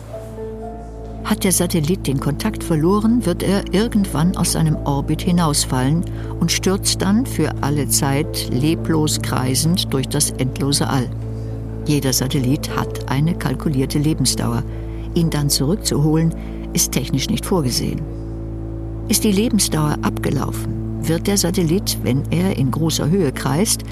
Hat 1.24 1.42
der 1.42 1.50
Satellit 1.50 2.06
den 2.06 2.20
Kontakt 2.20 2.62
verloren, 2.62 3.26
wird 3.26 3.42
er 3.42 3.74
irgendwann 3.74 4.36
aus 4.36 4.52
seinem 4.52 4.76
Orbit 4.76 5.22
hinausfallen 5.22 6.04
und 6.38 6.52
stürzt 6.52 7.02
dann 7.02 7.26
für 7.26 7.50
alle 7.60 7.88
Zeit 7.88 8.50
leblos 8.52 9.20
kreisend 9.20 9.92
durch 9.92 10.08
das 10.08 10.30
endlose 10.30 10.88
All. 10.88 11.10
Jeder 11.86 12.12
Satellit 12.12 12.76
hat 12.76 13.10
eine 13.10 13.34
kalkulierte 13.34 13.98
Lebensdauer. 13.98 14.62
Ihn 15.14 15.30
dann 15.30 15.50
zurückzuholen, 15.50 16.34
ist 16.72 16.92
technisch 16.92 17.28
nicht 17.28 17.46
vorgesehen. 17.46 18.00
Ist 19.08 19.24
die 19.24 19.32
Lebensdauer 19.32 19.98
abgelaufen, 20.02 21.06
wird 21.06 21.26
der 21.26 21.36
Satellit, 21.36 21.98
wenn 22.02 22.22
er 22.30 22.56
in 22.56 22.70
großer 22.70 23.08
Höhe 23.08 23.32
kreist, 23.32 23.82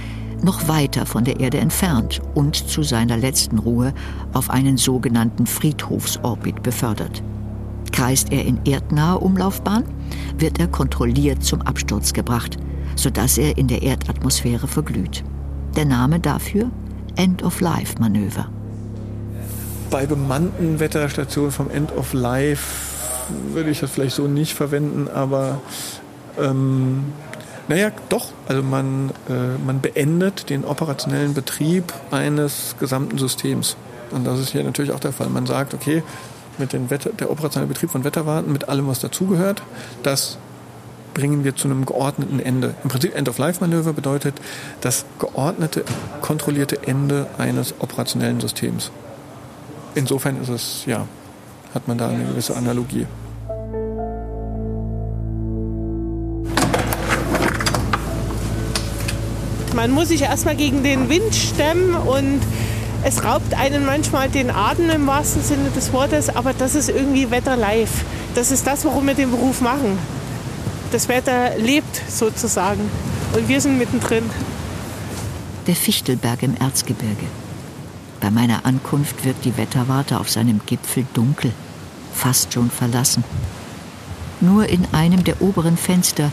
noch 0.43 0.66
weiter 0.68 1.07
von 1.07 1.25
der 1.25 1.39
Erde 1.39 1.59
entfernt 1.59 2.20
und 2.35 2.57
zu 2.57 2.83
seiner 2.83 3.16
letzten 3.16 3.59
Ruhe 3.59 3.95
auf 4.33 4.51
einen 4.51 4.77
sogenannten 4.77 5.47
Friedhofsorbit 5.47 6.62
befördert. 6.62 7.23
Kreist 7.93 8.33
er 8.33 8.45
in 8.45 8.59
erdnaher 8.64 9.23
Umlaufbahn, 9.23 9.85
wird 10.39 10.59
er 10.59 10.66
kontrolliert 10.66 11.45
zum 11.45 11.62
Absturz 11.62 12.12
gebracht, 12.12 12.57
sodass 12.97 13.39
er 13.39 13.57
in 13.59 13.68
der 13.68 13.83
Erdatmosphäre 13.83 14.66
verglüht. 14.66 15.23
Der 15.77 15.85
Name 15.85 16.18
dafür 16.18 16.70
End-of-Life-Manöver. 17.16 18.49
Bei 19.93 20.07
bemannten 20.07 20.80
Wetterstationen 20.80 21.53
vom 21.53 21.70
End-of-Life 21.70 22.64
würde 23.53 23.68
ich 23.68 23.80
das 23.80 23.90
vielleicht 23.90 24.16
so 24.16 24.26
nicht 24.26 24.55
verwenden, 24.55 25.07
aber 25.12 25.61
ähm, 26.40 27.12
naja, 27.68 27.90
doch. 28.09 28.28
Also 28.49 28.62
man, 28.62 29.11
äh, 29.28 29.59
man 29.62 29.82
beendet 29.82 30.49
den 30.49 30.64
operationellen 30.64 31.34
Betrieb 31.34 31.93
eines 32.11 32.74
gesamten 32.80 33.18
Systems. 33.18 33.76
Und 34.11 34.26
das 34.26 34.40
ist 34.40 34.53
hier 34.53 34.64
natürlich 34.64 34.93
auch 34.93 35.01
der 35.01 35.12
Fall. 35.12 35.28
Man 35.28 35.45
sagt, 35.45 35.74
okay, 35.74 36.03
mit 36.57 36.72
dem 36.72 36.88
Wetter, 36.88 37.11
der 37.11 37.30
operationelle 37.30 37.68
Betrieb 37.68 37.90
von 37.90 38.03
Wetterwarten, 38.03 38.51
mit 38.51 38.70
allem, 38.70 38.88
was 38.88 39.01
dazugehört, 39.01 39.62
das 40.03 40.38
bringen 41.12 41.45
wir 41.45 41.55
zu 41.55 41.68
einem 41.68 41.84
geordneten 41.84 42.40
Ende. 42.40 42.74
Im 42.82 42.88
Prinzip 42.88 43.14
End-of-Life-Manöver 43.14 43.93
bedeutet 43.93 44.40
das 44.80 45.05
geordnete, 45.18 45.84
kontrollierte 46.22 46.86
Ende 46.86 47.26
eines 47.36 47.74
operationellen 47.78 48.40
Systems. 48.40 48.90
Insofern 49.95 50.40
ist 50.40 50.49
es, 50.49 50.84
ja, 50.86 51.07
hat 51.74 51.86
man 51.86 51.99
da 51.99 52.09
eine 52.09 52.24
gewisse 52.24 52.57
Analogie. 52.57 53.07
Man 59.74 59.90
muss 59.90 60.09
sich 60.09 60.22
erstmal 60.22 60.55
gegen 60.55 60.82
den 60.82 61.09
Wind 61.09 61.34
stemmen 61.34 61.95
und 61.95 62.40
es 63.05 63.24
raubt 63.24 63.55
einen 63.55 63.84
manchmal 63.84 64.28
den 64.28 64.51
Atem 64.51 64.90
im 64.90 65.07
wahrsten 65.07 65.43
Sinne 65.43 65.70
des 65.70 65.93
Wortes, 65.93 66.28
aber 66.28 66.53
das 66.53 66.74
ist 66.74 66.88
irgendwie 66.88 67.30
Wetter 67.30 67.57
live. 67.57 68.05
Das 68.34 68.51
ist 68.51 68.66
das, 68.66 68.84
warum 68.84 69.07
wir 69.07 69.14
den 69.14 69.30
Beruf 69.30 69.61
machen. 69.61 69.99
Das 70.93 71.09
Wetter 71.09 71.57
lebt 71.59 72.01
sozusagen 72.09 72.88
und 73.34 73.49
wir 73.49 73.61
sind 73.61 73.78
mittendrin. 73.78 74.24
Der 75.66 75.74
Fichtelberg 75.74 76.43
im 76.43 76.55
Erzgebirge. 76.57 77.26
Bei 78.23 78.31
meiner 78.31 78.64
Ankunft 78.64 79.25
wirkt 79.25 79.45
die 79.45 79.57
Wetterwarte 79.57 80.20
auf 80.20 80.31
seinem 80.31 80.61
Gipfel 80.64 81.05
dunkel, 81.12 81.51
fast 82.14 82.53
schon 82.53 82.70
verlassen. 82.70 83.25
Nur 84.41 84.68
in 84.68 84.87
einem 84.93 85.25
der 85.25 85.43
oberen 85.43 85.77
Fenster 85.77 86.31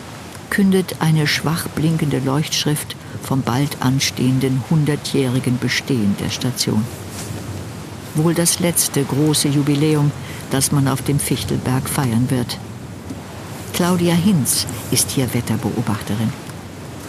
kündet 0.51 0.97
eine 0.99 1.25
schwach 1.25 1.67
blinkende 1.69 2.19
Leuchtschrift 2.19 2.95
vom 3.23 3.41
bald 3.41 3.81
anstehenden 3.81 4.63
hundertjährigen 4.69 5.57
Bestehen 5.57 6.15
der 6.19 6.29
Station. 6.29 6.85
Wohl 8.13 8.35
das 8.35 8.59
letzte 8.59 9.03
große 9.03 9.47
Jubiläum, 9.47 10.11
das 10.51 10.71
man 10.71 10.87
auf 10.87 11.01
dem 11.01 11.19
Fichtelberg 11.19 11.89
feiern 11.89 12.29
wird. 12.29 12.59
Claudia 13.73 14.13
Hinz 14.13 14.67
ist 14.91 15.09
hier 15.09 15.33
Wetterbeobachterin. 15.33 16.31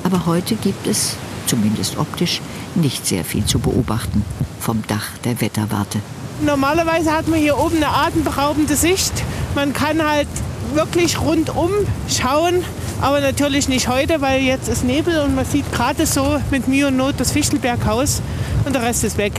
Aber 0.04 0.24
heute 0.24 0.54
gibt 0.54 0.86
es, 0.86 1.16
zumindest 1.50 1.98
optisch, 1.98 2.40
nicht 2.74 3.06
sehr 3.06 3.24
viel 3.24 3.44
zu 3.44 3.58
beobachten 3.58 4.24
vom 4.60 4.82
Dach 4.86 5.08
der 5.24 5.40
Wetterwarte. 5.40 5.98
Normalerweise 6.44 7.12
hat 7.12 7.28
man 7.28 7.38
hier 7.38 7.58
oben 7.58 7.76
eine 7.76 7.88
atemberaubende 7.88 8.76
Sicht. 8.76 9.12
Man 9.54 9.72
kann 9.72 10.02
halt 10.08 10.28
wirklich 10.74 11.20
rundum 11.20 11.70
schauen 12.08 12.64
aber 13.00 13.20
natürlich 13.20 13.68
nicht 13.68 13.88
heute, 13.88 14.20
weil 14.20 14.42
jetzt 14.42 14.68
ist 14.68 14.84
Nebel 14.84 15.20
und 15.20 15.34
man 15.34 15.44
sieht 15.44 15.70
gerade 15.72 16.04
so 16.06 16.38
mit 16.50 16.68
Mühe 16.68 16.88
und 16.88 16.96
Not 16.96 17.14
das 17.18 17.32
Fichtelberghaus 17.32 18.20
und 18.66 18.74
der 18.74 18.82
Rest 18.82 19.04
ist 19.04 19.16
weg. 19.16 19.32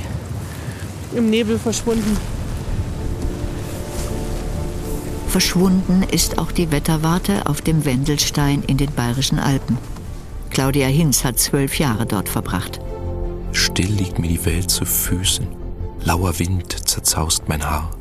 Im 1.15 1.29
Nebel 1.29 1.59
verschwunden. 1.59 2.17
Verschwunden 5.27 6.03
ist 6.11 6.39
auch 6.39 6.51
die 6.51 6.71
Wetterwarte 6.71 7.45
auf 7.45 7.61
dem 7.61 7.85
Wendelstein 7.85 8.63
in 8.65 8.77
den 8.77 8.91
Bayerischen 8.93 9.39
Alpen. 9.39 9.77
Claudia 10.51 10.87
Hinz 10.87 11.23
hat 11.23 11.39
zwölf 11.39 11.79
Jahre 11.79 12.05
dort 12.05 12.29
verbracht. 12.29 12.79
Still 13.51 13.91
liegt 13.91 14.19
mir 14.19 14.27
die 14.27 14.45
Welt 14.45 14.69
zu 14.69 14.85
Füßen. 14.85 15.47
Lauer 16.03 16.37
Wind 16.39 16.87
zerzaust 16.87 17.47
mein 17.47 17.63
Haar. 17.63 17.91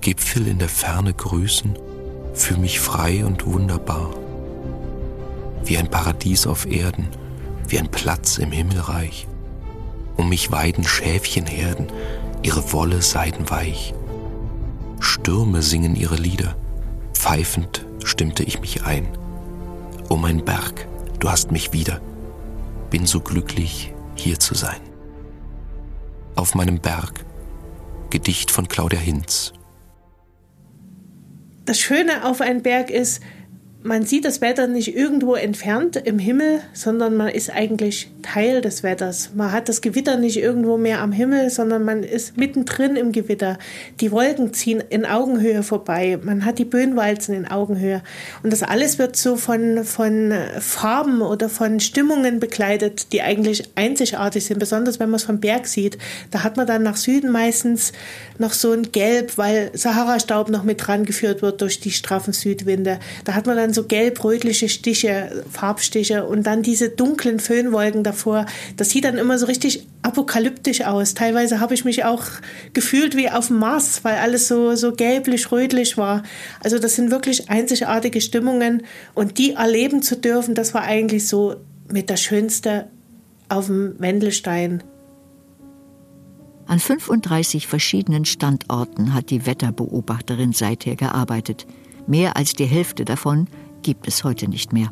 Gipfel 0.00 0.46
in 0.46 0.58
der 0.58 0.68
Ferne 0.68 1.12
grüßen, 1.12 1.76
fühl 2.34 2.58
mich 2.58 2.78
frei 2.78 3.24
und 3.24 3.46
wunderbar 3.46 4.10
wie 5.68 5.76
ein 5.76 5.88
Paradies 5.88 6.46
auf 6.46 6.66
Erden, 6.66 7.08
wie 7.66 7.78
ein 7.78 7.90
Platz 7.90 8.38
im 8.38 8.52
Himmelreich. 8.52 9.26
Um 10.16 10.30
mich 10.30 10.50
weiden 10.50 10.84
Schäfchenherden, 10.84 11.88
ihre 12.42 12.72
Wolle 12.72 13.02
seidenweich. 13.02 13.94
Stürme 15.00 15.62
singen 15.62 15.94
ihre 15.94 16.16
Lieder, 16.16 16.56
pfeifend 17.12 17.86
stimmte 18.02 18.42
ich 18.42 18.60
mich 18.60 18.84
ein. 18.84 19.06
O 20.08 20.16
mein 20.16 20.44
Berg, 20.44 20.88
du 21.18 21.30
hast 21.30 21.52
mich 21.52 21.72
wieder, 21.72 22.00
bin 22.90 23.06
so 23.06 23.20
glücklich, 23.20 23.92
hier 24.14 24.38
zu 24.38 24.54
sein. 24.54 24.80
Auf 26.36 26.54
meinem 26.54 26.80
Berg. 26.80 27.24
Gedicht 28.10 28.50
von 28.50 28.68
Claudia 28.68 28.98
Hinz. 28.98 29.52
Das 31.66 31.78
Schöne 31.78 32.24
auf 32.24 32.40
einem 32.40 32.62
Berg 32.62 32.88
ist, 32.88 33.22
man 33.84 34.04
sieht 34.04 34.24
das 34.24 34.40
Wetter 34.40 34.66
nicht 34.66 34.96
irgendwo 34.96 35.36
entfernt 35.36 35.96
im 35.96 36.18
Himmel, 36.18 36.60
sondern 36.72 37.16
man 37.16 37.28
ist 37.28 37.50
eigentlich 37.50 38.10
Teil 38.22 38.60
des 38.60 38.82
Wetters. 38.82 39.30
Man 39.36 39.52
hat 39.52 39.68
das 39.68 39.80
Gewitter 39.80 40.16
nicht 40.16 40.36
irgendwo 40.36 40.76
mehr 40.76 41.00
am 41.00 41.12
Himmel, 41.12 41.48
sondern 41.48 41.84
man 41.84 42.02
ist 42.02 42.36
mittendrin 42.36 42.96
im 42.96 43.12
Gewitter. 43.12 43.56
Die 44.00 44.10
Wolken 44.10 44.52
ziehen 44.52 44.82
in 44.90 45.06
Augenhöhe 45.06 45.62
vorbei. 45.62 46.18
Man 46.20 46.44
hat 46.44 46.58
die 46.58 46.64
Böenwalzen 46.64 47.36
in 47.36 47.46
Augenhöhe. 47.46 48.02
Und 48.42 48.52
das 48.52 48.64
alles 48.64 48.98
wird 48.98 49.14
so 49.14 49.36
von, 49.36 49.84
von 49.84 50.34
Farben 50.58 51.22
oder 51.22 51.48
von 51.48 51.78
Stimmungen 51.78 52.40
begleitet, 52.40 53.12
die 53.12 53.22
eigentlich 53.22 53.70
einzigartig 53.76 54.44
sind, 54.44 54.58
besonders 54.58 54.98
wenn 54.98 55.08
man 55.08 55.16
es 55.16 55.24
vom 55.24 55.38
Berg 55.38 55.68
sieht. 55.68 55.98
Da 56.32 56.42
hat 56.42 56.56
man 56.56 56.66
dann 56.66 56.82
nach 56.82 56.96
Süden 56.96 57.30
meistens 57.30 57.92
noch 58.38 58.52
so 58.52 58.72
ein 58.72 58.90
Gelb, 58.90 59.38
weil 59.38 59.70
Sahara-Staub 59.72 60.48
noch 60.50 60.64
mit 60.64 60.84
dran 60.84 61.04
geführt 61.04 61.42
wird 61.42 61.60
durch 61.60 61.78
die 61.78 61.92
straffen 61.92 62.32
Südwinde. 62.32 62.98
Da 63.24 63.34
hat 63.34 63.46
man 63.46 63.56
dann 63.56 63.67
so 63.72 63.84
gelb-rötliche 63.84 64.68
Stiche, 64.68 65.44
Farbstiche 65.50 66.24
und 66.24 66.44
dann 66.44 66.62
diese 66.62 66.88
dunklen 66.88 67.40
Föhnwolken 67.40 68.02
davor. 68.02 68.46
Das 68.76 68.90
sieht 68.90 69.04
dann 69.04 69.18
immer 69.18 69.38
so 69.38 69.46
richtig 69.46 69.86
apokalyptisch 70.02 70.82
aus. 70.82 71.14
Teilweise 71.14 71.60
habe 71.60 71.74
ich 71.74 71.84
mich 71.84 72.04
auch 72.04 72.24
gefühlt 72.72 73.16
wie 73.16 73.30
auf 73.30 73.48
dem 73.48 73.58
Mars, 73.58 74.00
weil 74.04 74.16
alles 74.16 74.48
so, 74.48 74.74
so 74.74 74.92
gelblich-rötlich 74.92 75.96
war. 75.96 76.22
Also 76.60 76.78
das 76.78 76.94
sind 76.94 77.10
wirklich 77.10 77.50
einzigartige 77.50 78.20
Stimmungen 78.20 78.82
und 79.14 79.38
die 79.38 79.52
erleben 79.52 80.02
zu 80.02 80.16
dürfen, 80.16 80.54
das 80.54 80.74
war 80.74 80.82
eigentlich 80.82 81.26
so 81.28 81.56
mit 81.90 82.10
der 82.10 82.16
schönste 82.16 82.88
auf 83.48 83.66
dem 83.66 83.94
Wendelstein. 83.98 84.82
An 86.66 86.80
35 86.80 87.66
verschiedenen 87.66 88.26
Standorten 88.26 89.14
hat 89.14 89.30
die 89.30 89.46
Wetterbeobachterin 89.46 90.52
seither 90.52 90.96
gearbeitet. 90.96 91.66
Mehr 92.08 92.36
als 92.38 92.54
die 92.54 92.64
Hälfte 92.64 93.04
davon 93.04 93.48
gibt 93.82 94.08
es 94.08 94.24
heute 94.24 94.48
nicht 94.48 94.72
mehr. 94.72 94.90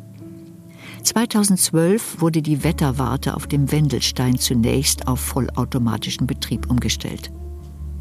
2012 1.01 2.21
wurde 2.21 2.43
die 2.43 2.63
Wetterwarte 2.63 3.35
auf 3.35 3.47
dem 3.47 3.71
Wendelstein 3.71 4.37
zunächst 4.37 5.07
auf 5.07 5.19
vollautomatischen 5.19 6.27
Betrieb 6.27 6.69
umgestellt. 6.69 7.31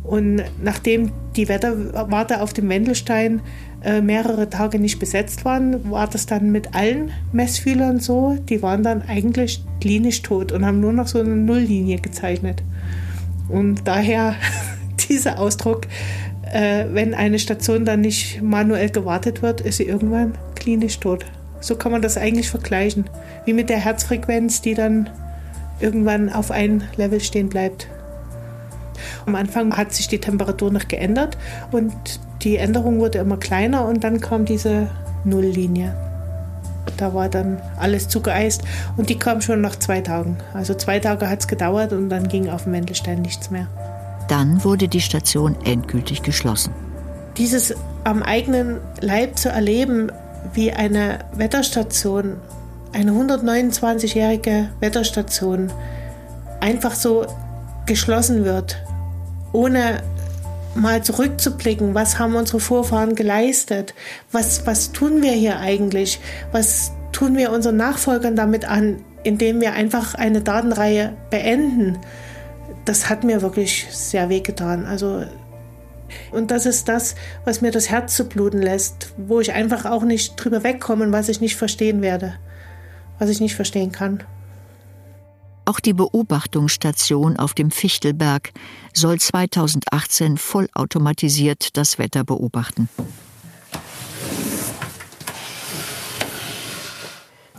Und 0.03 0.43
nachdem 0.63 1.11
die 1.35 1.49
Wetterwarte 1.49 2.43
auf 2.43 2.53
dem 2.53 2.69
Wendelstein 2.69 3.41
äh, 3.83 4.03
mehrere 4.03 4.51
Tage 4.51 4.79
nicht 4.79 4.99
besetzt 4.99 5.47
waren, 5.47 5.91
war 5.91 6.07
das 6.07 6.27
dann 6.27 6.53
mit 6.53 6.75
allen 6.75 7.11
Messfühlern 7.33 7.99
so. 7.99 8.37
Die 8.49 8.63
waren 8.63 8.83
dann 8.83 9.01
eigentlich 9.01 9.65
klinisch 9.81 10.21
tot 10.21 10.53
und 10.53 10.65
haben 10.67 10.81
nur 10.81 10.93
noch 10.93 11.07
so 11.07 11.19
eine 11.19 11.35
Nulllinie 11.37 11.99
gezeichnet. 11.99 12.63
Und 13.49 13.89
daher 13.89 14.37
dieser 15.09 15.39
Ausdruck, 15.39 15.87
äh, 16.53 16.87
wenn 16.91 17.15
eine 17.15 17.39
Station 17.39 17.85
dann 17.85 18.01
nicht 18.01 18.43
manuell 18.43 18.91
gewartet 18.91 19.43
wird, 19.43 19.61
ist 19.61 19.79
sie 19.79 19.85
irgendwann 19.85 20.37
klinisch 20.55 21.01
tot. 21.01 21.25
So 21.61 21.77
kann 21.77 21.93
man 21.93 22.03
das 22.03 22.17
eigentlich 22.17 22.51
vergleichen. 22.51 23.09
Wie 23.45 23.53
mit 23.53 23.69
der 23.69 23.79
Herzfrequenz, 23.79 24.61
die 24.61 24.75
dann 24.75 25.11
irgendwann 25.81 26.31
auf 26.31 26.51
ein 26.51 26.85
Level 26.97 27.21
stehen 27.21 27.49
bleibt. 27.49 27.89
Am 29.27 29.35
Anfang 29.35 29.77
hat 29.77 29.93
sich 29.93 30.09
die 30.09 30.21
Temperatur 30.21 30.71
noch 30.71 30.89
geändert 30.89 31.37
und 31.73 31.93
die 32.43 32.57
Änderung 32.57 32.99
wurde 32.99 33.19
immer 33.19 33.37
kleiner 33.37 33.87
und 33.87 34.05
dann 34.05 34.21
kam 34.21 34.45
diese 34.45 34.89
Nulllinie. 35.25 35.95
Da 36.97 37.13
war 37.13 37.29
dann 37.29 37.61
alles 37.79 38.09
zugeeist 38.09 38.63
und 38.97 39.11
die 39.11 39.19
kam 39.19 39.41
schon 39.41 39.61
nach 39.61 39.77
zwei 39.77 40.01
Tagen. 40.01 40.39
Also 40.55 40.75
zwei 40.75 40.99
Tage 40.99 41.29
hat 41.29 41.41
es 41.41 41.49
gedauert 41.49 41.93
und 41.93 42.09
dann 42.09 42.29
ging 42.29 42.49
auf 42.49 42.65
dem 42.65 42.73
Wendelstein 42.73 43.21
nichts 43.23 43.51
mehr. 43.51 43.67
Dann 44.29 44.65
wurde 44.65 44.89
die 44.89 45.01
Station 45.01 45.57
endgültig 45.65 46.23
geschlossen. 46.23 46.73
Dieses 47.37 47.75
am 48.05 48.23
eigenen 48.23 48.81
Leib 49.01 49.39
zu 49.39 49.49
erleben, 49.49 50.11
wie 50.55 50.73
eine 50.73 51.21
Wetterstation, 51.35 52.37
eine 52.93 53.13
129-jährige 53.13 54.71
Wetterstation, 54.81 55.73
einfach 56.61 56.95
so 56.95 57.27
geschlossen 57.85 58.45
wird, 58.45 58.77
ohne 59.53 60.03
mal 60.75 61.03
zurückzublicken, 61.03 61.95
was 61.95 62.19
haben 62.19 62.35
unsere 62.35 62.61
Vorfahren 62.61 63.15
geleistet, 63.15 63.95
was, 64.33 64.67
was 64.67 64.93
tun 64.93 65.23
wir 65.23 65.33
hier 65.33 65.59
eigentlich, 65.59 66.21
was 66.53 66.93
tun 67.13 67.37
wir 67.37 67.51
unseren 67.51 67.77
Nachfolgern 67.77 68.37
damit 68.37 68.67
an, 68.67 69.05
indem 69.25 69.61
wir 69.61 69.73
einfach 69.73 70.15
eine 70.15 70.43
Datenreihe 70.43 71.15
beenden 71.31 71.99
das 72.87 73.11
hat 73.11 73.25
mir 73.25 73.43
wirklich 73.43 73.87
sehr 73.91 74.29
wehgetan. 74.29 74.87
Also 74.87 75.25
und 76.31 76.51
das 76.51 76.67
ist 76.67 76.89
das, 76.89 77.17
was 77.45 77.61
mir 77.61 77.73
das 77.73 77.91
Herz 77.91 78.15
zu 78.15 78.25
bluten 78.25 78.63
lässt, 78.63 79.13
wo 79.17 79.41
ich 79.41 79.53
einfach 79.53 79.85
auch 79.85 80.05
nicht 80.05 80.37
drüber 80.37 80.63
wegkomme 80.63 81.11
was 81.13 81.29
ich 81.29 81.41
nicht 81.41 81.57
verstehen 81.57 82.01
werde, 82.01 82.35
was 83.19 83.29
ich 83.29 83.41
nicht 83.41 83.57
verstehen 83.57 83.93
kann. 83.93 84.23
Auch 85.65 85.81
die 85.81 85.95
Beobachtungsstation 85.95 87.37
auf 87.37 87.53
dem 87.53 87.73
Fichtelberg 87.73 88.53
soll 88.93 89.19
2018 89.19 90.39
vollautomatisiert 90.39 91.77
das 91.77 91.99
Wetter 91.99 92.23
beobachten. 92.23 92.89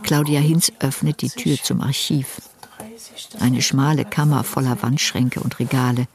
Claudia 0.02 0.40
Hinz 0.40 0.72
öffnet 0.80 1.20
die 1.20 1.28
Tür 1.28 1.58
zum 1.62 1.82
Archiv. 1.82 2.40
Eine 3.40 3.62
schmale 3.62 4.04
Kammer 4.04 4.44
voller 4.44 4.82
Wandschränke 4.82 5.40
und 5.40 5.58
Regale, 5.58 6.06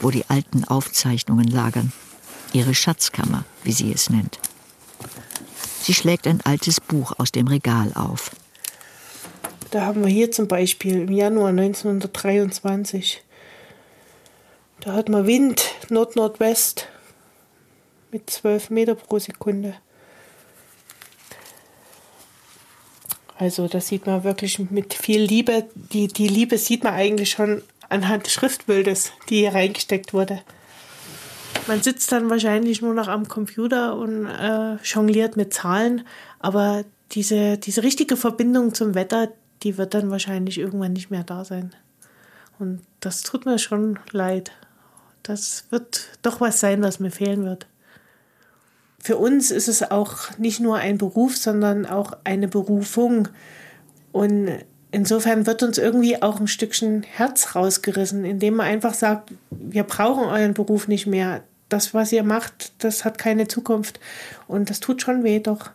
wo 0.00 0.10
die 0.10 0.24
alten 0.28 0.64
Aufzeichnungen 0.64 1.48
lagern. 1.48 1.92
Ihre 2.52 2.74
Schatzkammer, 2.74 3.44
wie 3.62 3.72
sie 3.72 3.92
es 3.92 4.10
nennt. 4.10 4.38
Sie 5.80 5.94
schlägt 5.94 6.26
ein 6.26 6.40
altes 6.44 6.80
Buch 6.80 7.12
aus 7.18 7.32
dem 7.32 7.46
Regal 7.46 7.92
auf. 7.94 8.30
Da 9.70 9.82
haben 9.82 10.04
wir 10.04 10.10
hier 10.10 10.30
zum 10.30 10.46
Beispiel 10.46 11.02
im 11.02 11.12
Januar 11.12 11.48
1923. 11.48 13.22
Da 14.80 14.92
hat 14.92 15.08
man 15.08 15.26
Wind 15.26 15.64
Nord-Nordwest 15.88 16.88
mit 18.12 18.30
12 18.30 18.70
Meter 18.70 18.94
pro 18.94 19.18
Sekunde. 19.18 19.74
Also 23.38 23.66
das 23.66 23.88
sieht 23.88 24.06
man 24.06 24.24
wirklich 24.24 24.58
mit 24.70 24.94
viel 24.94 25.22
Liebe. 25.22 25.64
Die, 25.92 26.08
die 26.08 26.28
Liebe 26.28 26.58
sieht 26.58 26.84
man 26.84 26.94
eigentlich 26.94 27.30
schon 27.30 27.62
anhand 27.88 28.26
des 28.26 28.32
Schriftbildes, 28.32 29.12
die 29.28 29.38
hier 29.38 29.54
reingesteckt 29.54 30.14
wurde. 30.14 30.40
Man 31.66 31.82
sitzt 31.82 32.12
dann 32.12 32.30
wahrscheinlich 32.30 32.82
nur 32.82 32.94
noch 32.94 33.08
am 33.08 33.26
Computer 33.26 33.96
und 33.96 34.26
äh, 34.26 34.76
jongliert 34.84 35.36
mit 35.36 35.54
Zahlen, 35.54 36.06
aber 36.38 36.84
diese, 37.12 37.58
diese 37.58 37.82
richtige 37.82 38.16
Verbindung 38.16 38.74
zum 38.74 38.94
Wetter, 38.94 39.28
die 39.62 39.78
wird 39.78 39.94
dann 39.94 40.10
wahrscheinlich 40.10 40.58
irgendwann 40.58 40.92
nicht 40.92 41.10
mehr 41.10 41.24
da 41.24 41.44
sein. 41.44 41.74
Und 42.58 42.82
das 43.00 43.22
tut 43.22 43.46
mir 43.46 43.58
schon 43.58 43.98
leid. 44.10 44.52
Das 45.22 45.66
wird 45.70 46.08
doch 46.22 46.40
was 46.40 46.60
sein, 46.60 46.82
was 46.82 47.00
mir 47.00 47.10
fehlen 47.10 47.44
wird 47.44 47.66
für 49.04 49.18
uns 49.18 49.50
ist 49.50 49.68
es 49.68 49.90
auch 49.90 50.30
nicht 50.38 50.60
nur 50.60 50.76
ein 50.78 50.96
Beruf, 50.96 51.36
sondern 51.36 51.84
auch 51.84 52.16
eine 52.24 52.48
Berufung. 52.48 53.28
Und 54.12 54.48
insofern 54.92 55.46
wird 55.46 55.62
uns 55.62 55.76
irgendwie 55.76 56.22
auch 56.22 56.40
ein 56.40 56.48
Stückchen 56.48 57.02
Herz 57.02 57.54
rausgerissen, 57.54 58.24
indem 58.24 58.54
man 58.54 58.66
einfach 58.66 58.94
sagt, 58.94 59.34
wir 59.50 59.82
brauchen 59.82 60.24
euren 60.24 60.54
Beruf 60.54 60.88
nicht 60.88 61.06
mehr. 61.06 61.42
Das, 61.68 61.92
was 61.92 62.12
ihr 62.12 62.22
macht, 62.22 62.72
das 62.82 63.04
hat 63.04 63.18
keine 63.18 63.46
Zukunft. 63.46 64.00
Und 64.48 64.70
das 64.70 64.80
tut 64.80 65.02
schon 65.02 65.22
weh, 65.22 65.38
doch. 65.38 65.70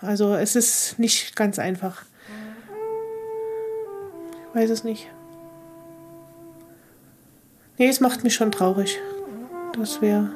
Also 0.00 0.34
es 0.34 0.56
ist 0.56 0.98
nicht 0.98 1.36
ganz 1.36 1.60
einfach. 1.60 2.02
Ich 4.48 4.60
weiß 4.60 4.70
es 4.70 4.82
nicht. 4.82 5.06
Nee, 7.78 7.88
es 7.88 8.00
macht 8.00 8.24
mich 8.24 8.34
schon 8.34 8.50
traurig, 8.50 8.98
dass 9.76 10.02
wir 10.02 10.32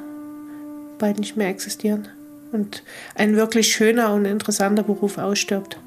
bald 0.99 1.18
nicht 1.18 1.36
mehr 1.36 1.49
existieren 1.49 2.09
und 2.53 2.82
ein 3.14 3.36
wirklich 3.36 3.72
schöner 3.72 4.12
und 4.12 4.24
interessanter 4.24 4.82
Beruf 4.82 5.18
ausstirbt. 5.18 5.78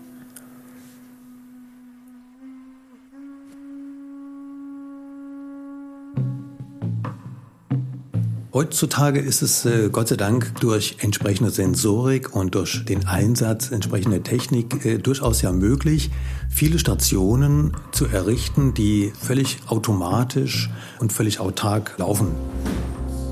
Heutzutage 8.58 9.20
ist 9.20 9.43
es 9.43 9.66
äh, 9.66 9.89
Gott 9.91 10.08
sei 10.08 10.16
Dank 10.16 10.60
durch 10.62 10.95
entsprechende 11.01 11.51
Sensorik 11.51 12.36
und 12.36 12.55
durch 12.55 12.84
den 12.86 13.05
Einsatz 13.05 13.70
entsprechender 13.70 14.24
Technik 14.24 14.84
äh, 14.84 14.97
durchaus 14.97 15.43
ja 15.43 15.51
möglich, 15.51 16.10
viele 16.49 16.80
Stationen 16.80 17.78
zu 17.91 18.08
errichten, 18.08 18.74
die 18.74 19.14
völlig 19.16 19.60
automatisch 19.68 20.72
und 20.97 21.14
völlig 21.14 21.39
autark 21.39 21.93
laufen 21.99 22.30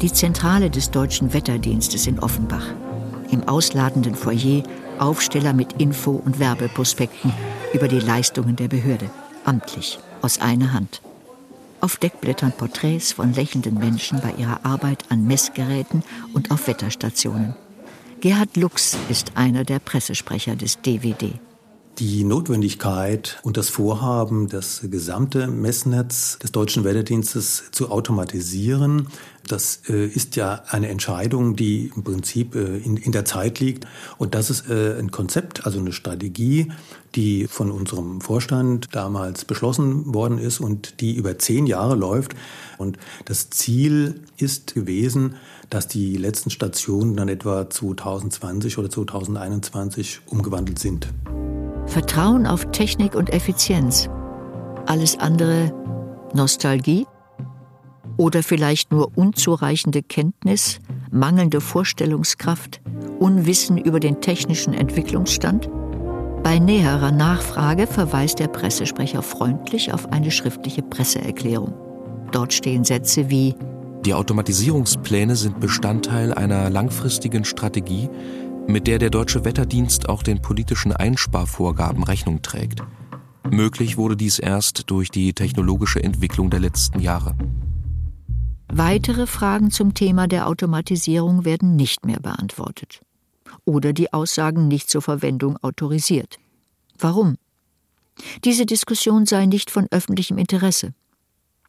die 0.06 0.14
Zentrale 0.14 0.70
des 0.70 0.91
Deutschen 0.91 1.34
Wetterdienstes 1.34 2.06
in 2.06 2.20
Offenbach. 2.20 2.68
Im 3.32 3.47
ausladenden 3.47 4.14
Foyer 4.14 4.62
Aufsteller 4.99 5.51
mit 5.51 5.82
Info- 5.82 6.22
und 6.24 6.38
Werbeprospekten 6.38 7.34
über 7.74 7.88
die 7.88 7.99
Leistungen 7.99 8.56
der 8.56 8.68
Behörde. 8.68 9.10
amtlich, 9.45 9.97
aus 10.22 10.39
einer 10.39 10.74
Hand. 10.74 11.01
Auf 11.82 11.97
Deckblättern 11.97 12.51
Porträts 12.51 13.14
von 13.14 13.34
lächelnden 13.34 13.80
Menschen 13.80 14.22
bei 14.22 14.32
ihrer 14.38 14.64
Arbeit 14.64 15.06
an 15.10 15.26
Messgeräten 15.26 16.03
und 16.34 16.51
auf 16.51 16.68
Wetterstationen. 16.68 17.56
Gerhard 18.22 18.58
Lux 18.58 18.95
ist 19.10 19.32
einer 19.34 19.64
der 19.64 19.80
Pressesprecher 19.80 20.56
des 20.56 20.80
DWD. 20.82 21.39
Die 22.00 22.26
Notwendigkeit 22.26 23.39
und 23.43 23.56
das 23.56 23.70
Vorhaben, 23.70 24.50
das 24.50 24.82
gesamte 24.91 25.48
Messnetz 25.48 26.38
des 26.39 26.52
Deutschen 26.52 26.84
Wetterdienstes 26.84 27.72
zu 27.72 27.89
automatisieren, 27.89 29.08
das 29.48 29.82
äh, 29.88 30.06
ist 30.06 30.36
ja 30.36 30.64
eine 30.68 30.89
Entscheidung, 30.89 31.56
die 31.56 31.91
im 31.96 32.04
Prinzip 32.04 32.56
äh, 32.56 32.78
in, 32.80 33.12
der 33.14 33.24
Zeit 33.24 33.62
liegt. 33.62 33.88
Und 34.18 34.36
das 34.36 34.50
ist 34.50 34.70
äh, 34.70 34.98
ein 35.00 35.12
Konzept, 35.12 35.66
also 35.66 35.80
eine 35.80 35.93
Strategie, 35.93 36.72
die 37.16 37.48
von 37.48 37.72
unserem 37.72 38.20
Vorstand 38.20 38.89
damals 38.91 39.46
beschlossen 39.46 40.14
worden 40.14 40.38
ist 40.38 40.60
und 40.60 41.00
die 41.00 41.16
über 41.16 41.38
zehn 41.38 41.66
Jahre 41.66 41.96
läuft. 41.96 42.36
Und 42.78 42.98
das 43.24 43.50
Ziel 43.52 44.22
ist 44.38 44.74
gewesen, 44.74 45.36
dass 45.70 45.88
die 45.88 46.18
letzten 46.18 46.50
Stationen 46.50 47.16
dann 47.16 47.30
etwa 47.30 47.70
2020 47.70 48.78
oder 48.80 48.89
2021 48.89 50.22
umgewandelt 50.26 50.80
sind. 50.80 51.08
Vertrauen 51.88 52.47
auf 52.47 52.71
Technik 52.71 53.15
und 53.15 53.31
Effizienz. 53.31 54.09
Alles 54.86 55.19
andere 55.19 55.73
Nostalgie? 56.33 57.05
Oder 58.17 58.43
vielleicht 58.43 58.91
nur 58.91 59.11
unzureichende 59.15 60.01
Kenntnis, 60.01 60.79
mangelnde 61.11 61.61
Vorstellungskraft, 61.61 62.81
Unwissen 63.19 63.77
über 63.77 63.99
den 63.99 64.21
technischen 64.21 64.73
Entwicklungsstand? 64.73 65.69
Bei 66.43 66.59
näherer 66.59 67.11
Nachfrage 67.11 67.88
verweist 67.88 68.39
der 68.39 68.47
Pressesprecher 68.47 69.21
freundlich 69.21 69.91
auf 69.91 70.11
eine 70.11 70.31
schriftliche 70.31 70.83
Presseerklärung. 70.83 71.73
Dort 72.31 72.53
stehen 72.53 72.83
Sätze 72.83 73.29
wie 73.29 73.55
Die 74.05 74.13
Automatisierungspläne 74.13 75.36
sind 75.36 75.59
Bestandteil 75.59 76.33
einer 76.33 76.69
langfristigen 76.69 77.45
Strategie, 77.45 78.09
mit 78.68 78.88
der 78.88 78.99
der 78.99 79.09
Deutsche 79.09 79.45
Wetterdienst 79.45 80.09
auch 80.09 80.24
den 80.24 80.41
politischen 80.41 80.91
Einsparvorgaben 80.91 82.03
Rechnung 82.03 82.41
trägt. 82.41 82.82
Möglich 83.49 83.97
wurde 83.97 84.18
dies 84.18 84.39
erst 84.39 84.89
durch 84.89 85.09
die 85.11 85.34
technologische 85.34 86.03
Entwicklung 86.03 86.49
der 86.49 86.59
letzten 86.59 86.99
Jahre. 86.99 87.36
Weitere 88.68 89.28
Fragen 89.28 89.72
zum 89.72 89.93
Thema 89.93 90.28
der 90.28 90.47
Automatisierung 90.47 91.45
werden 91.45 91.76
nicht 91.76 92.05
mehr 92.05 92.20
beantwortet 92.20 93.01
oder 93.63 93.93
die 93.93 94.13
Aussagen 94.13 94.68
nicht 94.68 94.89
zur 94.89 95.01
Verwendung 95.01 95.57
autorisiert. 95.57 96.38
Warum? 96.97 97.38
Diese 98.43 98.66
Diskussion 98.66 99.26
sei 99.26 99.45
nicht 99.45 99.72
von 99.72 99.88
öffentlichem 99.91 100.38
Interesse. 100.38 100.93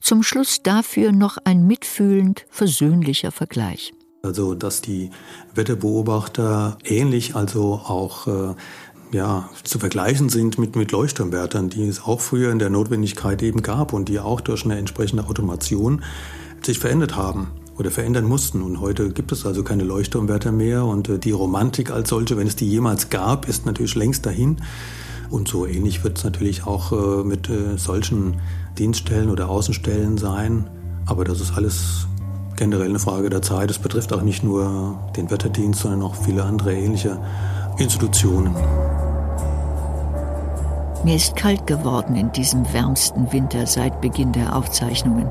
Zum 0.00 0.22
Schluss 0.22 0.62
dafür 0.62 1.12
noch 1.12 1.38
ein 1.44 1.66
mitfühlend 1.66 2.46
versöhnlicher 2.50 3.32
Vergleich. 3.32 3.92
Also, 4.26 4.54
dass 4.54 4.82
die 4.82 5.10
Wetterbeobachter 5.54 6.76
ähnlich, 6.84 7.34
also 7.36 7.74
auch 7.74 8.26
äh, 8.26 8.54
ja, 9.12 9.48
zu 9.62 9.78
vergleichen 9.78 10.28
sind 10.28 10.58
mit, 10.58 10.76
mit 10.76 10.92
Leuchtturmwärtern, 10.92 11.70
die 11.70 11.86
es 11.86 12.02
auch 12.02 12.20
früher 12.20 12.50
in 12.50 12.58
der 12.58 12.70
Notwendigkeit 12.70 13.42
eben 13.42 13.62
gab 13.62 13.92
und 13.92 14.08
die 14.08 14.18
auch 14.18 14.40
durch 14.40 14.64
eine 14.64 14.76
entsprechende 14.76 15.24
Automation 15.26 16.02
sich 16.62 16.78
verändert 16.78 17.16
haben 17.16 17.52
oder 17.78 17.90
verändern 17.90 18.24
mussten. 18.24 18.62
Und 18.62 18.80
heute 18.80 19.10
gibt 19.10 19.30
es 19.32 19.46
also 19.46 19.62
keine 19.62 19.84
Leuchtturmwärter 19.84 20.52
mehr 20.52 20.84
und 20.84 21.08
äh, 21.08 21.18
die 21.18 21.30
Romantik 21.30 21.90
als 21.90 22.08
solche, 22.08 22.36
wenn 22.36 22.46
es 22.46 22.56
die 22.56 22.68
jemals 22.68 23.10
gab, 23.10 23.48
ist 23.48 23.64
natürlich 23.64 23.94
längst 23.94 24.26
dahin. 24.26 24.56
Und 25.30 25.48
so 25.48 25.66
ähnlich 25.66 26.04
wird 26.04 26.18
es 26.18 26.24
natürlich 26.24 26.66
auch 26.66 26.92
äh, 26.92 27.24
mit 27.24 27.48
äh, 27.48 27.76
solchen 27.76 28.40
Dienststellen 28.78 29.30
oder 29.30 29.48
Außenstellen 29.48 30.18
sein. 30.18 30.68
Aber 31.06 31.24
das 31.24 31.40
ist 31.40 31.52
alles 31.56 32.06
generell 32.56 32.88
eine 32.88 32.98
Frage 32.98 33.30
der 33.30 33.42
Zeit. 33.42 33.70
Es 33.70 33.78
betrifft 33.78 34.12
auch 34.12 34.22
nicht 34.22 34.42
nur 34.42 34.98
den 35.16 35.30
Wetterdienst, 35.30 35.80
sondern 35.80 36.02
auch 36.02 36.14
viele 36.14 36.44
andere 36.44 36.74
ähnliche 36.74 37.18
Institutionen. 37.78 38.54
Mir 41.04 41.16
ist 41.16 41.36
kalt 41.36 41.66
geworden 41.66 42.16
in 42.16 42.32
diesem 42.32 42.72
wärmsten 42.72 43.32
Winter 43.32 43.66
seit 43.66 44.00
Beginn 44.00 44.32
der 44.32 44.56
Aufzeichnungen. 44.56 45.28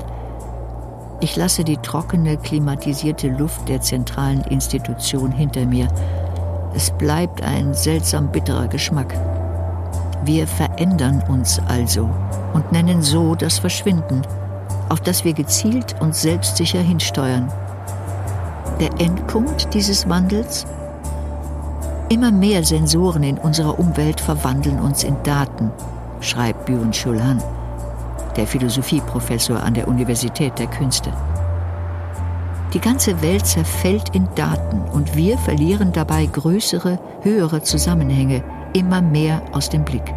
Ich 1.20 1.36
lasse 1.36 1.64
die 1.64 1.76
trockene, 1.78 2.36
klimatisierte 2.36 3.28
Luft 3.28 3.68
der 3.68 3.80
zentralen 3.80 4.42
Institution 4.42 5.32
hinter 5.32 5.66
mir. 5.66 5.88
Es 6.74 6.90
bleibt 6.90 7.42
ein 7.42 7.74
seltsam 7.74 8.30
bitterer 8.30 8.68
Geschmack. 8.68 9.14
Wir 10.24 10.46
verändern 10.46 11.22
uns 11.28 11.60
also 11.68 12.08
und 12.52 12.72
nennen 12.72 13.02
so 13.02 13.34
das 13.34 13.58
Verschwinden 13.58 14.22
auf 14.88 15.00
das 15.00 15.24
wir 15.24 15.32
gezielt 15.32 15.94
und 16.00 16.14
selbstsicher 16.14 16.80
hinsteuern. 16.80 17.52
Der 18.80 18.90
Endpunkt 19.00 19.72
dieses 19.74 20.08
Wandels? 20.08 20.66
Immer 22.08 22.30
mehr 22.30 22.62
Sensoren 22.62 23.22
in 23.22 23.38
unserer 23.38 23.78
Umwelt 23.78 24.20
verwandeln 24.20 24.78
uns 24.78 25.02
in 25.02 25.16
Daten, 25.24 25.72
schreibt 26.20 26.66
Björn 26.66 26.92
Schulhan, 26.92 27.42
der 28.36 28.46
Philosophieprofessor 28.46 29.60
an 29.60 29.74
der 29.74 29.88
Universität 29.88 30.58
der 30.58 30.68
Künste. 30.68 31.12
Die 32.74 32.80
ganze 32.80 33.22
Welt 33.22 33.46
zerfällt 33.46 34.14
in 34.14 34.28
Daten 34.34 34.82
und 34.92 35.16
wir 35.16 35.38
verlieren 35.38 35.92
dabei 35.92 36.26
größere, 36.26 36.98
höhere 37.22 37.62
Zusammenhänge 37.62 38.44
immer 38.72 39.00
mehr 39.00 39.40
aus 39.52 39.70
dem 39.70 39.84
Blick. 39.84 40.14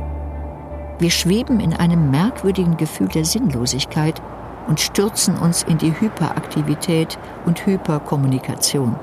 Wir 0.99 1.11
schweben 1.11 1.61
in 1.61 1.73
einem 1.73 2.11
merkwürdigen 2.11 2.75
Gefühl 2.75 3.07
der 3.07 3.23
Sinnlosigkeit 3.23 4.21
und 4.69 4.79
stürzen 4.79 5.35
uns 5.35 5.63
in 5.63 5.79
die 5.79 5.99
Hyperaktivität 5.99 7.17
und 7.45 7.65
Hyperkommunikation. 7.65 8.95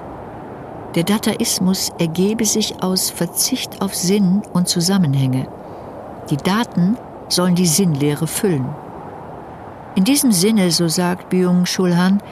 Der 0.95 1.03
Dataismus 1.03 1.91
ergebe 1.99 2.45
sich 2.47 2.83
aus 2.83 3.11
Verzicht 3.11 3.83
auf 3.83 3.95
Sinn 3.95 4.43
und 4.53 4.69
Zusammenhänge. 4.69 5.49
Die 6.31 6.37
Daten 6.37 6.97
sollen 7.29 7.57
die 7.57 7.67
Sinnlehre 7.67 8.29
füllen. 8.29 8.67
In 9.97 10.05
diesem 10.05 10.31
Sinne, 10.31 10.71
so 10.71 10.87
sagt 10.87 11.31
Byung-Chul 11.31 11.97
Han, 11.97 12.23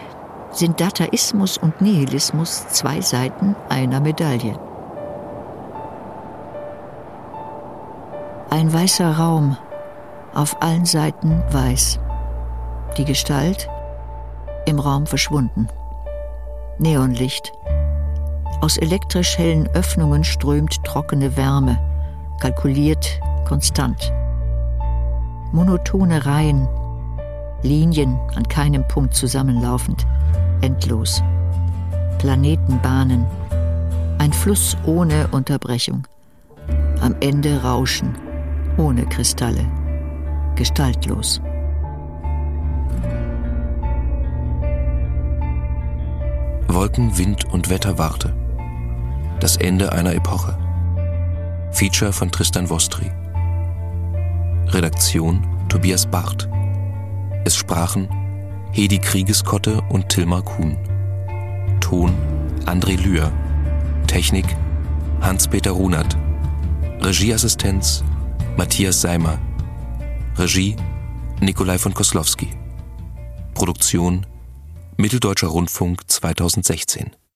sind 0.53 0.81
Dataismus 0.81 1.59
und 1.59 1.81
Nihilismus 1.81 2.69
zwei 2.69 3.01
Seiten 3.01 3.57
einer 3.69 4.01
Medaille. 4.01 4.57
Ein 8.49 8.73
weißer 8.73 9.19
Raum, 9.19 9.57
auf 10.33 10.63
allen 10.63 10.85
Seiten 10.85 11.43
weiß 11.51 11.99
die 12.95 13.05
Gestalt 13.05 13.69
im 14.67 14.79
Raum 14.79 15.07
verschwunden. 15.07 15.69
Neonlicht. 16.79 17.53
Aus 18.61 18.79
elektrisch 18.79 19.37
hellen 19.37 19.69
Öffnungen 19.75 20.25
strömt 20.25 20.83
trockene 20.85 21.37
Wärme, 21.37 21.79
kalkuliert, 22.41 23.21
konstant. 23.47 24.13
Monotone 25.53 26.25
Reihen, 26.25 26.69
Linien 27.63 28.19
an 28.35 28.47
keinem 28.49 28.87
Punkt 28.89 29.15
zusammenlaufend, 29.15 30.07
endlos. 30.63 31.23
Planetenbahnen, 32.19 33.27
ein 34.19 34.33
Fluss 34.33 34.77
ohne 34.87 35.29
Unterbrechung. 35.29 36.07
Am 37.01 37.15
Ende 37.21 37.63
Rauschen, 37.63 38.15
ohne 38.79 39.05
Kristalle, 39.07 39.65
gestaltlos. 40.57 41.41
Wolken, 46.75 47.17
Wind 47.17 47.45
und 47.45 47.71
Wetter 47.71 47.99
warte. 47.99 48.35
Das 49.39 49.57
Ende 49.57 49.93
einer 49.93 50.13
Epoche. 50.13 50.59
Feature 51.71 52.13
von 52.13 52.33
Tristan 52.33 52.69
Wostri. 52.69 53.13
Redaktion 54.67 55.47
Tobias 55.69 56.05
Barth. 56.05 56.49
Es 57.45 57.55
sprachen 57.55 58.09
Hedi 58.73 58.99
Kriegeskotte 58.99 59.83
und 59.89 60.09
Tilmar 60.09 60.43
Kuhn. 60.43 60.77
Ton 61.81 62.13
André 62.67 63.01
Lühr. 63.01 63.31
Technik 64.09 64.57
Hans-Peter 65.21 65.71
Runert. 65.71 66.17
Regieassistenz 67.01 68.03
Matthias 68.57 69.01
Seimer. 69.01 69.39
Regie 70.37 70.75
Nikolai 71.41 71.79
von 71.79 71.95
Koslowski. 71.95 72.49
Produktion 73.55 74.27
Mitteldeutscher 74.97 75.49
Rundfunk 75.49 76.09
2016 76.09 77.17